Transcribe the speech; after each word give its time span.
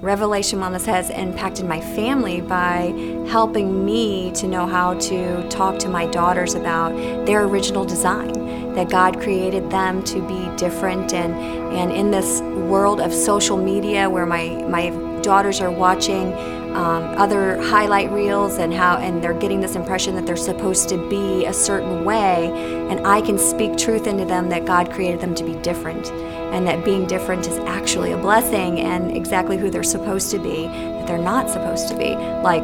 Revelation 0.00 0.60
Wellness 0.60 0.86
has 0.86 1.10
impacted 1.10 1.66
my 1.66 1.80
family 1.80 2.40
by 2.40 2.94
helping 3.28 3.84
me 3.84 4.30
to 4.32 4.46
know 4.46 4.64
how 4.64 4.94
to 4.94 5.48
talk 5.48 5.76
to 5.80 5.88
my 5.88 6.06
daughters 6.06 6.54
about 6.54 6.94
their 7.26 7.42
original 7.42 7.84
design, 7.84 8.32
that 8.74 8.90
God 8.90 9.20
created 9.20 9.68
them 9.70 10.04
to 10.04 10.20
be 10.28 10.56
different. 10.56 11.12
And, 11.12 11.34
and 11.74 11.90
in 11.90 12.12
this 12.12 12.40
world 12.40 13.00
of 13.00 13.12
social 13.12 13.56
media 13.56 14.08
where 14.08 14.24
my, 14.24 14.50
my 14.68 14.90
daughters 15.20 15.60
are 15.60 15.70
watching 15.70 16.32
um, 16.78 17.02
other 17.18 17.60
highlight 17.60 18.08
reels 18.12 18.58
and 18.58 18.72
how 18.72 18.98
and 18.98 19.20
they're 19.22 19.34
getting 19.34 19.60
this 19.60 19.74
impression 19.74 20.14
that 20.14 20.26
they're 20.26 20.36
supposed 20.36 20.88
to 20.90 21.08
be 21.08 21.44
a 21.44 21.52
certain 21.52 22.04
way. 22.04 22.52
And 22.88 23.04
i 23.06 23.20
can 23.20 23.36
speak 23.36 23.76
truth 23.76 24.06
into 24.06 24.24
them 24.24 24.48
that 24.50 24.64
god 24.64 24.92
created 24.92 25.20
them 25.20 25.34
to 25.34 25.44
be 25.44 25.54
different 25.56 26.06
and 26.52 26.66
that 26.66 26.84
being 26.84 27.06
different 27.06 27.46
is 27.46 27.58
actually 27.58 28.12
a 28.12 28.16
blessing 28.16 28.80
and 28.80 29.14
exactly 29.14 29.58
who 29.58 29.70
they're 29.70 29.82
supposed 29.82 30.30
to 30.30 30.38
be 30.38 30.66
that 30.66 31.06
they're 31.06 31.18
not 31.18 31.50
supposed 31.50 31.88
to 31.88 31.96
be. 31.96 32.14
Like 32.42 32.62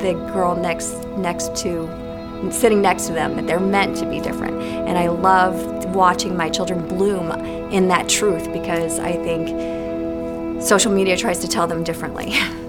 the 0.00 0.12
girl 0.32 0.54
next 0.56 1.06
next 1.16 1.54
to 1.62 1.88
sitting 2.50 2.82
next 2.82 3.06
to 3.06 3.12
them 3.12 3.36
that 3.36 3.46
they're 3.46 3.60
meant 3.60 3.96
to 3.98 4.10
be 4.10 4.20
different. 4.20 4.60
And 4.60 4.98
i 4.98 5.08
love 5.08 5.54
watching 5.94 6.36
my 6.36 6.50
children 6.50 6.86
bloom 6.88 7.30
in 7.70 7.86
that 7.88 8.08
truth 8.08 8.52
because 8.52 8.98
i 8.98 9.12
think 9.12 9.48
social 10.60 10.92
media 10.92 11.16
tries 11.16 11.38
to 11.38 11.48
tell 11.48 11.66
them 11.66 11.84
differently 11.84 12.34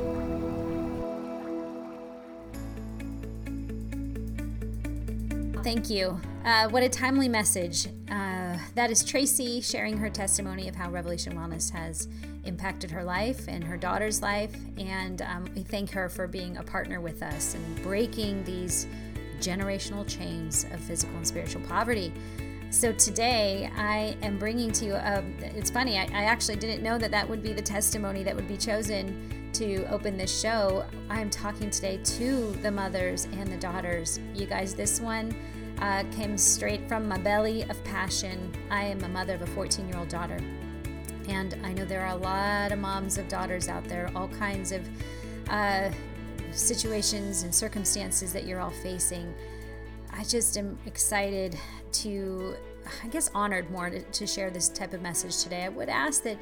Thank 5.66 5.90
you. 5.90 6.22
Uh, 6.46 6.70
what 6.70 6.84
a 6.84 6.90
timely 6.90 7.28
message. 7.28 7.88
Uh, 8.12 8.56
that 8.76 8.92
is 8.92 9.04
Tracy 9.04 9.62
sharing 9.62 9.98
her 9.98 10.12
testimony 10.12 10.70
of 10.70 10.76
how 10.76 10.92
Revelation 10.92 11.34
Wellness 11.34 11.72
has 11.72 12.08
impacted 12.44 12.92
her 12.92 13.04
life 13.04 13.48
and 13.48 13.64
her 13.64 13.76
daughter's 13.76 14.22
life. 14.22 14.56
And 14.78 15.24
um, 15.24 15.46
we 15.56 15.64
thank 15.64 15.90
her 15.90 16.08
for 16.08 16.28
being 16.28 16.58
a 16.58 16.64
partner 16.64 17.02
with 17.02 17.24
us 17.24 17.56
and 17.56 17.82
breaking 17.82 18.44
these 18.44 18.86
generational 19.40 20.08
chains 20.08 20.68
of 20.72 20.80
physical 20.82 21.16
and 21.16 21.26
spiritual 21.26 21.64
poverty. 21.64 22.14
So 22.70 22.92
today 22.92 23.72
I 23.76 24.16
am 24.22 24.38
bringing 24.38 24.72
to 24.74 24.86
you, 24.86 24.94
a, 24.94 25.24
it's 25.40 25.72
funny, 25.72 25.98
I, 25.98 26.04
I 26.04 26.26
actually 26.26 26.58
didn't 26.58 26.84
know 26.84 27.00
that 27.00 27.10
that 27.10 27.28
would 27.28 27.42
be 27.42 27.54
the 27.54 27.62
testimony 27.64 28.22
that 28.22 28.36
would 28.36 28.48
be 28.48 28.58
chosen 28.58 29.50
to 29.54 29.86
open 29.86 30.16
this 30.18 30.40
show. 30.40 30.86
I'm 31.10 31.30
talking 31.30 31.72
today 31.72 31.98
to 32.04 32.52
the 32.62 32.70
mothers 32.70 33.26
and 33.32 33.48
the 33.48 33.58
daughters. 33.58 34.20
You 34.36 34.46
guys, 34.46 34.76
this 34.76 35.00
one 35.00 35.34
uh, 35.80 36.04
came 36.12 36.38
straight 36.38 36.88
from 36.88 37.08
my 37.08 37.18
belly 37.18 37.64
of 37.64 37.84
passion. 37.84 38.52
I 38.70 38.84
am 38.84 39.04
a 39.04 39.10
mother 39.10 39.36
of 39.36 39.42
a 39.42 39.48
14 39.48 39.88
year 39.88 39.98
old 39.98 40.10
daughter. 40.10 40.40
And 41.28 41.58
I 41.64 41.74
know 41.74 41.86
there 41.86 42.02
are 42.06 42.16
a 42.16 42.20
lot 42.20 42.72
of 42.72 42.80
moms 42.80 43.18
of 43.18 43.28
daughters 43.28 43.68
out 43.68 43.84
there, 43.86 44.12
all 44.16 44.28
kinds 44.28 44.72
of 44.72 44.88
uh, 45.50 45.90
situations 46.52 47.44
and 47.44 47.54
circumstances 47.54 48.32
that 48.34 48.46
you're 48.46 48.60
all 48.60 48.70
facing. 48.70 49.34
I 50.12 50.24
just 50.24 50.58
am 50.58 50.78
excited 50.86 51.58
to, 51.94 52.56
I 53.04 53.08
guess, 53.08 53.30
honored 53.34 53.70
more 53.72 53.90
to, 53.90 54.02
to 54.02 54.28
share 54.28 54.50
this 54.50 54.70
type 54.70 54.94
of 54.94 55.02
message 55.02 55.44
today. 55.44 55.64
I 55.64 55.70
would 55.70 55.90
ask 55.90 56.24
that 56.24 56.38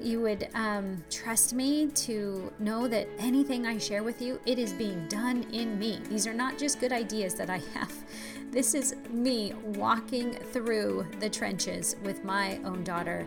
you 0.00 0.20
would 0.20 0.48
um, 0.54 1.04
trust 1.10 1.52
me 1.52 1.88
to 1.88 2.50
know 2.58 2.88
that 2.88 3.06
anything 3.18 3.66
I 3.66 3.76
share 3.76 4.02
with 4.02 4.22
you, 4.22 4.40
it 4.46 4.58
is 4.58 4.72
being 4.72 5.06
done 5.08 5.44
in 5.52 5.78
me. 5.78 6.00
These 6.08 6.26
are 6.26 6.32
not 6.32 6.56
just 6.58 6.80
good 6.80 6.92
ideas 6.92 7.34
that 7.34 7.50
I 7.50 7.58
have. 7.74 7.92
This 8.50 8.74
is 8.74 8.96
me 9.10 9.54
walking 9.76 10.32
through 10.32 11.06
the 11.20 11.30
trenches 11.30 11.94
with 12.02 12.24
my 12.24 12.58
own 12.64 12.82
daughter. 12.82 13.24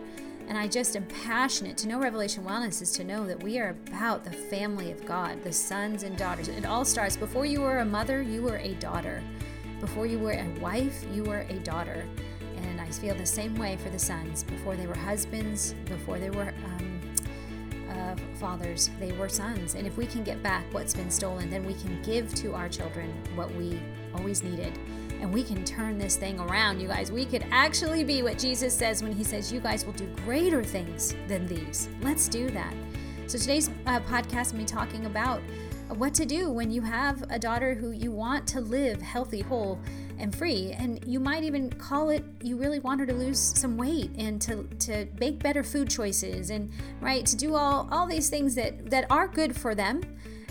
And 0.48 0.58
I 0.58 0.68
just 0.68 0.96
am 0.96 1.06
passionate 1.06 1.78
to 1.78 1.88
know 1.88 1.98
Revelation 1.98 2.44
Wellness 2.44 2.82
is 2.82 2.92
to 2.92 3.04
know 3.04 3.26
that 3.26 3.42
we 3.42 3.58
are 3.58 3.70
about 3.70 4.22
the 4.22 4.30
family 4.30 4.92
of 4.92 5.06
God, 5.06 5.42
the 5.42 5.50
sons 5.50 6.02
and 6.02 6.14
daughters. 6.18 6.48
It 6.48 6.66
all 6.66 6.84
starts 6.84 7.16
before 7.16 7.46
you 7.46 7.62
were 7.62 7.78
a 7.78 7.86
mother, 7.86 8.20
you 8.20 8.42
were 8.42 8.58
a 8.58 8.74
daughter. 8.74 9.22
Before 9.80 10.04
you 10.04 10.18
were 10.18 10.32
a 10.32 10.60
wife, 10.60 11.06
you 11.10 11.24
were 11.24 11.46
a 11.48 11.58
daughter. 11.60 12.06
And 12.58 12.78
I 12.78 12.90
feel 12.90 13.14
the 13.14 13.24
same 13.24 13.54
way 13.54 13.78
for 13.78 13.88
the 13.88 13.98
sons. 13.98 14.42
Before 14.42 14.76
they 14.76 14.86
were 14.86 14.94
husbands, 14.94 15.74
before 15.86 16.18
they 16.18 16.28
were 16.28 16.52
um, 16.66 17.00
uh, 17.88 18.16
fathers, 18.38 18.90
they 19.00 19.12
were 19.12 19.30
sons. 19.30 19.74
And 19.74 19.86
if 19.86 19.96
we 19.96 20.04
can 20.04 20.22
get 20.22 20.42
back 20.42 20.66
what's 20.72 20.92
been 20.92 21.10
stolen, 21.10 21.48
then 21.48 21.64
we 21.64 21.72
can 21.72 22.02
give 22.02 22.34
to 22.34 22.52
our 22.52 22.68
children 22.68 23.10
what 23.34 23.50
we 23.54 23.80
always 24.14 24.42
needed 24.42 24.78
and 25.24 25.32
we 25.32 25.42
can 25.42 25.64
turn 25.64 25.96
this 25.96 26.16
thing 26.16 26.38
around, 26.38 26.80
you 26.80 26.86
guys. 26.86 27.10
We 27.10 27.24
could 27.24 27.46
actually 27.50 28.04
be 28.04 28.22
what 28.22 28.38
Jesus 28.38 28.74
says 28.74 29.02
when 29.02 29.10
he 29.10 29.24
says, 29.24 29.50
You 29.50 29.58
guys 29.58 29.86
will 29.86 29.94
do 29.94 30.06
greater 30.26 30.62
things 30.62 31.16
than 31.28 31.46
these. 31.46 31.88
Let's 32.02 32.28
do 32.28 32.50
that. 32.50 32.74
So 33.26 33.38
today's 33.38 33.70
uh, 33.86 34.00
podcast, 34.00 34.52
I'm 34.52 34.58
be 34.58 34.66
talking 34.66 35.06
about 35.06 35.40
what 35.88 36.12
to 36.14 36.26
do 36.26 36.50
when 36.50 36.70
you 36.70 36.82
have 36.82 37.24
a 37.30 37.38
daughter 37.38 37.74
who 37.74 37.92
you 37.92 38.12
want 38.12 38.46
to 38.48 38.60
live 38.60 39.00
healthy, 39.00 39.40
whole, 39.40 39.80
and 40.18 40.34
free. 40.34 40.72
And 40.72 41.02
you 41.06 41.20
might 41.20 41.42
even 41.42 41.70
call 41.70 42.10
it 42.10 42.22
you 42.42 42.58
really 42.58 42.80
want 42.80 43.00
her 43.00 43.06
to 43.06 43.14
lose 43.14 43.38
some 43.38 43.78
weight 43.78 44.10
and 44.18 44.42
to, 44.42 44.64
to 44.80 45.06
make 45.18 45.38
better 45.38 45.62
food 45.62 45.88
choices 45.88 46.50
and 46.50 46.70
right 47.00 47.24
to 47.24 47.34
do 47.34 47.54
all, 47.54 47.88
all 47.90 48.06
these 48.06 48.28
things 48.28 48.54
that, 48.56 48.90
that 48.90 49.06
are 49.08 49.26
good 49.26 49.56
for 49.56 49.74
them 49.74 50.02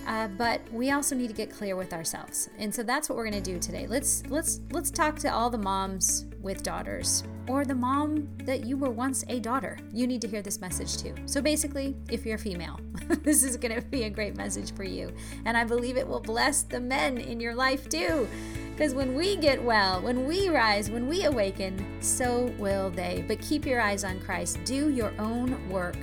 uh, 0.07 0.27
but 0.27 0.61
we 0.71 0.91
also 0.91 1.15
need 1.15 1.27
to 1.27 1.33
get 1.33 1.49
clear 1.49 1.75
with 1.75 1.93
ourselves, 1.93 2.49
and 2.57 2.73
so 2.73 2.83
that's 2.83 3.09
what 3.09 3.17
we're 3.17 3.29
going 3.29 3.41
to 3.41 3.51
do 3.51 3.59
today. 3.59 3.87
Let's 3.87 4.23
let's 4.27 4.61
let's 4.71 4.91
talk 4.91 5.17
to 5.19 5.33
all 5.33 5.49
the 5.49 5.57
moms 5.57 6.25
with 6.41 6.63
daughters, 6.63 7.23
or 7.47 7.65
the 7.65 7.75
mom 7.75 8.27
that 8.43 8.65
you 8.65 8.77
were 8.77 8.89
once 8.89 9.23
a 9.29 9.39
daughter. 9.39 9.77
You 9.91 10.07
need 10.07 10.21
to 10.21 10.27
hear 10.27 10.41
this 10.41 10.59
message 10.59 10.97
too. 10.97 11.15
So 11.25 11.41
basically, 11.41 11.95
if 12.09 12.25
you're 12.25 12.37
female, 12.37 12.79
this 13.23 13.43
is 13.43 13.57
going 13.57 13.75
to 13.75 13.81
be 13.81 14.03
a 14.03 14.09
great 14.09 14.35
message 14.35 14.73
for 14.73 14.83
you, 14.83 15.11
and 15.45 15.55
I 15.55 15.63
believe 15.63 15.97
it 15.97 16.07
will 16.07 16.19
bless 16.19 16.63
the 16.63 16.79
men 16.79 17.17
in 17.17 17.39
your 17.39 17.55
life 17.55 17.89
too. 17.89 18.27
Because 18.71 18.95
when 18.95 19.13
we 19.13 19.35
get 19.35 19.63
well, 19.63 20.01
when 20.01 20.25
we 20.25 20.49
rise, 20.49 20.89
when 20.89 21.07
we 21.07 21.25
awaken, 21.25 22.01
so 22.01 22.51
will 22.57 22.89
they. 22.89 23.23
But 23.27 23.39
keep 23.39 23.67
your 23.67 23.79
eyes 23.79 24.03
on 24.03 24.19
Christ. 24.19 24.59
Do 24.65 24.89
your 24.89 25.13
own 25.19 25.69
work, 25.69 25.97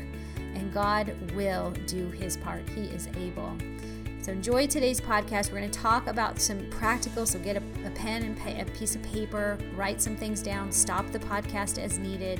and 0.54 0.72
God 0.72 1.12
will 1.34 1.72
do 1.86 2.10
his 2.10 2.36
part. 2.36 2.68
He 2.68 2.82
is 2.82 3.08
able. 3.16 3.56
So 4.22 4.32
enjoy 4.32 4.66
today's 4.66 5.00
podcast. 5.00 5.50
We're 5.50 5.60
going 5.60 5.70
to 5.70 5.78
talk 5.78 6.06
about 6.06 6.38
some 6.38 6.68
practical. 6.68 7.24
So 7.24 7.38
get 7.38 7.56
a, 7.56 7.62
a 7.86 7.90
pen 7.90 8.22
and 8.22 8.60
a 8.60 8.70
piece 8.72 8.94
of 8.94 9.02
paper, 9.02 9.56
write 9.74 10.02
some 10.02 10.14
things 10.14 10.42
down, 10.42 10.70
stop 10.70 11.10
the 11.10 11.18
podcast 11.18 11.78
as 11.78 11.98
needed, 11.98 12.38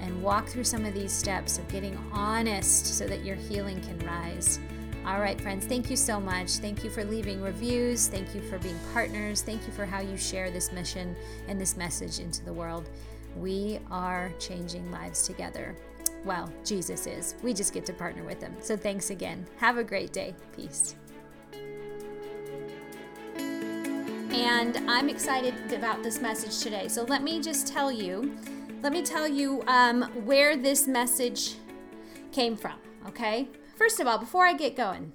and 0.00 0.20
walk 0.20 0.48
through 0.48 0.64
some 0.64 0.84
of 0.84 0.94
these 0.94 1.12
steps 1.12 1.58
of 1.58 1.68
getting 1.68 1.96
honest 2.12 2.98
so 2.98 3.06
that 3.06 3.24
your 3.24 3.36
healing 3.36 3.80
can 3.82 3.98
rise. 4.00 4.58
All 5.06 5.20
right, 5.20 5.40
friends, 5.40 5.64
thank 5.64 5.90
you 5.90 5.96
so 5.96 6.20
much. 6.20 6.50
Thank 6.56 6.82
you 6.82 6.90
for 6.90 7.04
leaving 7.04 7.40
reviews. 7.40 8.08
Thank 8.08 8.34
you 8.34 8.40
for 8.40 8.58
being 8.58 8.78
partners. 8.92 9.42
Thank 9.42 9.64
you 9.66 9.72
for 9.72 9.86
how 9.86 10.00
you 10.00 10.16
share 10.16 10.50
this 10.50 10.72
mission 10.72 11.14
and 11.46 11.60
this 11.60 11.76
message 11.76 12.18
into 12.18 12.44
the 12.44 12.52
world. 12.52 12.88
We 13.36 13.78
are 13.92 14.32
changing 14.40 14.90
lives 14.90 15.24
together. 15.24 15.76
Well, 16.24 16.52
Jesus 16.64 17.06
is. 17.06 17.36
We 17.42 17.54
just 17.54 17.72
get 17.72 17.86
to 17.86 17.92
partner 17.92 18.24
with 18.24 18.40
him. 18.40 18.54
So 18.60 18.76
thanks 18.76 19.10
again. 19.10 19.46
Have 19.56 19.78
a 19.78 19.84
great 19.84 20.12
day. 20.12 20.34
Peace. 20.56 20.96
And 24.34 24.78
I'm 24.88 25.08
excited 25.08 25.72
about 25.72 26.02
this 26.02 26.20
message 26.20 26.60
today. 26.60 26.88
So 26.88 27.04
let 27.04 27.22
me 27.22 27.40
just 27.40 27.66
tell 27.66 27.92
you, 27.92 28.34
let 28.82 28.92
me 28.92 29.02
tell 29.02 29.28
you 29.28 29.62
um, 29.66 30.02
where 30.24 30.56
this 30.56 30.86
message 30.86 31.56
came 32.30 32.56
from. 32.56 32.78
Okay, 33.06 33.48
first 33.76 34.00
of 34.00 34.06
all, 34.06 34.18
before 34.18 34.46
I 34.46 34.54
get 34.54 34.76
going, 34.76 35.12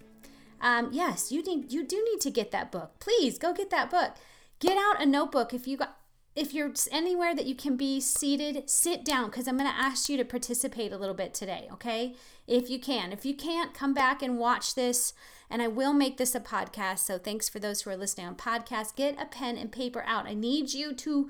um, 0.62 0.90
yes, 0.92 1.32
you 1.32 1.42
need 1.44 1.72
you 1.72 1.84
do 1.84 2.04
need 2.12 2.22
to 2.22 2.32
get 2.32 2.52
that 2.52 2.72
book. 2.72 3.00
Please 3.00 3.38
go 3.38 3.54
get 3.54 3.70
that 3.72 3.90
book. 3.90 4.16
Get 4.60 4.78
out 4.78 5.02
a 5.02 5.06
notebook 5.06 5.54
if 5.54 5.68
you 5.68 5.78
got 5.78 5.98
if 6.36 6.54
you're 6.54 6.72
anywhere 6.92 7.34
that 7.34 7.48
you 7.48 7.56
can 7.56 7.76
be 7.76 8.00
seated, 8.00 8.70
sit 8.70 9.04
down 9.04 9.26
because 9.32 9.48
I'm 9.48 9.58
going 9.58 9.70
to 9.70 9.76
ask 9.76 10.08
you 10.08 10.18
to 10.18 10.26
participate 10.26 10.92
a 10.92 10.98
little 10.98 11.16
bit 11.16 11.34
today, 11.34 11.68
okay? 11.74 12.14
If 12.46 12.70
you 12.70 12.80
can. 12.80 13.12
If 13.12 13.26
you 13.26 13.34
can't, 13.34 13.74
come 13.74 13.96
back 13.96 14.22
and 14.22 14.38
watch 14.38 14.76
this 14.76 15.14
and 15.50 15.62
I 15.62 15.68
will 15.68 15.94
make 15.94 16.18
this 16.18 16.36
a 16.36 16.40
podcast. 16.40 17.00
So 17.00 17.18
thanks 17.18 17.48
for 17.50 17.60
those 17.60 17.82
who 17.82 17.90
are 17.90 17.98
listening 17.98 18.28
on 18.28 18.36
podcast. 18.36 18.96
Get 18.96 19.22
a 19.22 19.26
pen 19.26 19.58
and 19.58 19.72
paper 19.72 20.04
out. 20.06 20.28
I 20.28 20.34
need 20.34 20.74
you 20.74 20.94
to 20.94 21.30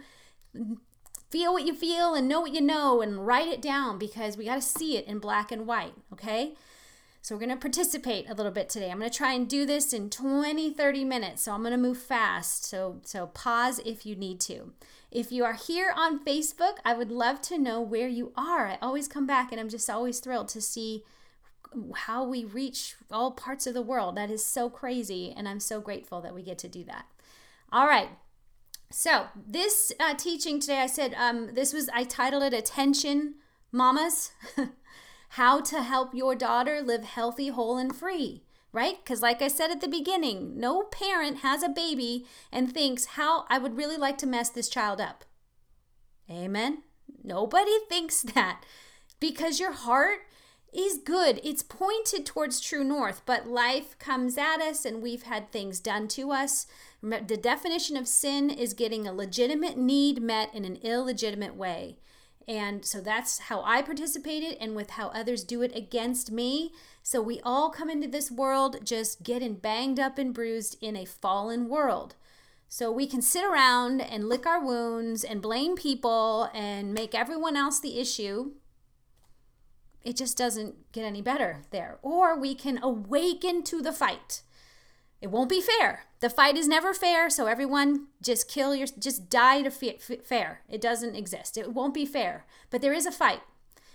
feel 1.29 1.53
what 1.53 1.65
you 1.65 1.73
feel 1.73 2.13
and 2.13 2.27
know 2.27 2.41
what 2.41 2.53
you 2.53 2.61
know 2.61 3.01
and 3.01 3.25
write 3.25 3.47
it 3.47 3.61
down 3.61 3.97
because 3.97 4.37
we 4.37 4.45
got 4.45 4.55
to 4.55 4.61
see 4.61 4.97
it 4.97 5.05
in 5.05 5.19
black 5.19 5.51
and 5.51 5.67
white, 5.67 5.93
okay? 6.11 6.53
So 7.21 7.35
we're 7.35 7.39
going 7.39 7.51
to 7.51 7.57
participate 7.57 8.29
a 8.29 8.33
little 8.33 8.53
bit 8.53 8.69
today. 8.69 8.89
I'm 8.89 8.99
going 8.99 9.11
to 9.11 9.17
try 9.17 9.33
and 9.33 9.49
do 9.49 9.65
this 9.65 9.91
in 9.91 10.09
20 10.09 10.71
30 10.71 11.03
minutes. 11.03 11.41
So 11.41 11.51
I'm 11.51 11.61
going 11.61 11.71
to 11.71 11.77
move 11.77 11.97
fast. 11.97 12.63
So 12.63 13.01
so 13.03 13.27
pause 13.27 13.79
if 13.79 14.05
you 14.05 14.15
need 14.15 14.39
to. 14.41 14.71
If 15.11 15.31
you 15.31 15.43
are 15.43 15.53
here 15.53 15.91
on 15.93 16.23
Facebook, 16.23 16.77
I 16.85 16.93
would 16.93 17.11
love 17.11 17.41
to 17.41 17.57
know 17.57 17.81
where 17.81 18.07
you 18.07 18.31
are. 18.37 18.67
I 18.67 18.77
always 18.81 19.09
come 19.09 19.27
back 19.27 19.51
and 19.51 19.59
I'm 19.59 19.67
just 19.67 19.89
always 19.89 20.19
thrilled 20.21 20.47
to 20.49 20.61
see 20.61 21.03
how 21.95 22.23
we 22.23 22.45
reach 22.45 22.95
all 23.11 23.31
parts 23.31 23.67
of 23.67 23.73
the 23.73 23.81
world. 23.81 24.15
That 24.15 24.31
is 24.31 24.45
so 24.45 24.69
crazy, 24.69 25.33
and 25.35 25.47
I'm 25.47 25.59
so 25.59 25.79
grateful 25.79 26.21
that 26.21 26.35
we 26.35 26.43
get 26.43 26.57
to 26.59 26.67
do 26.67 26.83
that. 26.85 27.05
All 27.71 27.87
right. 27.87 28.09
So, 28.89 29.27
this 29.35 29.91
uh, 29.99 30.13
teaching 30.13 30.59
today, 30.59 30.79
I 30.79 30.87
said 30.87 31.13
um, 31.15 31.53
this 31.53 31.73
was, 31.73 31.89
I 31.93 32.03
titled 32.03 32.43
it 32.43 32.53
Attention 32.53 33.35
Mamas. 33.71 34.31
how 35.31 35.59
to 35.59 35.83
help 35.83 36.15
your 36.15 36.35
daughter 36.35 36.81
live 36.81 37.03
healthy, 37.03 37.49
whole, 37.49 37.77
and 37.77 37.93
free 37.93 38.43
right? 38.73 38.97
Because, 39.03 39.23
like 39.23 39.41
I 39.41 39.47
said 39.47 39.71
at 39.71 39.81
the 39.81 39.87
beginning, 39.87 40.59
no 40.59 40.83
parent 40.83 41.39
has 41.39 41.63
a 41.63 41.69
baby 41.69 42.27
and 42.51 42.71
thinks, 42.71 43.05
How 43.05 43.45
I 43.49 43.57
would 43.57 43.75
really 43.75 43.97
like 43.97 44.19
to 44.19 44.27
mess 44.27 44.49
this 44.49 44.69
child 44.69 45.01
up. 45.01 45.25
Amen. 46.29 46.83
Nobody 47.23 47.79
thinks 47.89 48.21
that 48.21 48.63
because 49.19 49.59
your 49.59 49.71
heart 49.71 50.19
is 50.73 50.97
good. 50.97 51.39
It's 51.43 51.63
pointed 51.63 52.25
towards 52.25 52.59
true 52.59 52.83
north, 52.83 53.21
but 53.25 53.47
life 53.47 53.97
comes 53.99 54.37
at 54.37 54.61
us 54.61 54.85
and 54.85 55.01
we've 55.01 55.23
had 55.23 55.51
things 55.51 55.79
done 55.79 56.07
to 56.09 56.31
us. 56.31 56.67
The 57.01 57.37
definition 57.37 57.97
of 57.97 58.07
sin 58.07 58.49
is 58.49 58.73
getting 58.73 59.07
a 59.07 59.13
legitimate 59.13 59.77
need 59.77 60.21
met 60.21 60.53
in 60.53 60.65
an 60.65 60.77
illegitimate 60.77 61.55
way. 61.55 61.97
And 62.47 62.85
so 62.85 63.01
that's 63.01 63.39
how 63.39 63.61
I 63.63 63.81
participated 63.81 64.57
and 64.61 64.75
with 64.75 64.91
how 64.91 65.09
others 65.09 65.43
do 65.43 65.61
it 65.61 65.75
against 65.75 66.31
me. 66.31 66.71
So 67.03 67.21
we 67.21 67.41
all 67.41 67.69
come 67.69 67.89
into 67.89 68.07
this 68.07 68.31
world 68.31 68.85
just 68.85 69.23
getting 69.23 69.55
banged 69.55 69.99
up 69.99 70.17
and 70.17 70.33
bruised 70.33 70.77
in 70.81 70.95
a 70.95 71.05
fallen 71.05 71.67
world. 71.67 72.15
So 72.69 72.91
we 72.91 73.07
can 73.07 73.21
sit 73.21 73.43
around 73.43 74.01
and 74.01 74.29
lick 74.29 74.45
our 74.45 74.63
wounds 74.63 75.23
and 75.23 75.41
blame 75.41 75.75
people 75.75 76.49
and 76.53 76.93
make 76.93 77.13
everyone 77.13 77.55
else 77.55 77.79
the 77.79 77.99
issue. 77.99 78.51
It 80.07 80.15
just 80.15 80.37
doesn't 80.37 80.93
get 80.93 81.03
any 81.03 81.21
better 81.21 81.63
there. 81.71 81.99
Or 82.01 82.39
we 82.39 82.55
can 82.55 82.81
awaken 82.81 83.61
to 83.63 83.81
the 83.81 83.91
fight. 83.91 84.41
It 85.19 85.27
won't 85.27 85.49
be 85.49 85.59
fair. 85.59 86.05
The 86.21 86.29
fight 86.29 86.55
is 86.55 86.65
never 86.65 86.93
fair, 86.93 87.29
so 87.29 87.47
everyone 87.47 88.07
just 88.21 88.47
kill 88.47 88.73
your 88.73 88.87
just 88.87 89.29
die 89.29 89.63
to 89.63 89.69
fair. 89.69 90.61
It 90.69 90.79
doesn't 90.79 91.17
exist. 91.17 91.57
It 91.57 91.73
won't 91.73 91.93
be 91.93 92.05
fair. 92.05 92.45
But 92.69 92.79
there 92.79 92.93
is 92.93 93.05
a 93.05 93.11
fight, 93.11 93.41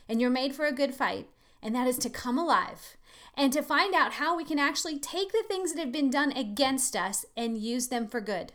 and 0.07 0.21
you're 0.21 0.29
made 0.29 0.55
for 0.55 0.67
a 0.67 0.71
good 0.73 0.95
fight, 0.95 1.29
and 1.63 1.75
that 1.75 1.87
is 1.87 1.97
to 2.01 2.11
come 2.11 2.37
alive 2.37 2.99
and 3.35 3.51
to 3.55 3.63
find 3.63 3.95
out 3.95 4.15
how 4.15 4.37
we 4.37 4.45
can 4.45 4.59
actually 4.59 4.99
take 4.99 5.33
the 5.33 5.45
things 5.49 5.73
that 5.73 5.81
have 5.81 5.93
been 5.93 6.11
done 6.11 6.33
against 6.33 6.95
us 6.95 7.25
and 7.39 7.57
use 7.57 7.89
them 7.89 8.07
for 8.07 8.21
good. 8.21 8.53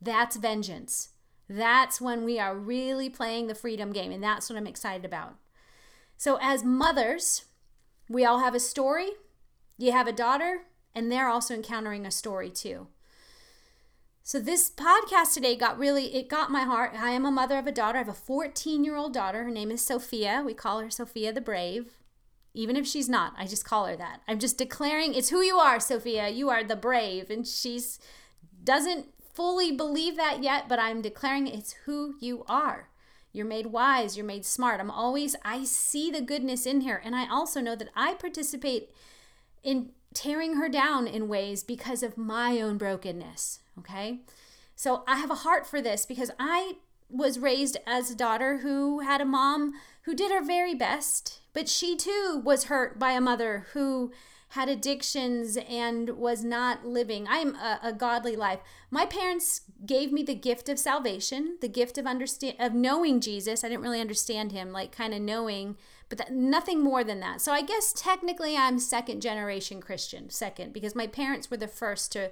That's 0.00 0.36
vengeance. 0.36 1.08
That's 1.48 2.00
when 2.00 2.22
we 2.22 2.38
are 2.38 2.54
really 2.54 3.10
playing 3.10 3.48
the 3.48 3.56
freedom 3.56 3.92
game, 3.92 4.12
and 4.12 4.22
that's 4.22 4.48
what 4.48 4.56
I'm 4.56 4.68
excited 4.68 5.04
about. 5.04 5.34
So, 6.22 6.38
as 6.40 6.62
mothers, 6.62 7.46
we 8.08 8.24
all 8.24 8.38
have 8.38 8.54
a 8.54 8.60
story. 8.60 9.08
You 9.76 9.90
have 9.90 10.06
a 10.06 10.12
daughter, 10.12 10.60
and 10.94 11.10
they're 11.10 11.26
also 11.26 11.52
encountering 11.52 12.06
a 12.06 12.12
story 12.12 12.48
too. 12.48 12.86
So 14.22 14.38
this 14.38 14.70
podcast 14.70 15.34
today 15.34 15.56
got 15.56 15.80
really 15.80 16.14
it 16.14 16.28
got 16.28 16.52
my 16.52 16.62
heart. 16.62 16.92
I 16.96 17.10
am 17.10 17.26
a 17.26 17.32
mother 17.32 17.58
of 17.58 17.66
a 17.66 17.72
daughter. 17.72 17.98
I 17.98 18.04
have 18.04 18.08
a 18.08 18.12
14-year-old 18.12 19.12
daughter. 19.12 19.42
Her 19.42 19.50
name 19.50 19.72
is 19.72 19.84
Sophia. 19.84 20.44
We 20.46 20.54
call 20.54 20.78
her 20.78 20.90
Sophia 20.90 21.32
the 21.32 21.40
Brave. 21.40 21.90
Even 22.54 22.76
if 22.76 22.86
she's 22.86 23.08
not, 23.08 23.32
I 23.36 23.48
just 23.48 23.64
call 23.64 23.86
her 23.86 23.96
that. 23.96 24.20
I'm 24.28 24.38
just 24.38 24.56
declaring 24.56 25.14
it's 25.14 25.30
who 25.30 25.40
you 25.40 25.56
are, 25.56 25.80
Sophia. 25.80 26.28
You 26.28 26.50
are 26.50 26.62
the 26.62 26.76
brave 26.76 27.30
and 27.30 27.44
she's 27.44 27.98
doesn't 28.62 29.06
fully 29.34 29.72
believe 29.72 30.16
that 30.18 30.40
yet, 30.40 30.68
but 30.68 30.78
I'm 30.78 31.02
declaring 31.02 31.48
it's 31.48 31.74
who 31.84 32.14
you 32.20 32.44
are. 32.48 32.91
You're 33.32 33.46
made 33.46 33.66
wise, 33.66 34.16
you're 34.16 34.26
made 34.26 34.44
smart. 34.44 34.80
I'm 34.80 34.90
always 34.90 35.34
I 35.44 35.64
see 35.64 36.10
the 36.10 36.20
goodness 36.20 36.66
in 36.66 36.82
here 36.82 37.00
and 37.04 37.16
I 37.16 37.28
also 37.28 37.60
know 37.60 37.74
that 37.76 37.88
I 37.96 38.14
participate 38.14 38.90
in 39.62 39.90
tearing 40.14 40.56
her 40.56 40.68
down 40.68 41.06
in 41.06 41.28
ways 41.28 41.62
because 41.64 42.02
of 42.02 42.18
my 42.18 42.60
own 42.60 42.76
brokenness. 42.76 43.60
Okay. 43.78 44.20
So 44.76 45.02
I 45.06 45.16
have 45.16 45.30
a 45.30 45.36
heart 45.36 45.66
for 45.66 45.80
this 45.80 46.04
because 46.04 46.30
I 46.38 46.74
was 47.08 47.38
raised 47.38 47.76
as 47.86 48.10
a 48.10 48.16
daughter 48.16 48.58
who 48.58 49.00
had 49.00 49.20
a 49.20 49.26
mom 49.26 49.74
who 50.02 50.14
did 50.14 50.32
her 50.32 50.42
very 50.42 50.74
best, 50.74 51.40
but 51.52 51.68
she 51.68 51.96
too 51.96 52.40
was 52.44 52.64
hurt 52.64 52.98
by 52.98 53.12
a 53.12 53.20
mother 53.20 53.66
who 53.72 54.12
had 54.52 54.68
addictions 54.68 55.56
and 55.66 56.10
was 56.10 56.44
not 56.44 56.84
living. 56.84 57.26
I'm 57.26 57.54
a, 57.54 57.80
a, 57.82 57.92
godly 57.94 58.36
life. 58.36 58.60
My 58.90 59.06
parents 59.06 59.62
gave 59.86 60.12
me 60.12 60.22
the 60.22 60.34
gift 60.34 60.68
of 60.68 60.78
salvation 60.78 61.56
the 61.62 61.68
gift 61.68 61.96
of 61.96 62.06
understand 62.06 62.56
of 62.58 62.74
knowing 62.74 63.20
jesus. 63.20 63.64
I 63.64 63.70
didn't 63.70 63.82
really 63.82 64.00
understand 64.00 64.52
him 64.52 64.70
like 64.70 64.92
kind 64.92 65.14
of 65.14 65.22
knowing 65.22 65.76
but 66.10 66.18
that, 66.18 66.32
nothing 66.32 66.82
more 66.82 67.02
than 67.02 67.20
that. 67.20 67.40
So 67.40 67.50
i 67.52 67.62
guess 67.62 67.94
technically 67.96 68.54
i'm 68.54 68.78
second 68.78 69.22
generation 69.22 69.80
christian 69.80 70.28
second 70.28 70.74
because 70.74 70.94
my 70.94 71.06
parents 71.06 71.50
were 71.50 71.56
the 71.56 71.66
first 71.66 72.12
to 72.12 72.30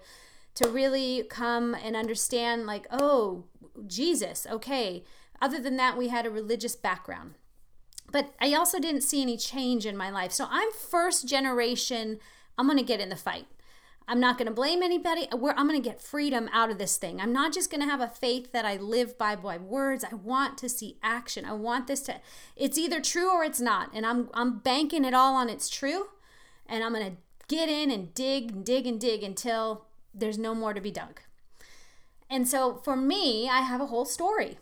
to 0.56 0.68
really 0.68 1.24
come 1.30 1.74
and 1.74 1.96
understand 1.96 2.66
like 2.66 2.86
oh 2.90 3.44
jesus 3.86 4.46
okay. 4.50 5.04
Other 5.42 5.58
than 5.58 5.78
that 5.78 5.96
we 5.96 6.08
had 6.08 6.26
a 6.26 6.30
religious 6.30 6.76
background 6.76 7.32
but 8.10 8.32
I 8.40 8.54
also 8.54 8.78
didn't 8.78 9.02
see 9.02 9.22
any 9.22 9.36
change 9.36 9.86
in 9.86 9.96
my 9.96 10.10
life. 10.10 10.32
So 10.32 10.46
I'm 10.50 10.72
first 10.72 11.28
generation. 11.28 12.18
I'm 12.58 12.66
going 12.66 12.78
to 12.78 12.84
get 12.84 13.00
in 13.00 13.08
the 13.08 13.16
fight. 13.16 13.46
I'm 14.08 14.18
not 14.18 14.38
going 14.38 14.48
to 14.48 14.52
blame 14.52 14.82
anybody. 14.82 15.28
I'm 15.30 15.40
going 15.40 15.80
to 15.80 15.88
get 15.88 16.00
freedom 16.00 16.48
out 16.52 16.68
of 16.68 16.78
this 16.78 16.96
thing. 16.96 17.20
I'm 17.20 17.32
not 17.32 17.52
just 17.52 17.70
going 17.70 17.80
to 17.80 17.86
have 17.86 18.00
a 18.00 18.08
faith 18.08 18.50
that 18.50 18.64
I 18.64 18.76
live 18.76 19.16
by 19.16 19.36
by 19.36 19.56
words. 19.56 20.04
I 20.04 20.16
want 20.16 20.58
to 20.58 20.68
see 20.68 20.98
action. 21.00 21.44
I 21.44 21.52
want 21.52 21.86
this 21.86 22.00
to 22.02 22.16
it's 22.56 22.76
either 22.76 23.00
true 23.00 23.30
or 23.30 23.44
it's 23.44 23.60
not. 23.60 23.90
And 23.94 24.04
I'm 24.04 24.28
I'm 24.34 24.58
banking 24.58 25.04
it 25.04 25.14
all 25.14 25.36
on 25.36 25.48
it's 25.48 25.68
true. 25.68 26.08
And 26.66 26.82
I'm 26.82 26.92
going 26.92 27.12
to 27.12 27.16
get 27.46 27.68
in 27.68 27.92
and 27.92 28.12
dig 28.14 28.50
and 28.50 28.64
dig 28.64 28.86
and 28.86 29.00
dig 29.00 29.22
until 29.22 29.86
there's 30.12 30.38
no 30.38 30.56
more 30.56 30.74
to 30.74 30.80
be 30.80 30.90
dug. 30.90 31.20
And 32.28 32.48
so 32.48 32.80
for 32.84 32.96
me, 32.96 33.48
I 33.48 33.60
have 33.60 33.80
a 33.80 33.86
whole 33.86 34.04
story. 34.04 34.58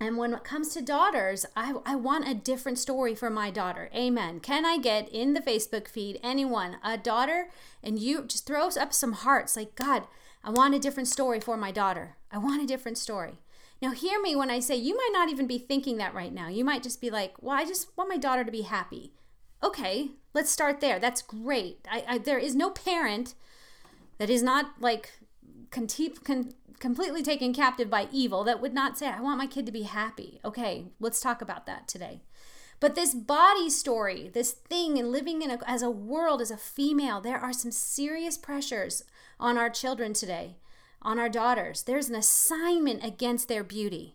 And 0.00 0.16
when 0.16 0.32
it 0.32 0.44
comes 0.44 0.68
to 0.74 0.82
daughters, 0.82 1.44
I, 1.56 1.74
I 1.84 1.96
want 1.96 2.28
a 2.28 2.34
different 2.34 2.78
story 2.78 3.16
for 3.16 3.30
my 3.30 3.50
daughter. 3.50 3.90
Amen. 3.92 4.38
Can 4.38 4.64
I 4.64 4.78
get 4.78 5.08
in 5.08 5.34
the 5.34 5.40
Facebook 5.40 5.88
feed 5.88 6.20
anyone, 6.22 6.76
a 6.84 6.96
daughter, 6.96 7.48
and 7.82 7.98
you 7.98 8.22
just 8.24 8.46
throw 8.46 8.68
up 8.68 8.92
some 8.92 9.12
hearts 9.12 9.56
like, 9.56 9.74
God, 9.74 10.04
I 10.44 10.50
want 10.50 10.76
a 10.76 10.78
different 10.78 11.08
story 11.08 11.40
for 11.40 11.56
my 11.56 11.72
daughter. 11.72 12.16
I 12.30 12.38
want 12.38 12.62
a 12.62 12.66
different 12.66 12.96
story. 12.96 13.40
Now, 13.82 13.90
hear 13.90 14.20
me 14.20 14.36
when 14.36 14.50
I 14.50 14.60
say 14.60 14.76
you 14.76 14.96
might 14.96 15.10
not 15.12 15.30
even 15.30 15.48
be 15.48 15.58
thinking 15.58 15.96
that 15.98 16.14
right 16.14 16.32
now. 16.32 16.48
You 16.48 16.64
might 16.64 16.82
just 16.84 17.00
be 17.00 17.10
like, 17.10 17.34
well, 17.40 17.56
I 17.56 17.64
just 17.64 17.96
want 17.96 18.10
my 18.10 18.16
daughter 18.16 18.44
to 18.44 18.52
be 18.52 18.62
happy. 18.62 19.12
Okay, 19.64 20.12
let's 20.32 20.50
start 20.50 20.80
there. 20.80 21.00
That's 21.00 21.22
great. 21.22 21.86
I, 21.90 22.04
I 22.06 22.18
there 22.18 22.38
is 22.38 22.54
no 22.54 22.70
parent 22.70 23.34
that 24.18 24.30
is 24.30 24.42
not 24.42 24.74
like 24.80 25.17
con- 25.70 25.88
con- 26.24 26.52
completely 26.78 27.22
taken 27.22 27.52
captive 27.52 27.90
by 27.90 28.08
evil 28.12 28.44
that 28.44 28.60
would 28.60 28.74
not 28.74 28.98
say, 28.98 29.08
I 29.08 29.20
want 29.20 29.38
my 29.38 29.46
kid 29.46 29.66
to 29.66 29.72
be 29.72 29.82
happy. 29.82 30.40
Okay, 30.44 30.86
let's 31.00 31.20
talk 31.20 31.42
about 31.42 31.66
that 31.66 31.88
today. 31.88 32.22
But 32.80 32.94
this 32.94 33.14
body 33.14 33.68
story, 33.70 34.30
this 34.32 34.52
thing, 34.52 34.98
and 34.98 35.10
living 35.10 35.42
in 35.42 35.50
a, 35.50 35.58
as 35.66 35.82
a 35.82 35.90
world 35.90 36.40
as 36.40 36.52
a 36.52 36.56
female, 36.56 37.20
there 37.20 37.38
are 37.38 37.52
some 37.52 37.72
serious 37.72 38.38
pressures 38.38 39.02
on 39.40 39.58
our 39.58 39.68
children 39.68 40.12
today, 40.12 40.58
on 41.02 41.18
our 41.18 41.28
daughters. 41.28 41.82
There's 41.82 42.08
an 42.08 42.14
assignment 42.14 43.04
against 43.04 43.48
their 43.48 43.64
beauty. 43.64 44.14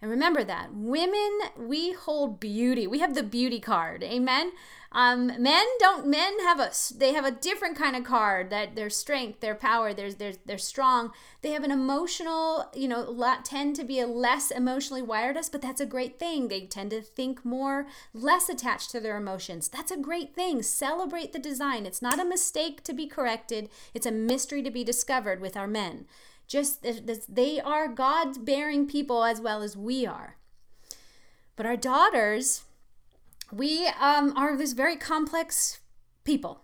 And 0.00 0.10
remember 0.10 0.44
that 0.44 0.72
women, 0.72 1.40
we 1.58 1.92
hold 1.92 2.40
beauty. 2.40 2.86
We 2.86 3.00
have 3.00 3.14
the 3.14 3.22
beauty 3.22 3.60
card. 3.60 4.02
Amen. 4.02 4.52
Um, 4.90 5.26
men 5.42 5.66
don't. 5.78 6.06
Men 6.06 6.40
have 6.40 6.58
a. 6.58 6.70
They 6.96 7.12
have 7.12 7.26
a 7.26 7.30
different 7.30 7.76
kind 7.76 7.94
of 7.94 8.04
card. 8.04 8.48
That 8.48 8.74
their 8.74 8.88
strength, 8.88 9.40
their 9.40 9.54
power. 9.54 9.92
There's. 9.92 10.14
They're, 10.14 10.34
they're 10.46 10.56
strong. 10.56 11.12
They 11.42 11.50
have 11.50 11.62
an 11.62 11.70
emotional. 11.70 12.70
You 12.74 12.88
know, 12.88 13.02
lot, 13.02 13.44
tend 13.44 13.76
to 13.76 13.84
be 13.84 14.00
a 14.00 14.06
less 14.06 14.50
emotionally 14.50 15.02
wired 15.02 15.36
us, 15.36 15.50
but 15.50 15.60
that's 15.60 15.80
a 15.80 15.86
great 15.86 16.18
thing. 16.18 16.48
They 16.48 16.62
tend 16.62 16.90
to 16.90 17.02
think 17.02 17.44
more, 17.44 17.86
less 18.14 18.48
attached 18.48 18.90
to 18.92 19.00
their 19.00 19.18
emotions. 19.18 19.68
That's 19.68 19.90
a 19.90 19.98
great 19.98 20.34
thing. 20.34 20.62
Celebrate 20.62 21.34
the 21.34 21.38
design. 21.38 21.84
It's 21.84 22.02
not 22.02 22.18
a 22.18 22.24
mistake 22.24 22.82
to 22.84 22.94
be 22.94 23.06
corrected. 23.06 23.68
It's 23.92 24.06
a 24.06 24.10
mystery 24.10 24.62
to 24.62 24.70
be 24.70 24.84
discovered 24.84 25.40
with 25.40 25.56
our 25.56 25.68
men. 25.68 26.06
Just 26.46 26.82
they 27.28 27.60
are 27.60 27.88
God 27.88 28.46
bearing 28.46 28.86
people 28.86 29.22
as 29.24 29.38
well 29.38 29.62
as 29.62 29.76
we 29.76 30.06
are. 30.06 30.36
But 31.56 31.66
our 31.66 31.76
daughters 31.76 32.62
we 33.52 33.86
um, 34.00 34.36
are 34.36 34.56
this 34.56 34.72
very 34.72 34.96
complex 34.96 35.80
people. 36.24 36.62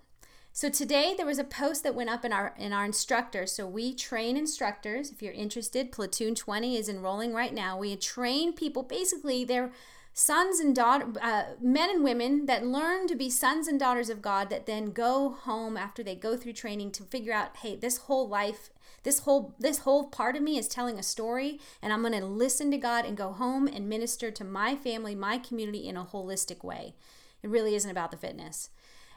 So 0.53 0.69
today 0.69 1.15
there 1.17 1.27
was 1.27 1.41
a 1.41 1.45
post 1.45 1.83
that 1.83 1.97
went 1.97 2.11
up 2.11 2.25
in 2.25 2.33
our 2.33 2.55
in 2.57 2.73
our 2.73 2.85
instructors. 2.85 3.51
So 3.51 3.67
we 3.67 3.93
train 3.93 4.37
instructors. 4.37 5.11
If 5.11 5.21
you're 5.21 5.33
interested, 5.33 5.91
Platoon 5.91 6.37
20 6.37 6.77
is 6.77 6.89
enrolling 6.89 7.35
right 7.35 7.53
now. 7.53 7.77
We 7.77 7.97
train 7.97 8.53
people. 8.53 8.85
Basically, 8.85 9.45
they're 9.45 9.73
sons 10.13 10.61
and 10.61 10.77
daughter, 10.77 11.07
uh, 11.21 11.43
men 11.61 11.91
and 11.91 12.05
women 12.05 12.47
that 12.47 12.65
learn 12.65 13.09
to 13.09 13.17
be 13.17 13.29
sons 13.29 13.67
and 13.67 13.81
daughters 13.81 14.09
of 14.09 14.23
God. 14.23 14.49
That 14.49 14.67
then 14.67 14.93
go 14.93 15.31
home 15.31 15.77
after 15.77 16.05
they 16.05 16.15
go 16.15 16.37
through 16.37 16.53
training 16.53 16.93
to 16.93 17.03
figure 17.03 17.33
out, 17.33 17.57
hey, 17.57 17.75
this 17.75 17.97
whole 17.97 18.29
life 18.29 18.71
this 19.05 19.21
whole 19.21 19.55
this 19.59 19.81
whole 19.81 20.09
part 20.09 20.37
of 20.37 20.43
me 20.43 20.59
is 20.59 20.69
telling 20.69 20.99
a 20.99 21.03
story 21.03 21.61
and 21.81 21.93
I'm 21.93 22.03
going 22.03 22.19
to 22.19 22.27
listen 22.27 22.71
to 22.73 22.79
God 22.79 23.05
and 23.05 23.17
go 23.17 23.33
home 23.33 23.69
and 23.69 23.89
minister 23.89 24.31
to 24.33 24.45
my 24.45 24.75
family, 24.75 25.15
my 25.15 25.39
community 25.39 25.87
in 25.89 25.97
a 25.97 26.05
holistic 26.05 26.65
way. 26.65 26.95
It 27.43 27.51
really 27.51 27.75
isn't 27.75 27.91
about 27.91 28.11
the 28.11 28.17
fitness. 28.17 28.71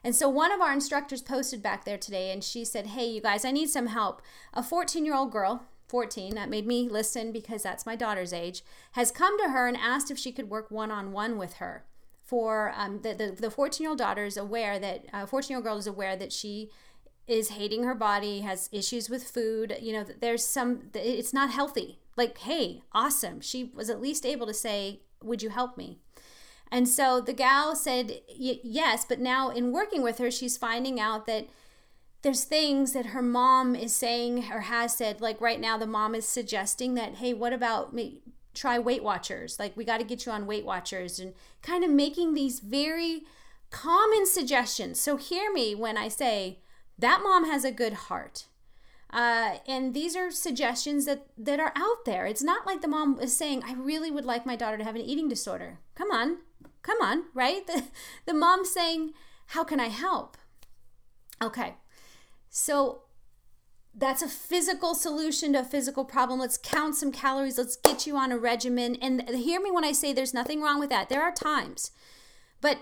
And 0.04 0.16
so 0.16 0.30
one 0.30 0.52
of 0.52 0.62
our 0.62 0.72
instructors 0.72 1.22
posted 1.22 1.64
back 1.64 1.84
there 1.84 1.98
today 1.98 2.32
and 2.32 2.44
she 2.44 2.64
said, 2.64 2.88
"Hey 2.88 3.08
you 3.08 3.22
guys, 3.22 3.44
I 3.44 3.52
need 3.52 3.70
some 3.70 3.88
help. 3.88 4.22
A 4.54 4.62
14-year-old 4.62 5.32
girl 5.32 5.64
14, 5.88 6.36
that 6.36 6.50
made 6.50 6.68
me 6.68 6.88
listen 6.90 7.32
because 7.32 7.64
that's 7.64 7.86
my 7.86 7.96
daughter's 7.96 8.34
age, 8.34 8.62
has 8.92 9.10
come 9.10 9.40
to 9.42 9.50
her 9.50 9.68
and 9.68 9.78
asked 9.78 10.12
if 10.12 10.20
she 10.20 10.32
could 10.32 10.50
work 10.50 10.70
one 10.70 10.92
on 10.92 11.14
one 11.14 11.38
with 11.38 11.56
her 11.56 11.86
for 12.28 12.74
um, 12.76 13.00
the, 13.04 13.14
the, 13.14 13.32
the 13.32 13.50
14 13.50 13.84
year 13.84 13.92
old 13.92 14.00
daughter 14.00 14.26
is 14.26 14.36
aware 14.36 14.78
that, 14.78 15.06
uh, 15.14 15.26
14 15.26 15.50
year 15.50 15.58
old 15.58 15.64
girl 15.64 15.78
is 15.78 15.88
aware 15.88 16.18
that 16.18 16.34
she 16.34 16.70
is 17.28 17.50
hating 17.50 17.84
her 17.84 17.96
body, 17.96 18.42
has 18.42 18.70
issues 18.72 19.10
with 19.10 19.24
food. 19.24 19.78
You 19.82 19.94
know, 19.94 20.06
there's 20.20 20.46
some, 20.46 20.90
it's 20.94 21.34
not 21.34 21.52
healthy. 21.52 22.00
Like, 22.16 22.38
hey, 22.40 22.82
awesome. 22.94 23.42
She 23.42 23.66
was 23.76 23.90
at 23.90 24.02
least 24.02 24.26
able 24.26 24.48
to 24.48 24.54
say, 24.54 25.02
Would 25.22 25.44
you 25.44 25.50
help 25.50 25.78
me? 25.78 26.00
And 26.72 26.88
so 26.88 27.22
the 27.22 27.34
gal 27.34 27.76
said 27.76 28.20
yes, 28.28 29.06
but 29.08 29.20
now 29.20 29.50
in 29.50 29.72
working 29.72 30.02
with 30.02 30.18
her, 30.18 30.32
she's 30.32 30.58
finding 30.58 31.00
out 31.00 31.26
that 31.28 31.48
there's 32.24 32.44
things 32.44 32.94
that 32.94 33.08
her 33.08 33.22
mom 33.22 33.76
is 33.76 33.96
saying 33.96 34.52
or 34.52 34.62
has 34.62 34.98
said. 34.98 35.22
Like 35.22 35.40
right 35.40 35.60
now, 35.60 35.78
the 35.78 35.88
mom 35.88 36.16
is 36.16 36.28
suggesting 36.28 36.96
that, 36.96 37.16
hey, 37.16 37.34
what 37.34 37.54
about 37.54 37.94
me? 37.94 38.22
Try 38.54 38.80
Weight 38.80 39.04
Watchers. 39.04 39.60
Like, 39.60 39.78
we 39.78 39.86
got 39.86 40.00
to 40.00 40.04
get 40.04 40.26
you 40.26 40.32
on 40.32 40.48
Weight 40.48 40.66
Watchers 40.66 41.20
and 41.20 41.36
kind 41.62 41.84
of 41.84 41.92
making 41.92 42.34
these 42.34 42.60
very 42.60 43.22
common 43.70 44.26
suggestions. 44.26 45.00
So, 45.00 45.16
hear 45.16 45.54
me 45.54 45.76
when 45.76 45.96
I 45.96 46.08
say 46.08 46.58
that 46.98 47.22
mom 47.24 47.46
has 47.46 47.64
a 47.64 47.72
good 47.72 47.94
heart. 47.94 48.46
Uh, 49.10 49.58
and 49.68 49.94
these 49.94 50.16
are 50.16 50.30
suggestions 50.32 51.06
that, 51.06 51.28
that 51.38 51.60
are 51.60 51.72
out 51.76 52.06
there. 52.06 52.26
It's 52.26 52.44
not 52.44 52.66
like 52.66 52.82
the 52.82 52.88
mom 52.90 53.20
is 53.22 53.36
saying, 53.36 53.64
I 53.66 53.74
really 53.74 54.12
would 54.12 54.26
like 54.26 54.46
my 54.46 54.56
daughter 54.56 54.78
to 54.78 54.84
have 54.84 54.96
an 54.96 55.02
eating 55.02 55.30
disorder. 55.30 55.80
Come 55.96 56.12
on, 56.12 56.40
come 56.82 57.02
on, 57.02 57.26
right? 57.34 57.66
The, 57.68 57.84
the 58.26 58.34
mom's 58.34 58.70
saying, 58.70 59.14
How 59.48 59.64
can 59.64 59.80
I 59.80 59.88
help? 59.88 60.38
Okay, 61.42 61.76
so 62.50 63.04
that's 63.98 64.22
a 64.22 64.28
physical 64.28 64.94
solution 64.94 65.54
to 65.54 65.62
a 65.62 65.64
physical 65.64 66.06
problem. 66.06 66.40
Let's 66.40 66.60
count 66.62 66.96
some 66.96 67.12
calories. 67.12 67.58
Let's 67.58 67.78
get 67.78 68.06
you 68.06 68.16
on 68.16 68.32
a 68.32 68.38
regimen. 68.38 68.96
And 68.96 69.28
hear 69.30 69.60
me 69.60 69.72
when 69.72 69.84
I 69.84 69.92
say 69.92 70.14
there's 70.14 70.34
nothing 70.34 70.62
wrong 70.62 70.80
with 70.80 70.90
that. 70.90 71.10
There 71.10 71.24
are 71.24 71.32
times. 71.32 71.92
But 72.62 72.78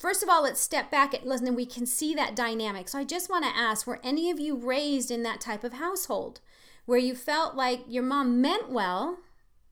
first 0.00 0.22
of 0.22 0.28
all, 0.28 0.42
let's 0.42 0.60
step 0.60 0.90
back 0.90 1.14
and 1.14 1.24
listen, 1.24 1.46
and 1.46 1.56
we 1.56 1.66
can 1.66 1.86
see 1.86 2.14
that 2.14 2.34
dynamic. 2.34 2.88
So 2.88 2.98
I 2.98 3.04
just 3.04 3.30
want 3.30 3.44
to 3.44 3.56
ask 3.56 3.86
were 3.86 4.00
any 4.02 4.30
of 4.30 4.40
you 4.40 4.56
raised 4.56 5.10
in 5.10 5.22
that 5.22 5.40
type 5.40 5.62
of 5.62 5.74
household 5.74 6.40
where 6.86 6.98
you 6.98 7.14
felt 7.14 7.54
like 7.54 7.82
your 7.86 8.02
mom 8.02 8.40
meant 8.40 8.70
well? 8.70 9.18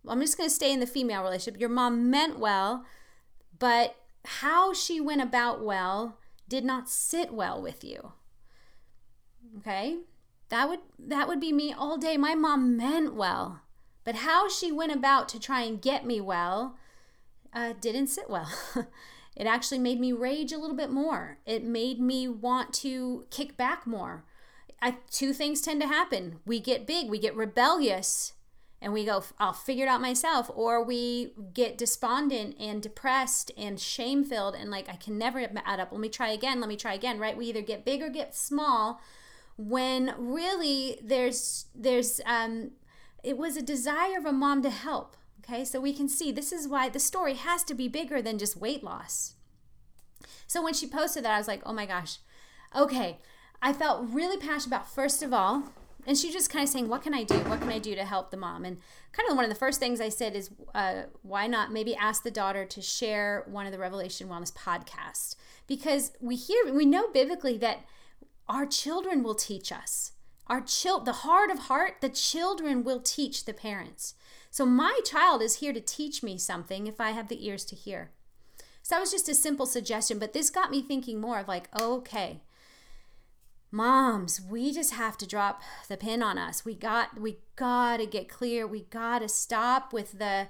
I'm 0.06 0.20
just 0.20 0.36
going 0.36 0.48
to 0.48 0.54
stay 0.54 0.72
in 0.72 0.80
the 0.80 0.86
female 0.86 1.22
relationship. 1.22 1.60
Your 1.60 1.70
mom 1.70 2.10
meant 2.10 2.38
well, 2.38 2.84
but 3.58 3.96
how 4.24 4.72
she 4.74 5.00
went 5.00 5.22
about 5.22 5.64
well 5.64 6.18
did 6.48 6.64
not 6.64 6.88
sit 6.88 7.32
well 7.32 7.60
with 7.60 7.82
you. 7.82 8.12
Okay? 9.58 9.98
That 10.50 10.68
would 10.68 10.80
that 10.98 11.26
would 11.26 11.40
be 11.40 11.52
me 11.52 11.72
all 11.72 11.96
day. 11.96 12.16
My 12.16 12.34
mom 12.34 12.76
meant 12.76 13.14
well, 13.14 13.62
but 14.04 14.16
how 14.16 14.48
she 14.48 14.70
went 14.70 14.92
about 14.92 15.28
to 15.30 15.40
try 15.40 15.62
and 15.62 15.80
get 15.80 16.06
me 16.06 16.20
well 16.20 16.76
uh, 17.52 17.72
didn't 17.80 18.08
sit 18.08 18.28
well. 18.28 18.50
it 19.38 19.46
actually 19.46 19.78
made 19.78 20.00
me 20.00 20.12
rage 20.12 20.52
a 20.52 20.58
little 20.58 20.76
bit 20.76 20.90
more. 20.90 21.38
It 21.46 21.62
made 21.62 22.00
me 22.00 22.26
want 22.26 22.74
to 22.74 23.24
kick 23.30 23.56
back 23.56 23.86
more. 23.86 24.24
I, 24.82 24.96
two 25.10 25.32
things 25.32 25.60
tend 25.60 25.80
to 25.80 25.86
happen. 25.86 26.40
We 26.44 26.58
get 26.58 26.88
big, 26.88 27.08
we 27.08 27.18
get 27.18 27.36
rebellious, 27.36 28.32
and 28.80 28.92
we 28.92 29.04
go, 29.04 29.22
I'll 29.38 29.52
figure 29.52 29.86
it 29.86 29.88
out 29.88 30.00
myself. 30.00 30.50
Or 30.54 30.82
we 30.82 31.34
get 31.52 31.78
despondent 31.78 32.56
and 32.60 32.82
depressed 32.82 33.50
and 33.56 33.78
shame 33.78 34.24
filled 34.24 34.54
and 34.54 34.70
like, 34.70 34.88
I 34.88 34.96
can 34.96 35.18
never 35.18 35.40
add 35.64 35.80
up. 35.80 35.92
Let 35.92 36.00
me 36.00 36.08
try 36.08 36.30
again. 36.30 36.60
Let 36.60 36.68
me 36.68 36.76
try 36.76 36.94
again, 36.94 37.18
right? 37.18 37.36
We 37.36 37.46
either 37.46 37.62
get 37.62 37.84
big 37.84 38.02
or 38.02 38.08
get 38.08 38.34
small 38.34 39.00
when 39.56 40.14
really 40.16 41.00
there's, 41.02 41.66
there's, 41.74 42.20
um, 42.24 42.72
it 43.24 43.36
was 43.36 43.56
a 43.56 43.62
desire 43.62 44.18
of 44.18 44.26
a 44.26 44.32
mom 44.32 44.62
to 44.62 44.70
help. 44.70 45.16
Okay. 45.48 45.64
So 45.64 45.80
we 45.80 45.92
can 45.92 46.08
see 46.08 46.30
this 46.30 46.52
is 46.52 46.68
why 46.68 46.88
the 46.88 47.00
story 47.00 47.34
has 47.34 47.64
to 47.64 47.74
be 47.74 47.88
bigger 47.88 48.20
than 48.20 48.38
just 48.38 48.56
weight 48.56 48.84
loss. 48.84 49.34
So 50.46 50.62
when 50.62 50.74
she 50.74 50.86
posted 50.86 51.24
that, 51.24 51.34
I 51.34 51.38
was 51.38 51.48
like, 51.48 51.62
oh 51.64 51.72
my 51.72 51.86
gosh, 51.86 52.18
okay. 52.74 53.18
I 53.60 53.72
felt 53.72 54.08
really 54.10 54.36
passionate 54.36 54.68
about, 54.68 54.90
first 54.90 55.22
of 55.22 55.32
all, 55.32 55.64
and 56.06 56.16
she 56.16 56.32
just 56.32 56.48
kind 56.48 56.62
of 56.62 56.68
saying, 56.70 56.88
"What 56.88 57.02
can 57.02 57.12
I 57.12 57.22
do? 57.22 57.34
What 57.40 57.60
can 57.60 57.68
I 57.68 57.78
do 57.78 57.94
to 57.94 58.04
help 58.04 58.30
the 58.30 58.36
mom?" 58.36 58.64
And 58.64 58.78
kind 59.12 59.28
of 59.28 59.36
one 59.36 59.44
of 59.44 59.50
the 59.50 59.56
first 59.56 59.78
things 59.78 60.00
I 60.00 60.08
said 60.08 60.34
is, 60.34 60.48
uh, 60.74 61.02
"Why 61.22 61.46
not 61.46 61.72
maybe 61.72 61.94
ask 61.94 62.22
the 62.22 62.30
daughter 62.30 62.64
to 62.64 62.80
share 62.80 63.44
one 63.46 63.66
of 63.66 63.72
the 63.72 63.78
Revelation 63.78 64.28
Wellness 64.28 64.52
podcasts?" 64.52 65.34
Because 65.66 66.12
we 66.20 66.36
hear, 66.36 66.72
we 66.72 66.86
know 66.86 67.08
biblically 67.08 67.58
that 67.58 67.80
our 68.48 68.64
children 68.64 69.22
will 69.22 69.34
teach 69.34 69.70
us. 69.70 70.12
Our 70.46 70.62
child, 70.62 71.04
the 71.04 71.24
heart 71.24 71.50
of 71.50 71.58
heart, 71.58 71.96
the 72.00 72.08
children 72.08 72.84
will 72.84 73.00
teach 73.00 73.44
the 73.44 73.52
parents. 73.52 74.14
So 74.58 74.66
my 74.66 74.98
child 75.04 75.40
is 75.40 75.60
here 75.60 75.72
to 75.72 75.80
teach 75.80 76.20
me 76.20 76.36
something 76.36 76.88
if 76.88 77.00
I 77.00 77.12
have 77.12 77.28
the 77.28 77.46
ears 77.46 77.64
to 77.66 77.76
hear. 77.76 78.10
So 78.82 78.96
that 78.96 79.00
was 79.00 79.12
just 79.12 79.28
a 79.28 79.34
simple 79.36 79.66
suggestion, 79.66 80.18
but 80.18 80.32
this 80.32 80.50
got 80.50 80.72
me 80.72 80.82
thinking 80.82 81.20
more 81.20 81.38
of 81.38 81.46
like, 81.46 81.68
okay, 81.80 82.40
moms 83.70 84.40
we 84.40 84.72
just 84.72 84.94
have 84.94 85.16
to 85.18 85.28
drop 85.28 85.62
the 85.86 85.96
pin 85.96 86.24
on 86.24 86.38
us. 86.38 86.64
We 86.64 86.74
got 86.74 87.20
we 87.20 87.38
got 87.54 87.98
to 87.98 88.06
get 88.06 88.28
clear. 88.28 88.66
We 88.66 88.80
got 88.90 89.20
to 89.20 89.28
stop 89.28 89.92
with 89.92 90.18
the 90.18 90.48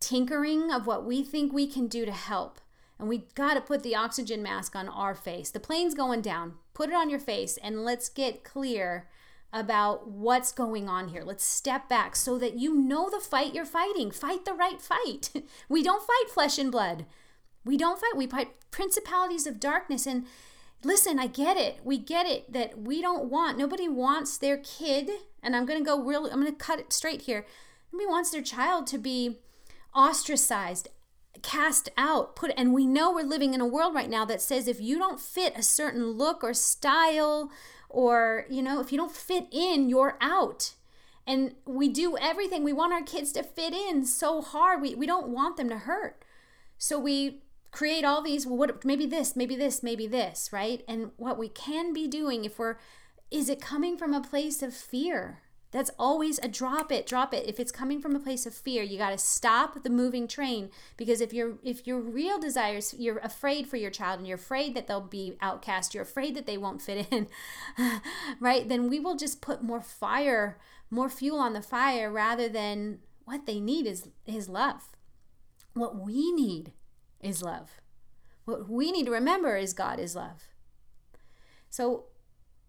tinkering 0.00 0.72
of 0.72 0.86
what 0.86 1.04
we 1.04 1.22
think 1.22 1.52
we 1.52 1.66
can 1.66 1.88
do 1.88 2.06
to 2.06 2.12
help. 2.12 2.58
And 2.98 3.06
we 3.06 3.26
got 3.34 3.52
to 3.52 3.60
put 3.60 3.82
the 3.82 3.94
oxygen 3.94 4.42
mask 4.42 4.74
on 4.74 4.88
our 4.88 5.14
face. 5.14 5.50
The 5.50 5.60
plane's 5.60 5.92
going 5.92 6.22
down. 6.22 6.54
Put 6.72 6.88
it 6.88 6.94
on 6.94 7.10
your 7.10 7.20
face 7.20 7.58
and 7.58 7.84
let's 7.84 8.08
get 8.08 8.44
clear 8.44 9.10
about 9.52 10.08
what's 10.08 10.52
going 10.52 10.88
on 10.88 11.08
here. 11.08 11.22
Let's 11.24 11.44
step 11.44 11.88
back 11.88 12.16
so 12.16 12.38
that 12.38 12.58
you 12.58 12.74
know 12.74 13.10
the 13.10 13.20
fight 13.20 13.54
you're 13.54 13.64
fighting. 13.64 14.10
Fight 14.10 14.44
the 14.44 14.54
right 14.54 14.80
fight. 14.80 15.30
We 15.68 15.82
don't 15.82 16.06
fight 16.06 16.32
flesh 16.32 16.58
and 16.58 16.72
blood. 16.72 17.06
We 17.64 17.76
don't 17.76 18.00
fight 18.00 18.16
we 18.16 18.26
fight 18.26 18.54
principalities 18.70 19.46
of 19.46 19.60
darkness. 19.60 20.06
And 20.06 20.26
listen, 20.84 21.18
I 21.18 21.26
get 21.26 21.56
it. 21.56 21.80
We 21.84 21.98
get 21.98 22.26
it 22.26 22.52
that 22.52 22.78
we 22.78 23.00
don't 23.00 23.30
want, 23.30 23.58
nobody 23.58 23.88
wants 23.88 24.38
their 24.38 24.58
kid, 24.58 25.10
and 25.42 25.54
I'm 25.54 25.66
going 25.66 25.78
to 25.78 25.84
go 25.84 26.02
real, 26.02 26.26
I'm 26.26 26.40
going 26.40 26.46
to 26.46 26.52
cut 26.52 26.80
it 26.80 26.92
straight 26.92 27.22
here. 27.22 27.46
Nobody 27.92 28.08
wants 28.08 28.30
their 28.30 28.42
child 28.42 28.86
to 28.88 28.98
be 28.98 29.38
ostracized, 29.94 30.88
cast 31.42 31.88
out, 31.96 32.34
put, 32.36 32.52
and 32.56 32.72
we 32.72 32.86
know 32.86 33.12
we're 33.12 33.22
living 33.22 33.54
in 33.54 33.60
a 33.60 33.66
world 33.66 33.94
right 33.94 34.10
now 34.10 34.24
that 34.24 34.40
says 34.40 34.66
if 34.66 34.80
you 34.80 34.98
don't 34.98 35.20
fit 35.20 35.52
a 35.56 35.62
certain 35.62 36.12
look 36.12 36.42
or 36.42 36.54
style, 36.54 37.50
or, 37.92 38.46
you 38.48 38.62
know, 38.62 38.80
if 38.80 38.90
you 38.90 38.98
don't 38.98 39.12
fit 39.12 39.46
in, 39.52 39.88
you're 39.88 40.16
out. 40.20 40.72
And 41.26 41.54
we 41.64 41.88
do 41.88 42.16
everything. 42.16 42.64
We 42.64 42.72
want 42.72 42.92
our 42.92 43.02
kids 43.02 43.30
to 43.32 43.42
fit 43.42 43.72
in 43.72 44.04
so 44.04 44.40
hard. 44.40 44.82
We, 44.82 44.94
we 44.94 45.06
don't 45.06 45.28
want 45.28 45.56
them 45.56 45.68
to 45.68 45.78
hurt. 45.78 46.24
So 46.78 46.98
we 46.98 47.42
create 47.70 48.04
all 48.04 48.22
these 48.22 48.46
well 48.46 48.56
what 48.56 48.84
maybe 48.84 49.06
this 49.06 49.34
maybe 49.34 49.56
this 49.56 49.82
maybe 49.82 50.06
this 50.06 50.52
right 50.52 50.84
and 50.86 51.10
what 51.16 51.38
we 51.38 51.48
can 51.48 51.92
be 51.92 52.06
doing 52.06 52.44
if 52.44 52.58
we're 52.58 52.76
is 53.30 53.48
it 53.48 53.62
coming 53.62 53.96
from 53.96 54.12
a 54.12 54.20
place 54.20 54.62
of 54.62 54.74
fear 54.74 55.40
that's 55.72 55.90
always 55.98 56.38
a 56.38 56.48
drop 56.48 56.92
it 56.92 57.06
drop 57.06 57.34
it 57.34 57.48
if 57.48 57.58
it's 57.58 57.72
coming 57.72 58.00
from 58.00 58.14
a 58.14 58.20
place 58.20 58.46
of 58.46 58.54
fear 58.54 58.82
you 58.82 58.96
got 58.96 59.10
to 59.10 59.18
stop 59.18 59.82
the 59.82 59.90
moving 59.90 60.28
train 60.28 60.70
because 60.96 61.20
if 61.20 61.32
you're 61.32 61.54
if 61.64 61.86
your 61.86 61.98
real 61.98 62.38
desires 62.38 62.94
you're 62.96 63.18
afraid 63.18 63.66
for 63.66 63.76
your 63.76 63.90
child 63.90 64.18
and 64.18 64.28
you're 64.28 64.36
afraid 64.36 64.74
that 64.74 64.86
they'll 64.86 65.00
be 65.00 65.36
outcast 65.40 65.94
you're 65.94 66.04
afraid 66.04 66.36
that 66.36 66.46
they 66.46 66.56
won't 66.56 66.80
fit 66.80 67.06
in 67.10 67.26
right 68.40 68.68
then 68.68 68.88
we 68.88 69.00
will 69.00 69.16
just 69.16 69.40
put 69.40 69.62
more 69.62 69.80
fire 69.80 70.58
more 70.90 71.08
fuel 71.08 71.38
on 71.38 71.52
the 71.52 71.62
fire 71.62 72.10
rather 72.12 72.48
than 72.48 72.98
what 73.24 73.46
they 73.46 73.58
need 73.58 73.86
is 73.86 74.08
his 74.24 74.48
love 74.48 74.92
what 75.74 75.96
we 75.96 76.32
need 76.32 76.72
is 77.20 77.42
love. 77.42 77.80
What 78.44 78.68
we 78.68 78.90
need 78.92 79.06
to 79.06 79.12
remember 79.12 79.56
is 79.56 79.72
God 79.72 79.98
is 79.98 80.16
love. 80.16 80.48
So, 81.70 82.06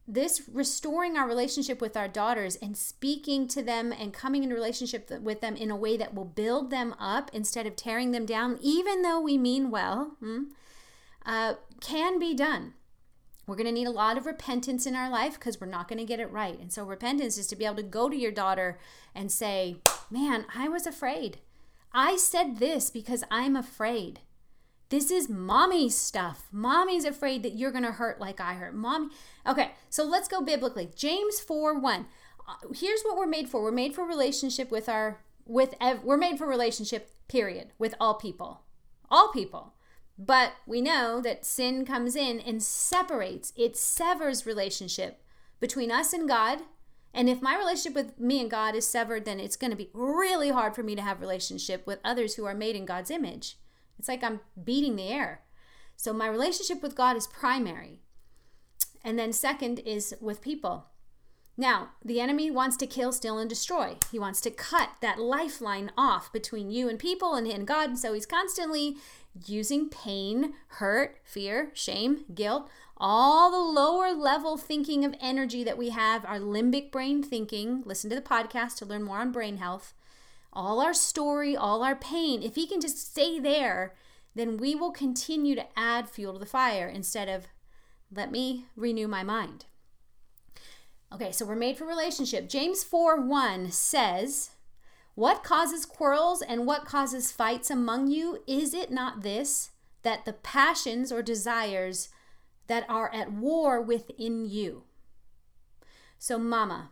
this 0.07 0.41
restoring 0.51 1.17
our 1.17 1.27
relationship 1.27 1.79
with 1.79 1.95
our 1.95 2.07
daughters 2.07 2.57
and 2.57 2.75
speaking 2.75 3.48
to 3.48 3.62
them 3.63 3.93
and 3.93 4.13
coming 4.13 4.43
into 4.43 4.55
relationship 4.55 5.10
with 5.22 5.39
them 5.39 5.55
in 5.55 5.72
a 5.72 5.75
way 5.75 5.95
that 5.95 6.13
will 6.13 6.25
build 6.25 6.69
them 6.69 6.93
up 7.00 7.31
instead 7.33 7.65
of 7.65 7.75
tearing 7.75 8.12
them 8.12 8.25
down, 8.25 8.60
even 8.62 9.01
though 9.01 9.22
we 9.22 9.38
mean 9.38 9.72
well, 9.72 10.15
hmm, 10.19 10.43
uh, 11.25 11.53
can 11.79 12.19
be 12.19 12.33
done. 12.33 12.74
We're 13.48 13.55
going 13.55 13.67
to 13.67 13.74
need 13.74 13.88
a 13.88 13.91
lot 13.91 14.17
of 14.17 14.25
repentance 14.25 14.86
in 14.86 14.95
our 14.95 15.10
life 15.10 15.36
because 15.36 15.60
we're 15.60 15.67
not 15.67 15.88
going 15.88 16.00
to 16.00 16.05
get 16.05 16.19
it 16.19 16.31
right. 16.31 16.57
And 16.60 16.72
so, 16.72 16.86
repentance 16.86 17.38
is 17.38 17.48
to 17.48 17.55
be 17.57 17.65
able 17.65 17.75
to 17.75 17.83
go 17.83 18.10
to 18.10 18.15
your 18.15 18.31
daughter 18.31 18.79
and 19.13 19.31
say, 19.31 19.77
Man, 20.10 20.45
I 20.55 20.69
was 20.69 20.88
afraid. 20.88 21.39
I 21.93 22.15
said 22.15 22.60
this 22.60 22.89
because 22.89 23.24
I'm 23.29 23.55
afraid. 23.55 24.22
This 24.93 25.09
is 25.09 25.27
mommy 25.27 25.89
stuff. 25.89 26.47
Mommy's 26.51 27.03
afraid 27.03 27.41
that 27.41 27.55
you're 27.55 27.71
going 27.71 27.83
to 27.83 27.93
hurt 27.93 28.19
like 28.19 28.39
I 28.39 28.53
hurt. 28.53 28.75
Mommy. 28.75 29.07
Okay, 29.43 29.71
so 29.89 30.03
let's 30.03 30.27
go 30.27 30.39
biblically. 30.39 30.88
James 30.95 31.39
4 31.39 31.79
1. 31.79 32.05
Uh, 32.47 32.53
here's 32.75 33.01
what 33.01 33.17
we're 33.17 33.25
made 33.25 33.50
for. 33.50 33.63
We're 33.63 33.71
made 33.71 33.95
for 33.95 34.05
relationship 34.05 34.69
with 34.69 34.88
our 34.88 35.23
with 35.47 35.73
ev- 35.81 36.03
we're 36.03 36.17
made 36.17 36.38
for 36.38 36.45
relationship 36.45 37.09
period 37.27 37.69
with 37.79 37.95
all 38.00 38.13
people. 38.13 38.65
All 39.09 39.31
people. 39.31 39.73
But 40.15 40.53
we 40.67 40.79
know 40.79 41.21
that 41.21 41.43
sin 41.43 41.85
comes 41.88 42.15
in 42.15 42.39
and 42.39 42.62
separates. 42.62 43.51
It 43.55 43.75
severs 43.75 44.45
relationship 44.45 45.23
between 45.59 45.89
us 45.89 46.13
and 46.13 46.27
God. 46.27 46.59
And 47.15 47.29
if 47.29 47.41
my 47.41 47.57
relationship 47.57 47.95
with 47.95 48.19
me 48.19 48.39
and 48.41 48.51
God 48.51 48.75
is 48.75 48.88
severed, 48.88 49.25
then 49.25 49.39
it's 49.39 49.55
going 49.55 49.71
to 49.71 49.75
be 49.75 49.89
really 49.91 50.51
hard 50.51 50.75
for 50.75 50.83
me 50.83 50.93
to 50.93 51.01
have 51.01 51.19
relationship 51.19 51.88
with 51.88 51.97
others 52.05 52.35
who 52.35 52.45
are 52.45 52.53
made 52.53 52.75
in 52.75 52.85
God's 52.85 53.09
image 53.09 53.57
It's 53.97 54.07
like 54.07 54.23
I'm 54.23 54.41
beating 54.63 54.95
the 54.95 55.07
air. 55.07 55.41
So 55.95 56.13
my 56.13 56.27
relationship 56.27 56.81
with 56.81 56.95
God 56.95 57.15
is 57.15 57.27
primary. 57.27 58.01
And 59.03 59.19
then 59.19 59.33
second 59.33 59.79
is 59.79 60.15
with 60.21 60.41
people. 60.41 60.88
Now, 61.55 61.89
the 62.03 62.19
enemy 62.19 62.50
wants 62.50 62.77
to 62.77 62.88
kill, 62.88 63.12
steal, 63.12 63.38
and 63.38 63.50
destroy. 63.50 63.97
He 64.12 64.17
wants 64.17 64.41
to 64.41 64.50
cut 64.50 64.89
that 65.01 65.19
lifeline 65.19 65.91
off 65.95 66.33
between 66.33 66.71
you 66.71 66.89
and 66.89 66.97
people 66.97 67.35
and, 67.35 67.45
and 67.45 67.67
God. 67.67 67.89
And 67.89 68.00
so 68.00 68.13
he's 68.13 68.25
constantly 68.25 68.97
using 69.45 69.89
pain, 69.89 70.53
hurt, 70.67 71.19
fear, 71.23 71.69
shame, 71.73 72.25
guilt, 72.33 72.69
all 72.97 73.51
the 73.51 73.79
lower 73.81 74.13
level 74.13 74.57
thinking 74.57 75.05
of 75.05 75.15
energy 75.19 75.63
that 75.63 75.77
we 75.77 75.89
have, 75.89 76.25
our 76.25 76.39
limbic 76.39 76.91
brain 76.91 77.21
thinking. 77.21 77.83
Listen 77.85 78.09
to 78.09 78.15
the 78.15 78.21
podcast 78.21 78.77
to 78.77 78.85
learn 78.85 79.03
more 79.03 79.19
on 79.19 79.31
brain 79.31 79.57
health. 79.57 79.93
All 80.53 80.79
our 80.79 80.93
story, 80.93 81.57
all 81.57 81.83
our 81.83 81.95
pain. 81.95 82.43
If 82.43 82.55
he 82.55 82.67
can 82.67 82.79
just 82.79 83.12
stay 83.12 83.39
there, 83.39 83.95
then 84.36 84.57
we 84.57 84.75
will 84.75 84.91
continue 84.91 85.55
to 85.55 85.65
add 85.77 86.10
fuel 86.10 86.33
to 86.33 86.39
the 86.39 86.45
fire 86.45 86.88
instead 86.88 87.27
of 87.27 87.48
let 88.12 88.31
me 88.31 88.65
renew 88.75 89.07
my 89.07 89.24
mind. 89.24 89.65
Okay, 91.13 91.31
so 91.31 91.45
we're 91.45 91.55
made 91.55 91.77
for 91.77 91.86
relationship. 91.86 92.50
James 92.50 92.83
4 92.83 93.22
1 93.22 93.72
says, 93.72 94.51
What 95.15 95.43
causes 95.43 95.86
quarrels 95.86 96.41
and 96.41 96.65
what 96.65 96.86
causes 96.86 97.31
fights 97.31 97.69
among 97.69 98.07
you? 98.07 98.39
Is 98.48 98.74
it 98.74 98.91
not 98.91 99.22
this, 99.22 99.72
that 100.01 100.25
the 100.25 100.33
passions 100.33 101.12
or 101.12 101.22
desires 101.22 102.10
that 102.67 102.86
are 102.89 103.13
at 103.13 103.31
war 103.31 103.81
within 103.81 104.45
you? 104.45 104.83
So, 106.17 106.39
mama, 106.39 106.89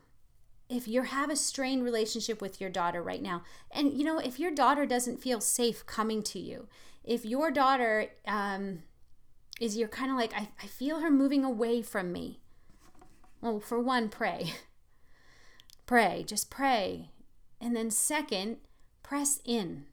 if 0.72 0.88
you 0.88 1.04
have 1.04 1.30
a 1.30 1.36
strained 1.36 1.84
relationship 1.84 2.42
with 2.42 2.62
your 2.62 2.70
daughter 2.70 3.04
right 3.04 3.22
now, 3.22 3.44
and 3.72 3.94
you 3.94 4.04
know, 4.04 4.18
if 4.18 4.40
your 4.40 4.52
daughter 4.52 4.86
doesn't 4.86 5.22
feel 5.22 5.42
safe 5.42 5.86
coming 5.86 6.24
to 6.24 6.40
you, 6.40 6.68
if 7.04 7.26
your 7.26 7.52
daughter 7.52 8.08
um, 8.28 8.84
is 9.60 9.78
you're 9.78 9.88
kind 9.88 10.12
of 10.12 10.18
like, 10.18 10.34
I, 10.34 10.50
I 10.64 10.68
feel 10.68 11.02
her 11.02 11.12
moving 11.12 11.44
away 11.44 11.82
from 11.82 12.12
me 12.12 12.42
well, 13.42 13.60
for 13.60 13.80
one, 13.80 14.10
pray. 14.10 14.54
pray, 15.86 16.24
just 16.26 16.52
pray. 16.52 17.10
And 17.60 17.76
then, 17.76 17.90
second, 17.90 18.58
press 19.02 19.40
in. 19.44 19.86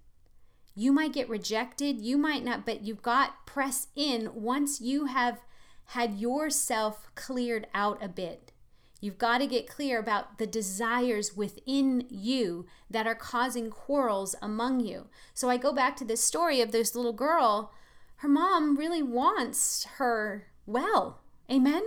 You 0.75 0.93
might 0.93 1.15
get 1.15 1.29
rejected, 1.29 2.01
you 2.01 2.19
might 2.19 2.45
not, 2.45 2.65
but 2.65 2.83
you've 2.83 3.03
got 3.03 3.47
press 3.47 3.89
in 3.97 4.31
once 4.35 4.81
you 4.81 5.07
have 5.07 5.41
had 5.87 6.15
yourself 6.21 7.09
cleared 7.15 7.67
out 7.75 8.03
a 8.03 8.09
bit. 8.09 8.53
You've 9.01 9.19
got 9.19 9.39
to 9.39 9.47
get 9.47 9.69
clear 9.69 9.99
about 9.99 10.39
the 10.39 10.47
desires 10.47 11.37
within 11.37 12.07
you 12.09 12.67
that 12.91 13.07
are 13.07 13.15
causing 13.15 13.71
quarrels 13.71 14.35
among 14.43 14.81
you. 14.81 15.07
So 15.35 15.49
I 15.49 15.57
go 15.57 15.73
back 15.73 15.97
to 15.97 16.05
this 16.05 16.25
story 16.25 16.61
of 16.61 16.73
this 16.73 16.95
little 16.95 17.13
girl. 17.13 17.73
Her 18.17 18.29
mom 18.29 18.77
really 18.77 19.03
wants 19.03 19.85
her 19.99 20.49
well. 20.67 21.21
Amen? 21.51 21.85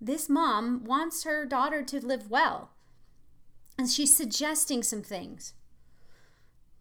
this 0.00 0.28
mom 0.28 0.84
wants 0.84 1.24
her 1.24 1.44
daughter 1.44 1.82
to 1.82 2.04
live 2.04 2.30
well. 2.30 2.70
And 3.76 3.88
she's 3.88 4.16
suggesting 4.16 4.82
some 4.82 5.02
things. 5.02 5.54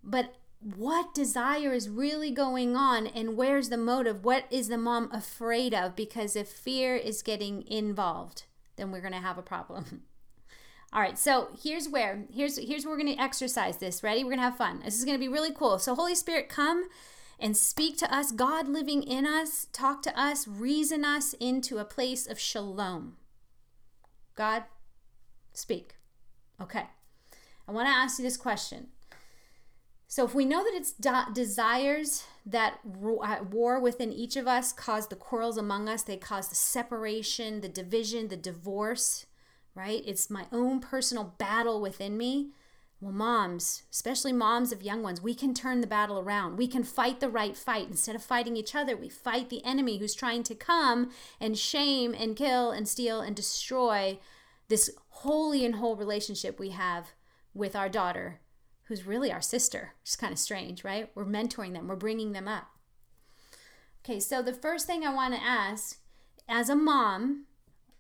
But 0.03 0.35
what 0.59 1.13
desire 1.13 1.73
is 1.73 1.89
really 1.89 2.31
going 2.31 2.75
on 2.75 3.07
and 3.07 3.37
where's 3.37 3.69
the 3.69 3.77
motive? 3.77 4.23
What 4.23 4.45
is 4.49 4.67
the 4.67 4.77
mom 4.77 5.11
afraid 5.11 5.73
of? 5.73 5.95
Because 5.95 6.35
if 6.35 6.47
fear 6.47 6.95
is 6.95 7.21
getting 7.21 7.67
involved, 7.67 8.43
then 8.77 8.91
we're 8.91 9.01
going 9.01 9.13
to 9.13 9.19
have 9.19 9.37
a 9.37 9.43
problem. 9.43 10.03
All 10.93 11.01
right, 11.01 11.17
so 11.17 11.49
here's 11.61 11.89
where 11.89 12.23
here's 12.33 12.57
here's 12.57 12.85
where 12.85 12.95
we're 12.95 13.03
going 13.03 13.15
to 13.15 13.21
exercise 13.21 13.77
this. 13.77 14.03
Ready? 14.03 14.23
We're 14.23 14.31
going 14.31 14.39
to 14.39 14.43
have 14.43 14.57
fun. 14.57 14.81
This 14.85 14.97
is 14.97 15.03
going 15.03 15.17
to 15.17 15.23
be 15.23 15.27
really 15.27 15.51
cool. 15.51 15.79
So 15.79 15.93
Holy 15.95 16.15
Spirit, 16.15 16.47
come 16.47 16.87
and 17.39 17.55
speak 17.55 17.97
to 17.97 18.13
us, 18.13 18.31
God 18.31 18.67
living 18.67 19.03
in 19.03 19.25
us, 19.25 19.67
talk 19.73 20.01
to 20.03 20.19
us, 20.19 20.47
reason 20.47 21.03
us 21.03 21.33
into 21.33 21.77
a 21.77 21.85
place 21.85 22.25
of 22.25 22.39
shalom. 22.39 23.17
God, 24.35 24.63
speak. 25.53 25.95
Okay. 26.61 26.85
I 27.67 27.71
want 27.71 27.87
to 27.87 27.93
ask 27.93 28.17
you 28.17 28.23
this 28.23 28.37
question. 28.37 28.87
So, 30.07 30.23
if 30.23 30.33
we 30.33 30.45
know 30.45 30.63
that 30.63 30.73
it's 30.73 30.93
de- 30.93 31.27
desires 31.33 32.23
that 32.47 32.79
uh, 32.85 33.37
war 33.51 33.79
within 33.79 34.13
each 34.13 34.37
of 34.37 34.47
us 34.47 34.71
caused 34.71 35.09
the 35.09 35.15
quarrels 35.15 35.57
among 35.57 35.89
us, 35.89 36.03
they 36.03 36.15
caused 36.15 36.49
the 36.49 36.55
separation, 36.55 37.59
the 37.59 37.67
division, 37.67 38.29
the 38.29 38.37
divorce, 38.37 39.25
right? 39.75 40.01
It's 40.05 40.29
my 40.29 40.45
own 40.51 40.79
personal 40.79 41.35
battle 41.37 41.81
within 41.81 42.17
me. 42.17 42.51
Well, 43.01 43.11
moms, 43.11 43.83
especially 43.91 44.31
moms 44.31 44.71
of 44.71 44.81
young 44.81 45.03
ones, 45.03 45.21
we 45.21 45.35
can 45.35 45.53
turn 45.53 45.81
the 45.81 45.87
battle 45.87 46.17
around. 46.17 46.57
We 46.57 46.67
can 46.67 46.83
fight 46.83 47.19
the 47.19 47.29
right 47.29 47.55
fight. 47.55 47.89
Instead 47.89 48.15
of 48.15 48.23
fighting 48.23 48.55
each 48.55 48.73
other, 48.73 48.95
we 48.95 49.09
fight 49.09 49.49
the 49.49 49.63
enemy 49.63 49.97
who's 49.97 50.15
trying 50.15 50.43
to 50.43 50.55
come 50.55 51.11
and 51.39 51.57
shame 51.57 52.15
and 52.17 52.35
kill 52.35 52.71
and 52.71 52.87
steal 52.87 53.21
and 53.21 53.35
destroy 53.35 54.19
this 54.69 54.89
holy 55.09 55.63
and 55.63 55.75
whole 55.75 55.95
relationship 55.95 56.59
we 56.59 56.69
have 56.69 57.09
with 57.53 57.75
our 57.75 57.89
daughter, 57.89 58.39
who's 58.87 59.05
really 59.05 59.31
our 59.31 59.41
sister. 59.41 59.93
It's 60.01 60.15
kind 60.15 60.33
of 60.33 60.39
strange, 60.39 60.83
right? 60.83 61.09
We're 61.13 61.25
mentoring 61.25 61.73
them, 61.73 61.87
we're 61.87 61.95
bringing 61.95 62.31
them 62.31 62.47
up. 62.47 62.67
Okay, 64.03 64.19
so 64.19 64.41
the 64.41 64.53
first 64.53 64.87
thing 64.87 65.03
I 65.03 65.13
want 65.13 65.33
to 65.33 65.43
ask 65.43 65.99
as 66.47 66.69
a 66.69 66.75
mom 66.75 67.45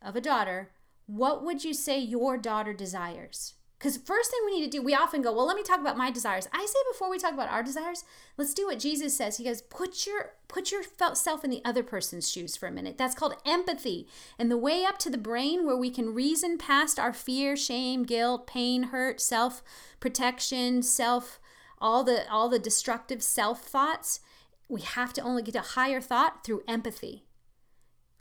of 0.01 0.15
a 0.15 0.21
daughter, 0.21 0.71
what 1.05 1.43
would 1.43 1.63
you 1.63 1.73
say 1.73 1.99
your 1.99 2.37
daughter 2.37 2.73
desires? 2.73 3.55
Because 3.77 3.97
first 3.97 4.31
thing 4.31 4.39
we 4.43 4.59
need 4.59 4.71
to 4.71 4.77
do, 4.77 4.81
we 4.81 4.95
often 4.95 5.21
go, 5.21 5.31
well, 5.31 5.45
let 5.45 5.55
me 5.55 5.61
talk 5.61 5.79
about 5.79 5.97
my 5.97 6.09
desires. 6.09 6.47
I 6.51 6.65
say 6.65 6.79
before 6.91 7.11
we 7.11 7.19
talk 7.19 7.33
about 7.33 7.51
our 7.51 7.61
desires, 7.61 8.03
let's 8.35 8.55
do 8.55 8.65
what 8.65 8.79
Jesus 8.79 9.15
says. 9.15 9.37
He 9.37 9.43
goes, 9.43 9.61
put 9.61 10.07
your 10.07 10.31
put 10.47 10.71
yourself 10.71 11.43
in 11.43 11.51
the 11.51 11.61
other 11.63 11.83
person's 11.83 12.31
shoes 12.31 12.55
for 12.55 12.65
a 12.65 12.71
minute. 12.71 12.97
That's 12.97 13.13
called 13.13 13.35
empathy. 13.45 14.07
And 14.39 14.49
the 14.49 14.57
way 14.57 14.83
up 14.83 14.97
to 14.99 15.11
the 15.11 15.17
brain 15.17 15.65
where 15.65 15.77
we 15.77 15.91
can 15.91 16.13
reason 16.13 16.57
past 16.57 16.97
our 16.97 17.13
fear, 17.13 17.55
shame, 17.55 18.03
guilt, 18.03 18.47
pain, 18.47 18.83
hurt, 18.83 19.21
self 19.21 19.61
protection, 19.99 20.81
self 20.81 21.39
all 21.79 22.03
the 22.03 22.27
all 22.31 22.49
the 22.49 22.57
destructive 22.57 23.21
self 23.21 23.61
thoughts, 23.61 24.21
we 24.67 24.81
have 24.81 25.13
to 25.13 25.21
only 25.21 25.43
get 25.43 25.55
a 25.55 25.61
higher 25.61 26.01
thought 26.01 26.43
through 26.43 26.63
empathy. 26.67 27.26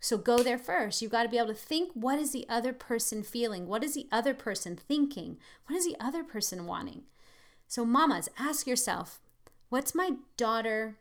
So 0.06 0.16
go 0.16 0.38
there 0.38 0.56
first. 0.56 1.02
You've 1.02 1.10
got 1.10 1.24
to 1.24 1.28
be 1.28 1.36
able 1.36 1.48
to 1.48 1.54
think 1.54 1.90
what 1.92 2.20
is 2.20 2.30
the 2.30 2.46
other 2.48 2.72
person 2.72 3.24
feeling? 3.24 3.66
What 3.66 3.82
is 3.82 3.94
the 3.94 4.06
other 4.12 4.34
person 4.34 4.76
thinking? 4.76 5.36
What 5.66 5.74
is 5.74 5.84
the 5.84 5.96
other 5.98 6.22
person 6.22 6.64
wanting? 6.64 7.02
So, 7.66 7.84
mamas, 7.84 8.28
ask 8.38 8.68
yourself 8.68 9.18
what's 9.68 9.96
my 9.96 10.12
daughter 10.36 10.98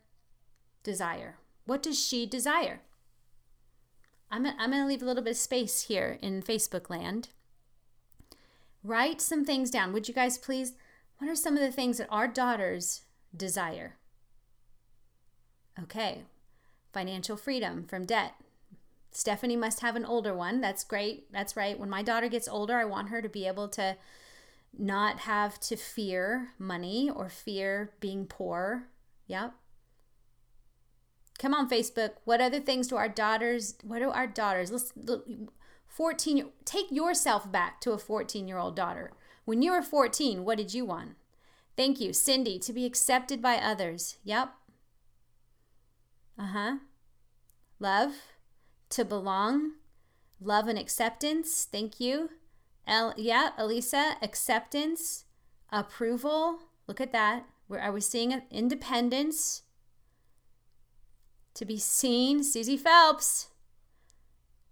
desire? 0.82 1.36
What 1.68 1.84
does 1.84 2.04
she 2.04 2.26
desire? 2.26 2.82
I'm, 4.32 4.44
I'm 4.48 4.72
going 4.72 4.82
to 4.82 4.88
leave 4.88 5.04
a 5.04 5.06
little 5.06 5.24
bit 5.24 5.34
of 5.34 5.38
space 5.38 5.84
here 5.84 6.18
in 6.24 6.42
Facebook 6.42 6.90
land. 6.90 7.30
Write 8.84 9.22
some 9.22 9.46
things 9.46 9.70
down. 9.70 9.94
Would 9.94 10.08
you 10.08 10.16
guys 10.16 10.40
please? 10.40 10.74
What 11.20 11.30
are 11.30 11.36
some 11.36 11.54
of 11.54 11.62
the 11.62 11.72
things 11.72 12.00
that 12.00 12.10
our 12.10 12.28
daughters 12.28 13.04
desire? 13.38 13.98
Okay, 15.80 16.24
financial 16.92 17.38
freedom 17.38 17.84
from 17.84 18.06
debt, 18.06 18.34
Stephanie 19.16 19.56
must 19.56 19.80
have 19.80 19.96
an 19.96 20.04
older 20.04 20.34
one. 20.34 20.60
That's 20.60 20.84
great. 20.84 21.32
That's 21.32 21.56
right. 21.56 21.80
When 21.80 21.90
my 21.90 22.04
daughter 22.04 22.28
gets 22.28 22.50
older, 22.50 22.76
I 22.76 22.84
want 22.84 23.10
her 23.10 23.22
to 23.22 23.30
be 23.30 23.48
able 23.48 23.70
to 23.70 23.96
not 24.78 25.20
have 25.20 25.58
to 25.62 25.78
fear 25.78 26.50
money 26.60 27.10
or 27.10 27.30
fear 27.30 27.94
being 28.02 28.26
poor. 28.26 28.90
Yep. 29.28 29.54
Come 31.40 31.54
on, 31.54 31.70
Facebook. 31.70 32.12
What 32.26 32.42
other 32.42 32.60
things 32.60 32.90
do 32.90 32.98
our 32.98 33.08
daughters, 33.08 33.76
what 33.84 34.00
do 34.00 34.10
our 34.10 34.28
daughters, 34.28 34.70
let's, 34.70 34.92
look, 34.98 35.26
14, 35.88 36.50
take 36.66 36.92
yourself 36.92 37.50
back 37.50 37.80
to 37.82 37.94
a 37.94 37.98
14 37.98 38.50
year 38.50 38.58
old 38.58 38.76
daughter. 38.76 39.14
When 39.46 39.62
you 39.62 39.72
were 39.72 39.82
14, 39.82 40.44
what 40.44 40.58
did 40.58 40.74
you 40.74 40.84
want? 40.84 41.12
Thank 41.78 42.02
you, 42.02 42.12
Cindy, 42.12 42.60
to 42.60 42.74
be 42.74 42.86
accepted 42.86 43.42
by 43.42 43.56
others. 43.56 44.18
Yep. 44.26 44.52
Uh 46.38 46.48
huh. 46.48 46.76
Love 47.80 48.16
to 48.96 49.04
belong, 49.04 49.74
love 50.40 50.70
and 50.70 50.80
acceptance. 50.80 51.68
Thank 51.70 52.00
you. 52.00 52.30
El, 52.88 53.14
yeah, 53.18 53.50
Elisa, 53.58 54.16
acceptance, 54.22 55.26
approval. 55.70 56.60
Look 56.88 57.02
at 57.02 57.12
that. 57.12 57.46
Where 57.68 57.82
are 57.82 57.92
we 57.92 58.00
seeing 58.00 58.32
an 58.32 58.44
independence? 58.50 59.64
To 61.56 61.66
be 61.66 61.78
seen, 61.78 62.42
Susie 62.42 62.78
Phelps. 62.78 63.50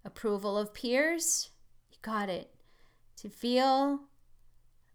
Approval 0.06 0.56
of 0.56 0.72
peers. 0.72 1.50
You 1.92 1.98
got 2.00 2.30
it. 2.30 2.54
To 3.18 3.28
feel 3.28 4.04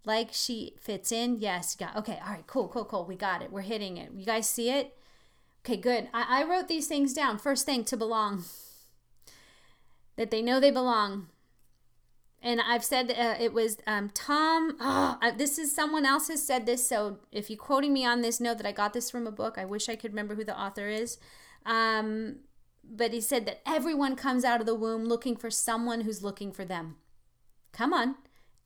like 0.06 0.30
she 0.32 0.74
fits 0.80 1.12
in. 1.12 1.38
Yes, 1.38 1.78
you 1.78 1.86
got 1.86 1.96
okay. 1.98 2.20
All 2.26 2.34
right, 2.34 2.48
cool, 2.48 2.68
cool, 2.68 2.86
cool. 2.86 3.06
We 3.06 3.15
got 3.15 3.44
it. 3.44 3.52
We're 3.52 3.62
hitting 3.62 3.98
it. 3.98 4.10
You 4.15 4.26
guys 4.26 4.50
see 4.50 4.72
it? 4.72 4.98
Okay, 5.63 5.78
good. 5.78 6.10
I, 6.15 6.42
I 6.42 6.44
wrote 6.50 6.68
these 6.68 6.88
things 6.88 7.13
down. 7.13 7.38
First 7.38 7.68
thing, 7.68 7.84
to 7.86 7.98
belong 7.98 8.44
that 10.19 10.32
they 10.32 10.41
know 10.41 10.60
they 10.60 10.69
belong. 10.69 11.27
and 12.41 12.60
I've 12.60 12.84
said 12.84 13.10
uh, 13.10 13.36
it 13.39 13.53
was 13.53 13.77
um, 13.88 14.10
Tom. 14.13 14.75
Oh, 14.82 15.17
this 15.38 15.58
is 15.58 15.73
someone 15.73 16.05
else 16.05 16.27
has 16.27 16.45
said 16.45 16.65
this. 16.65 16.86
So 16.86 17.19
if 17.32 17.49
you're 17.49 17.58
quoting 17.58 17.93
me 17.93 18.05
on 18.05 18.21
this, 18.21 18.41
know 18.41 18.53
that 18.53 18.65
I 18.65 18.73
got 18.73 18.91
this 18.91 19.10
from 19.10 19.25
a 19.25 19.32
book. 19.32 19.58
I 19.58 19.63
wish 19.63 19.88
I 19.88 19.95
could 19.95 20.12
remember 20.12 20.36
who 20.36 20.43
the 20.43 20.60
author 20.60 20.89
is. 20.89 21.19
Um, 21.65 22.39
but 22.84 23.13
he 23.13 23.21
said 23.21 23.45
that 23.45 23.62
everyone 23.65 24.17
comes 24.17 24.43
out 24.43 24.60
of 24.60 24.65
the 24.65 24.75
womb 24.75 25.05
looking 25.05 25.38
for 25.38 25.49
someone 25.49 26.01
who's 26.01 26.21
looking 26.21 26.51
for 26.51 26.65
them. 26.65 26.97
Come 27.71 27.93
on. 27.93 28.15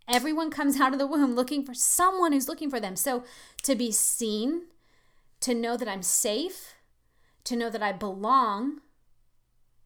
Everyone 0.08 0.50
comes 0.50 0.82
out 0.82 0.94
of 0.94 0.98
the 0.98 1.06
womb 1.06 1.36
looking 1.36 1.64
for 1.64 1.76
someone 1.76 2.32
who's 2.32 2.50
looking 2.50 2.72
for 2.72 2.80
them. 2.80 2.96
So 2.96 3.26
to 3.62 3.76
be 3.76 3.92
seen, 3.92 4.64
to 5.42 5.54
know 5.54 5.78
that 5.78 5.88
I'm 5.88 6.02
safe, 6.02 6.74
to 7.44 7.56
know 7.56 7.70
that 7.70 7.84
I 7.84 7.92
belong. 7.92 8.82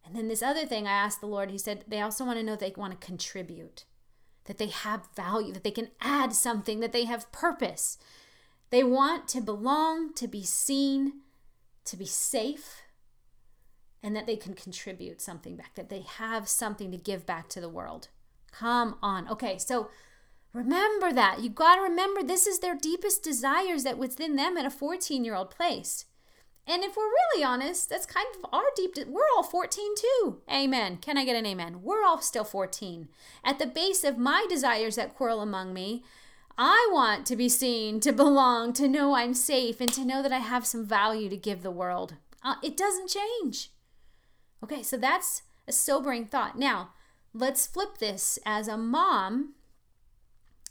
And 0.08 0.16
then 0.16 0.30
this 0.30 0.42
other 0.42 0.66
thing 0.66 0.88
I 0.88 0.92
asked 0.92 1.20
the 1.20 1.28
Lord, 1.28 1.52
He 1.52 1.58
said, 1.58 1.84
they 1.88 2.02
also 2.02 2.26
want 2.26 2.40
to 2.40 2.44
know 2.44 2.56
they 2.56 2.74
want 2.76 3.00
to 3.00 3.06
contribute, 3.06 3.84
that 4.46 4.58
they 4.58 4.68
have 4.68 5.10
value, 5.16 5.54
that 5.54 5.64
they 5.64 5.72
can 5.72 5.90
add 6.00 6.34
something, 6.34 6.80
that 6.80 6.94
they 6.94 7.06
have 7.06 7.32
purpose. 7.32 7.98
They 8.70 8.84
want 8.84 9.28
to 9.30 9.42
belong, 9.42 10.14
to 10.14 10.28
be 10.28 10.44
seen, 10.44 11.22
to 11.86 11.98
be 11.98 12.06
safe, 12.06 12.82
and 14.02 14.16
that 14.16 14.26
they 14.26 14.38
can 14.38 14.54
contribute 14.54 15.22
something 15.22 15.56
back, 15.56 15.76
that 15.76 15.90
they 15.90 16.02
have 16.02 16.48
something 16.48 16.92
to 16.92 16.98
give 16.98 17.26
back 17.26 17.50
to 17.50 17.62
the 17.62 17.70
world. 17.70 18.08
Come 18.52 18.98
on. 19.02 19.28
Okay, 19.30 19.58
so 19.58 19.90
remember 20.54 21.12
that. 21.12 21.42
You 21.42 21.50
got 21.50 21.76
to 21.76 21.82
remember 21.82 22.24
this 22.24 22.48
is 22.48 22.60
their 22.60 22.76
deepest 22.76 23.24
desires 23.24 23.84
that 23.84 23.98
within 23.98 24.36
them 24.36 24.58
at 24.58 24.66
a 24.66 24.70
14 24.70 25.26
year 25.26 25.36
old 25.36 25.52
place. 25.52 26.06
And 26.68 26.84
if 26.84 26.98
we're 26.98 27.04
really 27.04 27.44
honest, 27.46 27.90
that's 27.90 28.06
kind 28.06 28.28
of 28.36 28.50
our 28.52 28.66
deep. 28.76 28.96
De- 28.96 29.06
we're 29.06 29.24
all 29.36 29.44
14 29.44 29.96
too. 29.96 30.42
Amen. 30.52 30.98
Can 30.98 31.18
I 31.18 31.24
get 31.24 31.38
an 31.38 31.46
amen? 31.46 31.82
We're 31.82 32.04
all 32.04 32.20
still 32.20 32.44
14. 32.44 33.08
At 33.44 33.58
the 33.58 33.66
base 33.66 34.04
of 34.04 34.18
my 34.18 34.46
desires 34.50 34.98
that 34.98 35.16
quarrel 35.16 35.42
among 35.42 35.74
me, 35.74 36.04
I 36.58 36.90
want 36.92 37.26
to 37.28 37.36
be 37.36 37.48
seen, 37.48 38.00
to 38.02 38.12
belong, 38.12 38.74
to 38.74 38.88
know 38.88 39.16
I'm 39.16 39.34
safe, 39.34 39.80
and 39.80 39.94
to 39.94 40.04
know 40.04 40.22
that 40.22 40.34
I 40.34 40.40
have 40.40 40.66
some 40.66 40.86
value 40.86 41.30
to 41.30 41.38
give 41.38 41.62
the 41.62 41.72
world. 41.72 42.16
Uh, 42.44 42.56
it 42.62 42.76
doesn't 42.76 43.10
change. 43.10 43.70
Okay, 44.64 44.84
so 44.84 44.98
that's 44.98 45.44
a 45.68 45.72
sobering 45.72 46.26
thought. 46.26 46.58
Now, 46.58 46.90
let's 47.34 47.68
flip 47.68 48.00
this 48.00 48.40
as 48.46 48.68
a 48.68 48.78
mom. 48.78 49.54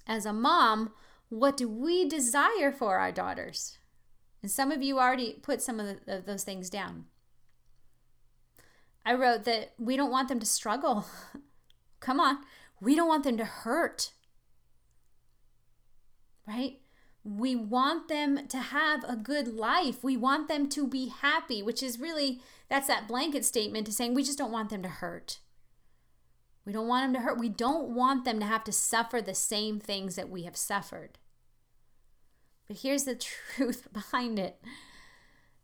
As 0.07 0.27
a 0.27 0.33
mom, 0.33 0.93
what 1.29 1.57
do 1.57 1.69
we 1.69 2.07
desire 2.09 2.73
for 2.73 2.99
our 2.99 3.13
daughters? 3.13 3.79
And 4.47 4.51
some 4.53 4.71
of 4.71 4.81
you 4.81 5.01
already 5.01 5.41
put 5.43 5.61
some 5.61 5.81
of, 5.81 5.87
the, 6.07 6.19
of 6.19 6.25
those 6.25 6.45
things 6.45 6.71
down. 6.71 7.07
I 9.05 9.13
wrote 9.15 9.43
that 9.43 9.73
we 9.77 9.97
don't 9.97 10.13
want 10.13 10.29
them 10.29 10.39
to 10.39 10.47
struggle. 10.47 11.05
Come 11.99 12.21
on. 12.21 12.39
We 12.81 12.95
don't 12.95 13.09
want 13.09 13.25
them 13.25 13.37
to 13.39 13.45
hurt. 13.45 14.13
Right? 16.47 16.79
We 17.25 17.57
want 17.57 18.07
them 18.07 18.47
to 18.47 18.59
have 18.59 19.03
a 19.03 19.17
good 19.17 19.49
life. 19.49 20.05
We 20.05 20.17
want 20.17 20.47
them 20.47 20.69
to 20.69 20.87
be 20.87 21.09
happy, 21.09 21.61
which 21.61 21.83
is 21.83 21.99
really, 21.99 22.41
that's 22.69 22.87
that 22.87 23.09
blanket 23.09 23.45
statement 23.45 23.87
to 23.87 23.93
saying 23.93 24.15
we 24.15 24.23
just 24.23 24.39
don't 24.39 24.53
want 24.53 24.71
them 24.71 24.85
to 24.85 24.89
hurt. 24.89 25.41
We 26.65 26.73
don't 26.73 26.87
want 26.87 27.03
them 27.03 27.15
to 27.15 27.27
hurt. 27.29 27.41
We 27.41 27.49
don't 27.49 27.89
want 27.97 28.25
them 28.25 28.39
to 28.39 28.47
have 28.47 28.63
to 28.63 28.71
suffer 28.71 29.21
the 29.21 29.35
same 29.35 29.81
things 29.81 30.15
that 30.15 30.31
we 30.31 30.45
have 30.45 30.57
suffered. 30.57 31.19
But 32.69 32.79
here's 32.79 33.05
the 33.05 33.15
truth 33.55 33.89
behind 33.93 34.39
it. 34.39 34.61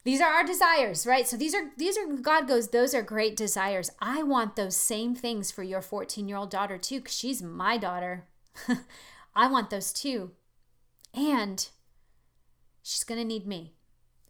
These 0.04 0.20
are 0.20 0.32
our 0.32 0.44
desires, 0.44 1.06
right? 1.06 1.28
So 1.28 1.36
these 1.36 1.54
are 1.54 1.70
these 1.76 1.96
are 1.96 2.06
God 2.06 2.48
goes, 2.48 2.68
those 2.68 2.92
are 2.92 3.02
great 3.02 3.36
desires. 3.36 3.90
I 4.00 4.24
want 4.24 4.56
those 4.56 4.74
same 4.76 5.14
things 5.14 5.52
for 5.52 5.62
your 5.62 5.80
14-year-old 5.80 6.50
daughter 6.50 6.76
too 6.76 7.00
cuz 7.00 7.14
she's 7.14 7.40
my 7.40 7.76
daughter. 7.76 8.26
I 9.34 9.48
want 9.48 9.70
those 9.70 9.92
too. 9.92 10.32
And 11.14 11.68
she's 12.82 13.04
going 13.04 13.20
to 13.20 13.26
need 13.26 13.46
me. 13.46 13.74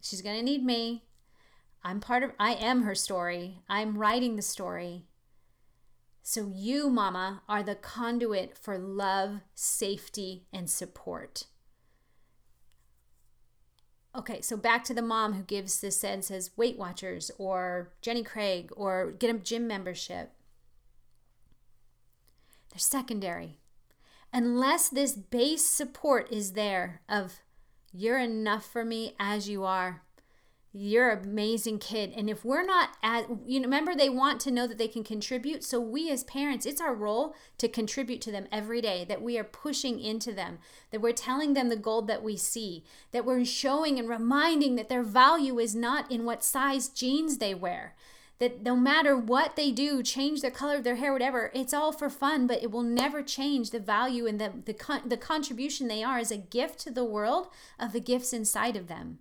She's 0.01 0.21
going 0.21 0.37
to 0.37 0.43
need 0.43 0.63
me. 0.63 1.05
I'm 1.83 1.99
part 1.99 2.23
of 2.23 2.31
I 2.39 2.53
am 2.53 2.83
her 2.83 2.95
story. 2.95 3.61
I'm 3.69 3.97
writing 3.97 4.35
the 4.35 4.41
story. 4.41 5.05
So 6.21 6.51
you, 6.53 6.89
mama, 6.89 7.41
are 7.49 7.63
the 7.63 7.75
conduit 7.75 8.57
for 8.57 8.77
love, 8.77 9.41
safety, 9.53 10.45
and 10.53 10.69
support. 10.69 11.45
Okay, 14.15 14.41
so 14.41 14.55
back 14.55 14.83
to 14.85 14.93
the 14.93 15.01
mom 15.01 15.33
who 15.33 15.41
gives 15.41 15.81
this 15.81 16.03
and 16.03 16.23
says 16.23 16.51
Weight 16.55 16.77
Watchers 16.77 17.31
or 17.39 17.89
Jenny 18.01 18.23
Craig 18.23 18.69
or 18.75 19.11
get 19.11 19.33
a 19.33 19.39
gym 19.39 19.67
membership. 19.67 20.31
They're 22.69 22.79
secondary. 22.79 23.57
Unless 24.31 24.89
this 24.89 25.13
base 25.13 25.65
support 25.65 26.31
is 26.31 26.53
there 26.53 27.01
of 27.09 27.41
you're 27.91 28.19
enough 28.19 28.65
for 28.65 28.85
me 28.85 29.15
as 29.19 29.49
you 29.49 29.63
are, 29.63 30.03
you're 30.75 31.11
an 31.11 31.23
amazing 31.23 31.77
kid. 31.77 32.11
And 32.17 32.29
if 32.29 32.43
we're 32.43 32.65
not 32.65 32.89
at 33.03 33.27
you 33.45 33.59
know 33.59 33.65
remember 33.65 33.93
they 33.93 34.09
want 34.09 34.41
to 34.41 34.51
know 34.51 34.65
that 34.65 34.79
they 34.79 34.87
can 34.87 35.03
contribute? 35.03 35.63
So 35.63 35.79
we 35.79 36.09
as 36.09 36.23
parents 36.23 36.65
it's 36.65 36.81
our 36.81 36.95
role 36.95 37.35
to 37.59 37.67
contribute 37.67 38.21
to 38.21 38.31
them 38.31 38.47
every 38.51 38.81
day 38.81 39.05
that 39.07 39.21
we 39.21 39.37
are 39.37 39.43
pushing 39.43 39.99
into 39.99 40.33
them 40.33 40.57
that 40.91 41.01
we're 41.01 41.11
telling 41.11 41.53
them 41.53 41.69
the 41.69 41.75
gold 41.75 42.07
that 42.07 42.23
we 42.23 42.35
see 42.35 42.83
that 43.11 43.23
we're 43.23 43.45
showing 43.45 43.99
and 43.99 44.09
reminding 44.09 44.75
that 44.75 44.89
their 44.89 45.03
value 45.03 45.59
is 45.59 45.75
not 45.75 46.11
in 46.11 46.25
what 46.25 46.43
size 46.43 46.89
jeans 46.89 47.37
they 47.37 47.53
wear 47.53 47.95
that 48.39 48.63
no 48.63 48.75
matter 48.75 49.15
what 49.15 49.55
they 49.55 49.71
do 49.71 50.01
change 50.01 50.41
the 50.41 50.49
color 50.51 50.75
of 50.75 50.83
their 50.83 50.95
hair 50.95 51.13
whatever 51.13 51.51
it's 51.53 51.73
all 51.73 51.91
for 51.91 52.09
fun 52.09 52.47
but 52.47 52.61
it 52.63 52.71
will 52.71 52.83
never 52.83 53.21
change 53.21 53.69
the 53.69 53.79
value 53.79 54.25
and 54.25 54.41
the 54.41 54.51
the, 54.65 54.73
con- 54.73 55.07
the 55.07 55.17
contribution 55.17 55.87
they 55.87 56.03
are 56.03 56.17
as 56.17 56.31
a 56.31 56.37
gift 56.37 56.79
to 56.79 56.91
the 56.91 57.05
world 57.05 57.47
of 57.79 57.93
the 57.93 57.99
gifts 57.99 58.33
inside 58.33 58.75
of 58.75 58.87
them 58.87 59.19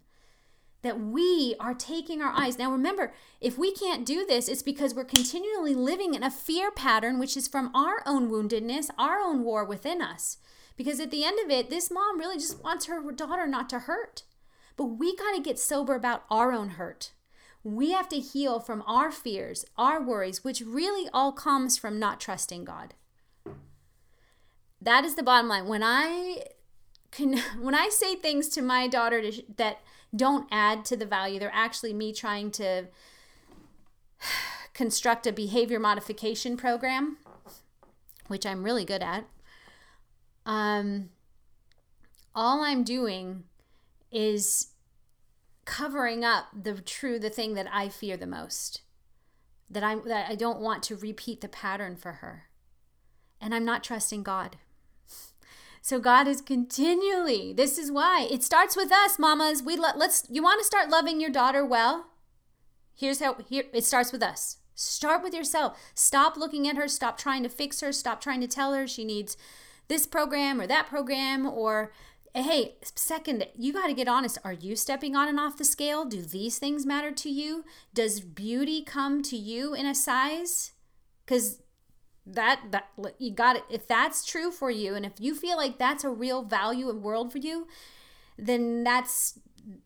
that 0.82 1.00
we 1.00 1.54
are 1.60 1.74
taking 1.74 2.20
our 2.20 2.32
eyes. 2.32 2.58
Now, 2.58 2.70
remember, 2.70 3.12
if 3.40 3.56
we 3.56 3.72
can't 3.72 4.04
do 4.04 4.26
this, 4.26 4.48
it's 4.48 4.62
because 4.62 4.94
we're 4.94 5.04
continually 5.04 5.74
living 5.74 6.14
in 6.14 6.22
a 6.22 6.30
fear 6.30 6.70
pattern, 6.70 7.18
which 7.18 7.36
is 7.36 7.48
from 7.48 7.74
our 7.74 8.02
own 8.04 8.30
woundedness, 8.30 8.90
our 8.98 9.20
own 9.20 9.44
war 9.44 9.64
within 9.64 10.02
us. 10.02 10.38
Because 10.76 10.98
at 10.98 11.10
the 11.10 11.24
end 11.24 11.38
of 11.38 11.50
it, 11.50 11.70
this 11.70 11.90
mom 11.90 12.18
really 12.18 12.36
just 12.38 12.62
wants 12.62 12.86
her 12.86 13.00
daughter 13.12 13.46
not 13.46 13.68
to 13.70 13.80
hurt. 13.80 14.24
But 14.76 14.86
we 14.86 15.14
got 15.16 15.36
to 15.36 15.42
get 15.42 15.58
sober 15.58 15.94
about 15.94 16.24
our 16.30 16.52
own 16.52 16.70
hurt. 16.70 17.12
We 17.62 17.92
have 17.92 18.08
to 18.08 18.18
heal 18.18 18.58
from 18.58 18.82
our 18.86 19.12
fears, 19.12 19.64
our 19.76 20.02
worries, 20.02 20.42
which 20.42 20.62
really 20.62 21.08
all 21.12 21.30
comes 21.30 21.78
from 21.78 22.00
not 22.00 22.20
trusting 22.20 22.64
God. 22.64 22.94
That 24.80 25.04
is 25.04 25.14
the 25.14 25.22
bottom 25.22 25.48
line. 25.48 25.68
When 25.68 25.84
I 25.84 26.42
can 27.12 27.38
when 27.60 27.74
I 27.74 27.88
say 27.88 28.16
things 28.16 28.48
to 28.50 28.62
my 28.62 28.88
daughter 28.88 29.30
to, 29.30 29.42
that 29.56 29.80
don't 30.14 30.46
add 30.50 30.84
to 30.86 30.96
the 30.96 31.06
value. 31.06 31.38
They're 31.38 31.50
actually 31.52 31.92
me 31.92 32.12
trying 32.12 32.50
to 32.52 32.88
construct 34.74 35.26
a 35.26 35.32
behavior 35.32 35.78
modification 35.78 36.56
program, 36.56 37.16
which 38.28 38.46
I'm 38.46 38.62
really 38.62 38.84
good 38.84 39.02
at. 39.02 39.24
Um, 40.44 41.10
all 42.34 42.62
I'm 42.62 42.84
doing 42.84 43.44
is 44.10 44.68
covering 45.64 46.24
up 46.24 46.46
the 46.60 46.74
true 46.80 47.18
the 47.18 47.30
thing 47.30 47.54
that 47.54 47.66
I 47.72 47.88
fear 47.88 48.16
the 48.16 48.26
most. 48.26 48.82
That 49.70 49.82
I 49.82 49.94
that 50.06 50.30
I 50.30 50.34
don't 50.34 50.60
want 50.60 50.82
to 50.84 50.96
repeat 50.96 51.40
the 51.40 51.48
pattern 51.48 51.96
for 51.96 52.12
her. 52.14 52.48
And 53.40 53.54
I'm 53.54 53.64
not 53.64 53.82
trusting 53.82 54.22
God. 54.22 54.56
So 55.84 55.98
God 55.98 56.28
is 56.28 56.40
continually. 56.40 57.52
This 57.52 57.76
is 57.76 57.90
why 57.90 58.28
it 58.30 58.44
starts 58.44 58.76
with 58.76 58.92
us, 58.92 59.18
mamas. 59.18 59.64
We 59.64 59.76
let 59.76 59.98
let's 59.98 60.24
you 60.30 60.40
want 60.40 60.60
to 60.60 60.64
start 60.64 60.88
loving 60.88 61.20
your 61.20 61.28
daughter 61.28 61.66
well? 61.66 62.06
Here's 62.94 63.18
how 63.18 63.36
here 63.48 63.64
it 63.74 63.84
starts 63.84 64.12
with 64.12 64.22
us. 64.22 64.58
Start 64.76 65.24
with 65.24 65.34
yourself. 65.34 65.76
Stop 65.92 66.36
looking 66.36 66.68
at 66.68 66.76
her, 66.76 66.86
stop 66.86 67.18
trying 67.18 67.42
to 67.42 67.48
fix 67.48 67.80
her, 67.80 67.92
stop 67.92 68.20
trying 68.20 68.40
to 68.40 68.46
tell 68.46 68.72
her 68.74 68.86
she 68.86 69.04
needs 69.04 69.36
this 69.88 70.06
program 70.06 70.60
or 70.60 70.68
that 70.68 70.86
program 70.86 71.46
or 71.46 71.92
hey, 72.32 72.76
second, 72.94 73.46
you 73.58 73.72
got 73.72 73.88
to 73.88 73.92
get 73.92 74.08
honest. 74.08 74.38
Are 74.42 74.54
you 74.54 74.74
stepping 74.76 75.14
on 75.14 75.28
and 75.28 75.38
off 75.38 75.58
the 75.58 75.64
scale? 75.64 76.04
Do 76.04 76.22
these 76.22 76.58
things 76.58 76.86
matter 76.86 77.10
to 77.10 77.28
you? 77.28 77.64
Does 77.92 78.20
beauty 78.20 78.82
come 78.82 79.20
to 79.24 79.36
you 79.36 79.74
in 79.74 79.84
a 79.84 79.96
size? 79.96 80.72
Cuz 81.26 81.58
that 82.24 82.60
that 82.70 82.88
you 83.18 83.32
got 83.32 83.56
it 83.56 83.64
if 83.68 83.86
that's 83.86 84.24
true 84.24 84.50
for 84.50 84.70
you 84.70 84.94
and 84.94 85.04
if 85.04 85.12
you 85.18 85.34
feel 85.34 85.56
like 85.56 85.78
that's 85.78 86.04
a 86.04 86.08
real 86.08 86.42
value 86.42 86.88
and 86.88 87.02
world 87.02 87.32
for 87.32 87.38
you 87.38 87.66
then 88.38 88.84
that's 88.84 89.38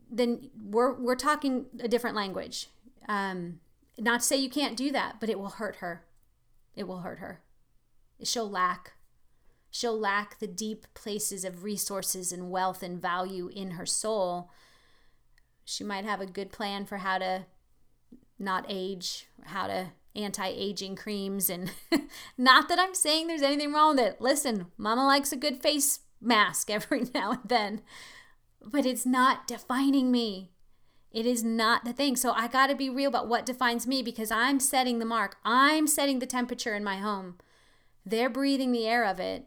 then 0.09 0.49
we're 0.63 0.93
we're 0.93 1.15
talking 1.15 1.65
a 1.79 1.87
different 1.87 2.15
language. 2.15 2.67
Um 3.07 3.59
not 3.97 4.19
to 4.19 4.25
say 4.25 4.37
you 4.37 4.49
can't 4.49 4.77
do 4.77 4.91
that 4.91 5.19
but 5.19 5.29
it 5.29 5.39
will 5.39 5.49
hurt 5.49 5.77
her. 5.77 6.05
It 6.75 6.87
will 6.87 6.99
hurt 6.99 7.19
her. 7.19 7.41
She'll 8.23 8.49
lack 8.49 8.93
she'll 9.71 9.99
lack 9.99 10.39
the 10.39 10.47
deep 10.47 10.85
places 10.93 11.43
of 11.43 11.63
resources 11.63 12.31
and 12.31 12.49
wealth 12.49 12.81
and 12.83 13.01
value 13.01 13.49
in 13.53 13.71
her 13.71 13.85
soul. 13.85 14.51
She 15.65 15.83
might 15.83 16.05
have 16.05 16.21
a 16.21 16.25
good 16.25 16.51
plan 16.51 16.85
for 16.85 16.97
how 16.97 17.17
to 17.17 17.45
not 18.39 18.65
age, 18.69 19.27
how 19.45 19.67
to 19.67 19.91
anti 20.15 20.47
aging 20.47 20.95
creams. 20.95 21.49
And 21.49 21.71
not 22.37 22.69
that 22.69 22.79
I'm 22.79 22.95
saying 22.95 23.27
there's 23.27 23.41
anything 23.41 23.73
wrong 23.73 23.95
with 23.95 24.05
it. 24.05 24.21
Listen, 24.21 24.67
mama 24.77 25.05
likes 25.05 25.31
a 25.31 25.37
good 25.37 25.61
face 25.61 25.99
mask 26.21 26.69
every 26.71 27.05
now 27.13 27.31
and 27.31 27.41
then, 27.45 27.81
but 28.63 28.85
it's 28.85 29.05
not 29.05 29.47
defining 29.47 30.11
me. 30.11 30.51
It 31.11 31.25
is 31.25 31.43
not 31.43 31.85
the 31.85 31.93
thing. 31.93 32.15
So 32.15 32.31
I 32.33 32.47
got 32.47 32.67
to 32.67 32.75
be 32.75 32.89
real 32.89 33.07
about 33.07 33.27
what 33.27 33.45
defines 33.45 33.87
me 33.87 34.03
because 34.03 34.29
I'm 34.29 34.59
setting 34.59 34.99
the 34.99 35.05
mark. 35.05 35.37
I'm 35.43 35.87
setting 35.87 36.19
the 36.19 36.25
temperature 36.25 36.75
in 36.75 36.83
my 36.83 36.97
home. 36.97 37.37
They're 38.05 38.29
breathing 38.29 38.71
the 38.71 38.85
air 38.85 39.03
of 39.05 39.19
it. 39.19 39.45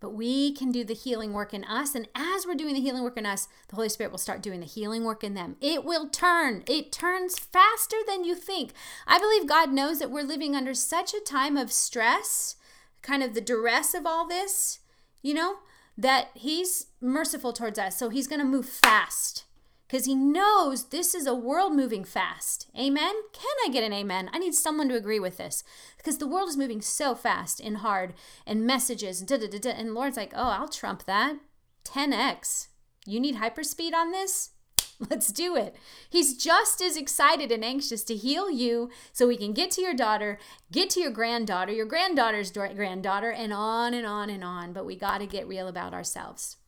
But 0.00 0.14
we 0.14 0.52
can 0.52 0.72
do 0.72 0.82
the 0.82 0.94
healing 0.94 1.34
work 1.34 1.52
in 1.52 1.62
us. 1.64 1.94
And 1.94 2.08
as 2.14 2.46
we're 2.46 2.54
doing 2.54 2.74
the 2.74 2.80
healing 2.80 3.02
work 3.02 3.18
in 3.18 3.26
us, 3.26 3.48
the 3.68 3.76
Holy 3.76 3.90
Spirit 3.90 4.10
will 4.10 4.18
start 4.18 4.42
doing 4.42 4.60
the 4.60 4.66
healing 4.66 5.04
work 5.04 5.22
in 5.22 5.34
them. 5.34 5.56
It 5.60 5.84
will 5.84 6.08
turn. 6.08 6.64
It 6.66 6.90
turns 6.90 7.38
faster 7.38 7.98
than 8.06 8.24
you 8.24 8.34
think. 8.34 8.72
I 9.06 9.18
believe 9.18 9.46
God 9.46 9.72
knows 9.72 9.98
that 9.98 10.10
we're 10.10 10.22
living 10.22 10.56
under 10.56 10.72
such 10.72 11.12
a 11.12 11.20
time 11.20 11.58
of 11.58 11.70
stress, 11.70 12.56
kind 13.02 13.22
of 13.22 13.34
the 13.34 13.42
duress 13.42 13.92
of 13.92 14.06
all 14.06 14.26
this, 14.26 14.78
you 15.22 15.34
know, 15.34 15.56
that 15.98 16.28
He's 16.34 16.86
merciful 17.00 17.52
towards 17.52 17.78
us. 17.78 17.98
So 17.98 18.08
He's 18.08 18.26
going 18.26 18.40
to 18.40 18.46
move 18.46 18.66
fast 18.66 19.44
because 19.90 20.06
he 20.06 20.14
knows 20.14 20.84
this 20.84 21.16
is 21.16 21.26
a 21.26 21.34
world 21.34 21.74
moving 21.74 22.04
fast. 22.04 22.68
Amen? 22.78 23.12
Can 23.32 23.56
I 23.66 23.70
get 23.70 23.82
an 23.82 23.92
amen? 23.92 24.30
I 24.32 24.38
need 24.38 24.54
someone 24.54 24.88
to 24.88 24.94
agree 24.94 25.18
with 25.18 25.36
this 25.36 25.64
because 25.96 26.18
the 26.18 26.28
world 26.28 26.48
is 26.48 26.56
moving 26.56 26.80
so 26.80 27.16
fast 27.16 27.58
and 27.58 27.78
hard 27.78 28.14
and 28.46 28.64
messages 28.64 29.18
and 29.18 29.28
da 29.28 29.36
da 29.36 29.58
da 29.58 29.82
Lord's 29.82 30.16
like, 30.16 30.32
oh, 30.36 30.50
I'll 30.50 30.68
trump 30.68 31.06
that. 31.06 31.36
10x. 31.84 32.68
You 33.04 33.18
need 33.18 33.36
hyperspeed 33.36 33.92
on 33.92 34.12
this? 34.12 34.50
Let's 35.10 35.32
do 35.32 35.56
it. 35.56 35.74
He's 36.08 36.36
just 36.36 36.80
as 36.80 36.96
excited 36.96 37.50
and 37.50 37.64
anxious 37.64 38.04
to 38.04 38.14
heal 38.14 38.48
you 38.48 38.90
so 39.12 39.26
we 39.26 39.36
can 39.36 39.52
get 39.52 39.72
to 39.72 39.82
your 39.82 39.94
daughter, 39.94 40.38
get 40.70 40.90
to 40.90 41.00
your 41.00 41.10
granddaughter, 41.10 41.72
your 41.72 41.86
granddaughter's 41.86 42.52
granddaughter, 42.52 43.30
and 43.32 43.52
on 43.52 43.94
and 43.94 44.06
on 44.06 44.30
and 44.30 44.44
on. 44.44 44.72
But 44.72 44.86
we 44.86 44.94
got 44.94 45.18
to 45.18 45.26
get 45.26 45.48
real 45.48 45.66
about 45.66 45.94
ourselves. 45.94 46.58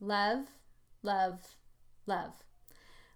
Love, 0.00 0.46
love, 1.02 1.56
love. 2.06 2.32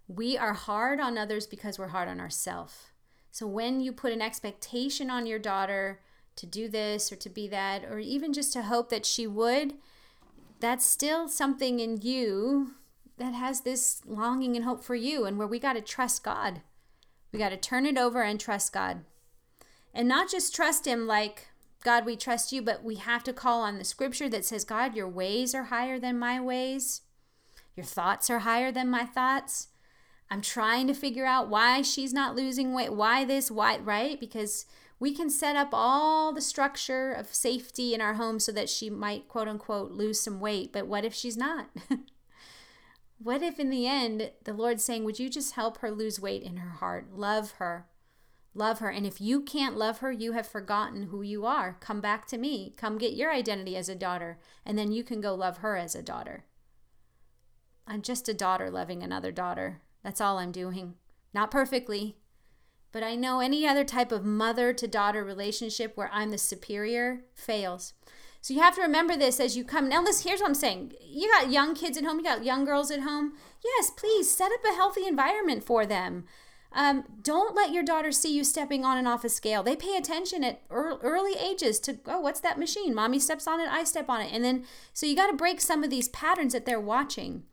We 0.07 0.37
are 0.37 0.53
hard 0.53 0.99
on 0.99 1.17
others 1.17 1.47
because 1.47 1.77
we're 1.77 1.87
hard 1.87 2.09
on 2.09 2.19
ourselves. 2.19 2.87
So 3.31 3.47
when 3.47 3.79
you 3.79 3.93
put 3.93 4.11
an 4.11 4.21
expectation 4.21 5.09
on 5.09 5.25
your 5.25 5.39
daughter 5.39 6.01
to 6.35 6.45
do 6.45 6.67
this 6.67 7.11
or 7.11 7.15
to 7.17 7.29
be 7.29 7.47
that, 7.47 7.85
or 7.85 7.99
even 7.99 8.33
just 8.33 8.51
to 8.53 8.63
hope 8.63 8.89
that 8.89 9.05
she 9.05 9.27
would, 9.27 9.75
that's 10.59 10.85
still 10.85 11.27
something 11.27 11.79
in 11.79 12.01
you 12.01 12.71
that 13.17 13.33
has 13.33 13.61
this 13.61 14.01
longing 14.05 14.55
and 14.55 14.65
hope 14.65 14.83
for 14.83 14.95
you, 14.95 15.25
and 15.25 15.37
where 15.37 15.47
we 15.47 15.59
got 15.59 15.73
to 15.73 15.81
trust 15.81 16.23
God. 16.23 16.61
We 17.31 17.39
got 17.39 17.49
to 17.49 17.57
turn 17.57 17.85
it 17.85 17.97
over 17.97 18.21
and 18.21 18.39
trust 18.39 18.73
God. 18.73 19.01
And 19.93 20.07
not 20.07 20.29
just 20.29 20.55
trust 20.55 20.85
Him 20.87 21.07
like 21.07 21.49
God, 21.83 22.05
we 22.05 22.15
trust 22.15 22.51
you, 22.51 22.61
but 22.61 22.83
we 22.83 22.95
have 22.95 23.23
to 23.23 23.33
call 23.33 23.61
on 23.61 23.77
the 23.77 23.83
scripture 23.83 24.29
that 24.29 24.45
says, 24.45 24.63
God, 24.63 24.95
your 24.95 25.09
ways 25.09 25.55
are 25.55 25.65
higher 25.65 25.99
than 25.99 26.19
my 26.19 26.39
ways. 26.39 27.01
Your 27.75 27.85
thoughts 27.85 28.29
are 28.29 28.39
higher 28.39 28.71
than 28.71 28.89
my 28.89 29.05
thoughts. 29.05 29.69
I'm 30.29 30.41
trying 30.41 30.87
to 30.87 30.93
figure 30.93 31.25
out 31.25 31.49
why 31.49 31.81
she's 31.81 32.13
not 32.13 32.35
losing 32.35 32.73
weight, 32.73 32.93
why 32.93 33.25
this, 33.25 33.51
why, 33.51 33.77
right? 33.79 34.19
Because 34.19 34.65
we 34.99 35.13
can 35.13 35.29
set 35.29 35.55
up 35.55 35.69
all 35.73 36.31
the 36.31 36.41
structure 36.41 37.11
of 37.11 37.33
safety 37.33 37.93
in 37.93 38.01
our 38.01 38.13
home 38.13 38.39
so 38.39 38.51
that 38.51 38.69
she 38.69 38.89
might, 38.89 39.27
quote 39.27 39.47
unquote, 39.47 39.91
lose 39.91 40.19
some 40.19 40.39
weight. 40.39 40.71
But 40.71 40.87
what 40.87 41.03
if 41.03 41.13
she's 41.13 41.35
not? 41.35 41.69
what 43.17 43.41
if 43.41 43.59
in 43.59 43.71
the 43.71 43.87
end, 43.87 44.31
the 44.43 44.53
Lord's 44.53 44.83
saying, 44.83 45.03
Would 45.03 45.19
you 45.19 45.29
just 45.29 45.55
help 45.55 45.79
her 45.79 45.89
lose 45.91 46.19
weight 46.19 46.43
in 46.43 46.57
her 46.57 46.69
heart? 46.77 47.11
Love 47.11 47.53
her. 47.53 47.87
Love 48.53 48.79
her. 48.79 48.89
And 48.89 49.05
if 49.05 49.21
you 49.21 49.41
can't 49.41 49.77
love 49.77 49.99
her, 49.99 50.11
you 50.11 50.33
have 50.33 50.47
forgotten 50.47 51.03
who 51.03 51.21
you 51.21 51.45
are. 51.45 51.77
Come 51.79 52.01
back 52.01 52.27
to 52.27 52.37
me. 52.37 52.73
Come 52.77 52.97
get 52.97 53.13
your 53.13 53.31
identity 53.31 53.77
as 53.77 53.87
a 53.87 53.95
daughter, 53.95 54.39
and 54.65 54.77
then 54.77 54.91
you 54.91 55.03
can 55.03 55.21
go 55.21 55.33
love 55.33 55.57
her 55.57 55.77
as 55.77 55.95
a 55.95 56.01
daughter. 56.01 56.45
I'm 57.87 58.01
just 58.01 58.27
a 58.29 58.33
daughter 58.33 58.69
loving 58.69 59.03
another 59.03 59.31
daughter. 59.31 59.81
That's 60.03 60.21
all 60.21 60.37
I'm 60.37 60.51
doing. 60.51 60.95
Not 61.33 61.51
perfectly, 61.51 62.17
but 62.91 63.03
I 63.03 63.15
know 63.15 63.39
any 63.39 63.65
other 63.65 63.85
type 63.85 64.11
of 64.11 64.25
mother 64.25 64.73
to 64.73 64.87
daughter 64.87 65.23
relationship 65.23 65.95
where 65.95 66.09
I'm 66.11 66.31
the 66.31 66.37
superior 66.37 67.23
fails. 67.33 67.93
So 68.41 68.53
you 68.53 68.59
have 68.59 68.75
to 68.75 68.81
remember 68.81 69.15
this 69.15 69.39
as 69.39 69.55
you 69.55 69.63
come. 69.63 69.87
Now, 69.87 70.03
listen, 70.03 70.27
here's 70.27 70.41
what 70.41 70.47
I'm 70.47 70.55
saying. 70.55 70.93
You 71.01 71.29
got 71.29 71.51
young 71.51 71.75
kids 71.75 71.97
at 71.97 72.03
home, 72.03 72.17
you 72.17 72.23
got 72.23 72.43
young 72.43 72.65
girls 72.65 72.91
at 72.91 73.01
home. 73.01 73.33
Yes, 73.63 73.91
please 73.91 74.29
set 74.29 74.51
up 74.51 74.65
a 74.65 74.75
healthy 74.75 75.05
environment 75.05 75.63
for 75.63 75.85
them. 75.85 76.25
Um, 76.73 77.03
don't 77.21 77.53
let 77.53 77.71
your 77.71 77.83
daughter 77.83 78.11
see 78.11 78.33
you 78.35 78.43
stepping 78.43 78.85
on 78.85 78.97
and 78.97 79.07
off 79.07 79.25
a 79.25 79.29
scale. 79.29 79.61
They 79.61 79.75
pay 79.75 79.97
attention 79.97 80.43
at 80.43 80.61
early 80.69 81.33
ages 81.37 81.79
to, 81.81 81.99
oh, 82.05 82.21
what's 82.21 82.39
that 82.39 82.57
machine? 82.57 82.95
Mommy 82.95 83.19
steps 83.19 83.45
on 83.45 83.59
it, 83.59 83.67
I 83.69 83.83
step 83.83 84.09
on 84.09 84.21
it. 84.21 84.31
And 84.31 84.43
then, 84.43 84.65
so 84.93 85.05
you 85.05 85.15
got 85.15 85.27
to 85.27 85.35
break 85.35 85.59
some 85.59 85.83
of 85.83 85.89
these 85.89 86.07
patterns 86.09 86.53
that 86.53 86.65
they're 86.65 86.79
watching. 86.79 87.43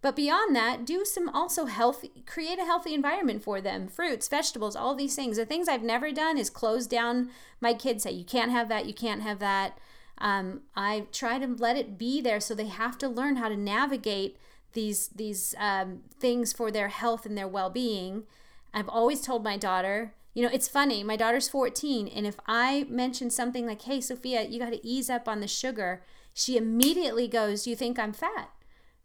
But 0.00 0.16
beyond 0.16 0.54
that, 0.56 0.86
do 0.86 1.04
some 1.04 1.28
also 1.28 1.66
healthy, 1.66 2.12
create 2.26 2.58
a 2.58 2.64
healthy 2.64 2.94
environment 2.94 3.42
for 3.42 3.60
them 3.60 3.88
fruits, 3.88 4.28
vegetables, 4.28 4.76
all 4.76 4.94
these 4.94 5.16
things. 5.16 5.36
The 5.36 5.44
things 5.44 5.68
I've 5.68 5.82
never 5.82 6.12
done 6.12 6.38
is 6.38 6.48
close 6.48 6.86
down 6.86 7.30
my 7.60 7.74
kids, 7.74 8.04
say, 8.04 8.12
you 8.12 8.24
can't 8.24 8.52
have 8.52 8.68
that, 8.68 8.86
you 8.86 8.94
can't 8.94 9.22
have 9.22 9.38
that. 9.40 9.78
Um, 10.18 10.62
I 10.74 11.06
try 11.12 11.38
to 11.38 11.46
let 11.46 11.76
it 11.76 11.98
be 11.98 12.20
there 12.20 12.40
so 12.40 12.54
they 12.54 12.68
have 12.68 12.96
to 12.98 13.08
learn 13.08 13.36
how 13.36 13.48
to 13.48 13.56
navigate 13.56 14.38
these 14.72 15.08
these 15.08 15.54
um, 15.58 16.02
things 16.18 16.52
for 16.52 16.70
their 16.70 16.88
health 16.88 17.26
and 17.26 17.36
their 17.36 17.48
well-being 17.48 18.24
I've 18.74 18.88
always 18.88 19.20
told 19.20 19.44
my 19.44 19.56
daughter, 19.56 20.14
you 20.34 20.42
know, 20.42 20.50
it's 20.52 20.68
funny. 20.68 21.02
My 21.02 21.16
daughter's 21.16 21.48
14, 21.48 22.08
and 22.08 22.26
if 22.26 22.36
I 22.46 22.86
mention 22.90 23.30
something 23.30 23.66
like, 23.66 23.82
hey, 23.82 24.00
Sophia, 24.00 24.44
you 24.44 24.58
got 24.58 24.72
to 24.72 24.86
ease 24.86 25.08
up 25.08 25.28
on 25.28 25.40
the 25.40 25.48
sugar, 25.48 26.02
she 26.34 26.56
immediately 26.58 27.26
goes, 27.26 27.66
you 27.66 27.74
think 27.74 27.98
I'm 27.98 28.12
fat? 28.12 28.50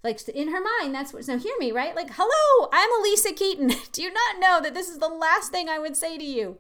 Like 0.04 0.28
in 0.30 0.50
her 0.50 0.62
mind, 0.62 0.96
that's 0.96 1.14
what. 1.14 1.26
So 1.26 1.38
hear 1.38 1.56
me, 1.60 1.72
right? 1.72 1.96
Like, 1.96 2.12
hello, 2.14 2.70
I'm 2.74 2.90
Alisa 2.90 3.36
Keeton. 3.36 3.72
Do 3.92 4.02
you 4.02 4.12
not 4.12 4.40
know 4.40 4.60
that 4.62 4.74
this 4.74 4.90
is 4.90 4.98
the 4.98 5.08
last 5.08 5.52
thing 5.52 5.70
I 5.70 5.80
would 5.80 5.96
say 5.96 6.18
to 6.18 6.24
you? 6.24 6.58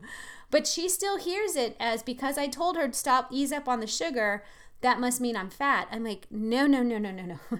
But 0.51 0.67
she 0.67 0.87
still 0.87 1.17
hears 1.17 1.55
it 1.55 1.75
as 1.79 2.03
because 2.03 2.37
I 2.37 2.47
told 2.47 2.75
her 2.75 2.87
to 2.87 2.93
stop, 2.93 3.29
ease 3.31 3.51
up 3.51 3.67
on 3.67 3.79
the 3.79 3.87
sugar. 3.87 4.43
That 4.81 4.99
must 4.99 5.21
mean 5.21 5.35
I'm 5.35 5.49
fat. 5.49 5.87
I'm 5.91 6.03
like, 6.03 6.27
no, 6.29 6.67
no, 6.67 6.83
no, 6.83 6.97
no, 6.97 7.11
no, 7.11 7.23
no. 7.23 7.39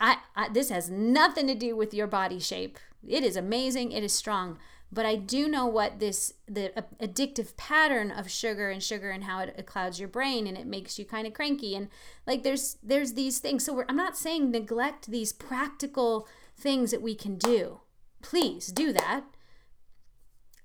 I, 0.00 0.18
I 0.36 0.48
this 0.48 0.70
has 0.70 0.88
nothing 0.88 1.46
to 1.48 1.54
do 1.54 1.74
with 1.74 1.92
your 1.92 2.06
body 2.06 2.38
shape. 2.38 2.78
It 3.06 3.24
is 3.24 3.36
amazing. 3.36 3.92
It 3.92 4.02
is 4.02 4.12
strong 4.12 4.58
but 4.90 5.04
I 5.04 5.16
do 5.16 5.48
know 5.48 5.66
what 5.66 5.98
this 5.98 6.34
the 6.46 6.72
addictive 7.00 7.56
pattern 7.56 8.10
of 8.10 8.30
sugar 8.30 8.70
and 8.70 8.82
sugar 8.82 9.10
and 9.10 9.24
how 9.24 9.40
it, 9.40 9.66
clouds 9.66 10.00
your 10.00 10.08
brain 10.08 10.46
and 10.46 10.56
it 10.56 10.66
makes 10.66 10.98
you 10.98 11.04
kind 11.04 11.26
of 11.26 11.34
cranky 11.34 11.74
and 11.74 11.88
like 12.26 12.42
there's 12.42 12.78
there's 12.82 13.12
these 13.12 13.38
things. 13.38 13.64
So 13.64 13.84
I'm 13.88 13.96
not 13.96 14.16
saying 14.16 14.50
neglect 14.50 15.08
these 15.08 15.32
practical 15.32 16.26
things 16.56 16.90
that 16.90 17.02
we 17.02 17.14
can 17.14 17.36
do. 17.36 17.80
Please 18.22 18.68
do 18.68 18.92
that. 18.94 19.24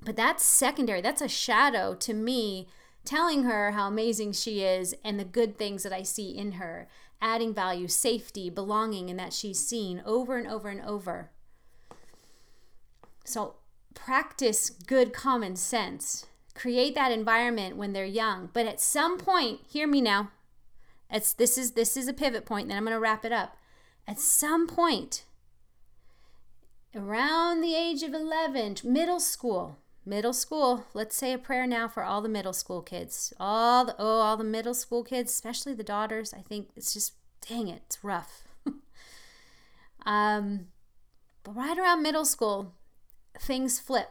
But 0.01 0.15
that's 0.15 0.43
secondary. 0.43 1.01
That's 1.01 1.21
a 1.21 1.27
shadow 1.27 1.93
to 1.95 2.13
me 2.13 2.67
telling 3.05 3.43
her 3.43 3.71
how 3.71 3.87
amazing 3.87 4.31
she 4.31 4.63
is 4.63 4.95
and 5.03 5.19
the 5.19 5.25
good 5.25 5.57
things 5.57 5.83
that 5.83 5.93
I 5.93 6.03
see 6.03 6.29
in 6.29 6.53
her, 6.53 6.87
adding 7.21 7.53
value, 7.53 7.89
safety, 7.89 8.49
belonging, 8.49 9.09
and 9.09 9.19
that 9.19 9.33
she's 9.33 9.65
seen 9.65 10.01
over 10.05 10.37
and 10.37 10.47
over 10.47 10.69
and 10.69 10.81
over. 10.81 11.31
So 13.23 13.55
practice 13.93 14.69
good 14.69 15.13
common 15.13 15.55
sense. 15.55 16.25
Create 16.55 16.95
that 16.95 17.11
environment 17.11 17.77
when 17.77 17.93
they're 17.93 18.05
young. 18.05 18.49
But 18.53 18.65
at 18.65 18.79
some 18.79 19.17
point, 19.17 19.61
hear 19.67 19.87
me 19.87 20.01
now. 20.01 20.31
It's 21.09 21.33
this 21.33 21.57
is 21.57 21.71
this 21.71 21.95
is 21.95 22.07
a 22.07 22.13
pivot 22.13 22.45
point, 22.45 22.67
then 22.67 22.77
I'm 22.77 22.85
going 22.85 22.95
to 22.95 22.99
wrap 22.99 23.23
it 23.23 23.31
up. 23.31 23.57
At 24.07 24.19
some 24.19 24.67
point 24.67 25.23
around 26.95 27.61
the 27.61 27.75
age 27.75 28.03
of 28.03 28.13
11, 28.13 28.77
middle 28.83 29.19
school, 29.19 29.77
middle 30.05 30.33
school, 30.33 30.85
let's 30.93 31.15
say 31.15 31.33
a 31.33 31.37
prayer 31.37 31.65
now 31.65 31.87
for 31.87 32.03
all 32.03 32.21
the 32.21 32.29
middle 32.29 32.53
school 32.53 32.81
kids. 32.81 33.33
All 33.39 33.85
the 33.85 33.95
oh, 33.97 34.21
all 34.21 34.37
the 34.37 34.43
middle 34.43 34.73
school 34.73 35.03
kids, 35.03 35.31
especially 35.31 35.73
the 35.73 35.83
daughters. 35.83 36.33
I 36.33 36.41
think 36.41 36.69
it's 36.75 36.93
just 36.93 37.13
dang 37.47 37.67
it, 37.67 37.83
it's 37.85 38.03
rough. 38.03 38.43
um 40.05 40.67
but 41.43 41.55
right 41.55 41.77
around 41.77 42.01
middle 42.01 42.25
school, 42.25 42.73
things 43.39 43.79
flip. 43.79 44.09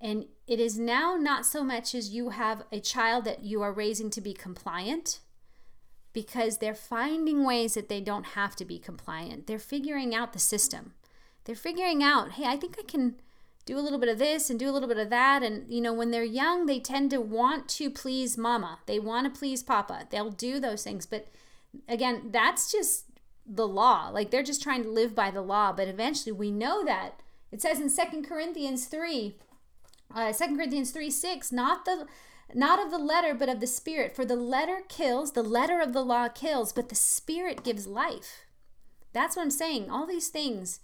And 0.00 0.26
it 0.46 0.60
is 0.60 0.78
now 0.78 1.16
not 1.16 1.46
so 1.46 1.64
much 1.64 1.94
as 1.94 2.10
you 2.10 2.30
have 2.30 2.64
a 2.70 2.80
child 2.80 3.24
that 3.24 3.44
you 3.44 3.62
are 3.62 3.72
raising 3.72 4.10
to 4.10 4.20
be 4.20 4.34
compliant 4.34 5.20
because 6.12 6.58
they're 6.58 6.74
finding 6.74 7.44
ways 7.44 7.74
that 7.74 7.88
they 7.88 8.00
don't 8.00 8.28
have 8.28 8.56
to 8.56 8.64
be 8.64 8.78
compliant. 8.78 9.46
They're 9.46 9.58
figuring 9.58 10.14
out 10.14 10.32
the 10.32 10.38
system. 10.38 10.94
They're 11.44 11.54
figuring 11.54 12.02
out, 12.02 12.32
hey, 12.32 12.44
I 12.46 12.56
think 12.56 12.76
I 12.78 12.82
can 12.82 13.16
do 13.66 13.78
a 13.78 13.80
little 13.80 13.98
bit 13.98 14.08
of 14.08 14.18
this 14.18 14.48
and 14.48 14.58
do 14.58 14.70
a 14.70 14.72
little 14.72 14.88
bit 14.88 14.98
of 14.98 15.10
that. 15.10 15.42
And, 15.42 15.68
you 15.68 15.80
know, 15.80 15.92
when 15.92 16.12
they're 16.12 16.24
young, 16.24 16.66
they 16.66 16.80
tend 16.80 17.10
to 17.10 17.20
want 17.20 17.68
to 17.70 17.90
please 17.90 18.38
mama, 18.38 18.78
they 18.86 18.98
want 18.98 19.32
to 19.32 19.38
please 19.38 19.62
papa. 19.62 20.06
They'll 20.10 20.30
do 20.30 20.60
those 20.60 20.84
things. 20.84 21.04
But 21.04 21.28
again, 21.88 22.28
that's 22.30 22.70
just 22.70 23.06
the 23.44 23.66
law. 23.66 24.08
Like 24.08 24.30
they're 24.30 24.42
just 24.42 24.62
trying 24.62 24.82
to 24.84 24.88
live 24.90 25.14
by 25.14 25.30
the 25.30 25.42
law. 25.42 25.72
But 25.72 25.88
eventually 25.88 26.32
we 26.32 26.50
know 26.50 26.84
that. 26.84 27.20
It 27.56 27.62
says 27.62 27.80
in 27.80 27.88
Second 27.88 28.28
Corinthians 28.28 28.84
3, 28.84 29.34
uh, 30.14 30.30
2 30.30 30.56
Corinthians 30.56 30.90
3 30.90 31.10
6, 31.10 31.52
not 31.52 31.86
the 31.86 32.06
not 32.52 32.78
of 32.78 32.90
the 32.90 32.98
letter, 32.98 33.32
but 33.32 33.48
of 33.48 33.60
the 33.60 33.66
spirit. 33.66 34.14
For 34.14 34.26
the 34.26 34.36
letter 34.36 34.82
kills, 34.90 35.32
the 35.32 35.42
letter 35.42 35.80
of 35.80 35.94
the 35.94 36.04
law 36.04 36.28
kills, 36.28 36.74
but 36.74 36.90
the 36.90 36.94
spirit 36.94 37.64
gives 37.64 37.86
life. 37.86 38.44
That's 39.14 39.36
what 39.36 39.42
I'm 39.42 39.50
saying. 39.50 39.90
All 39.90 40.06
these 40.06 40.28
things, 40.28 40.80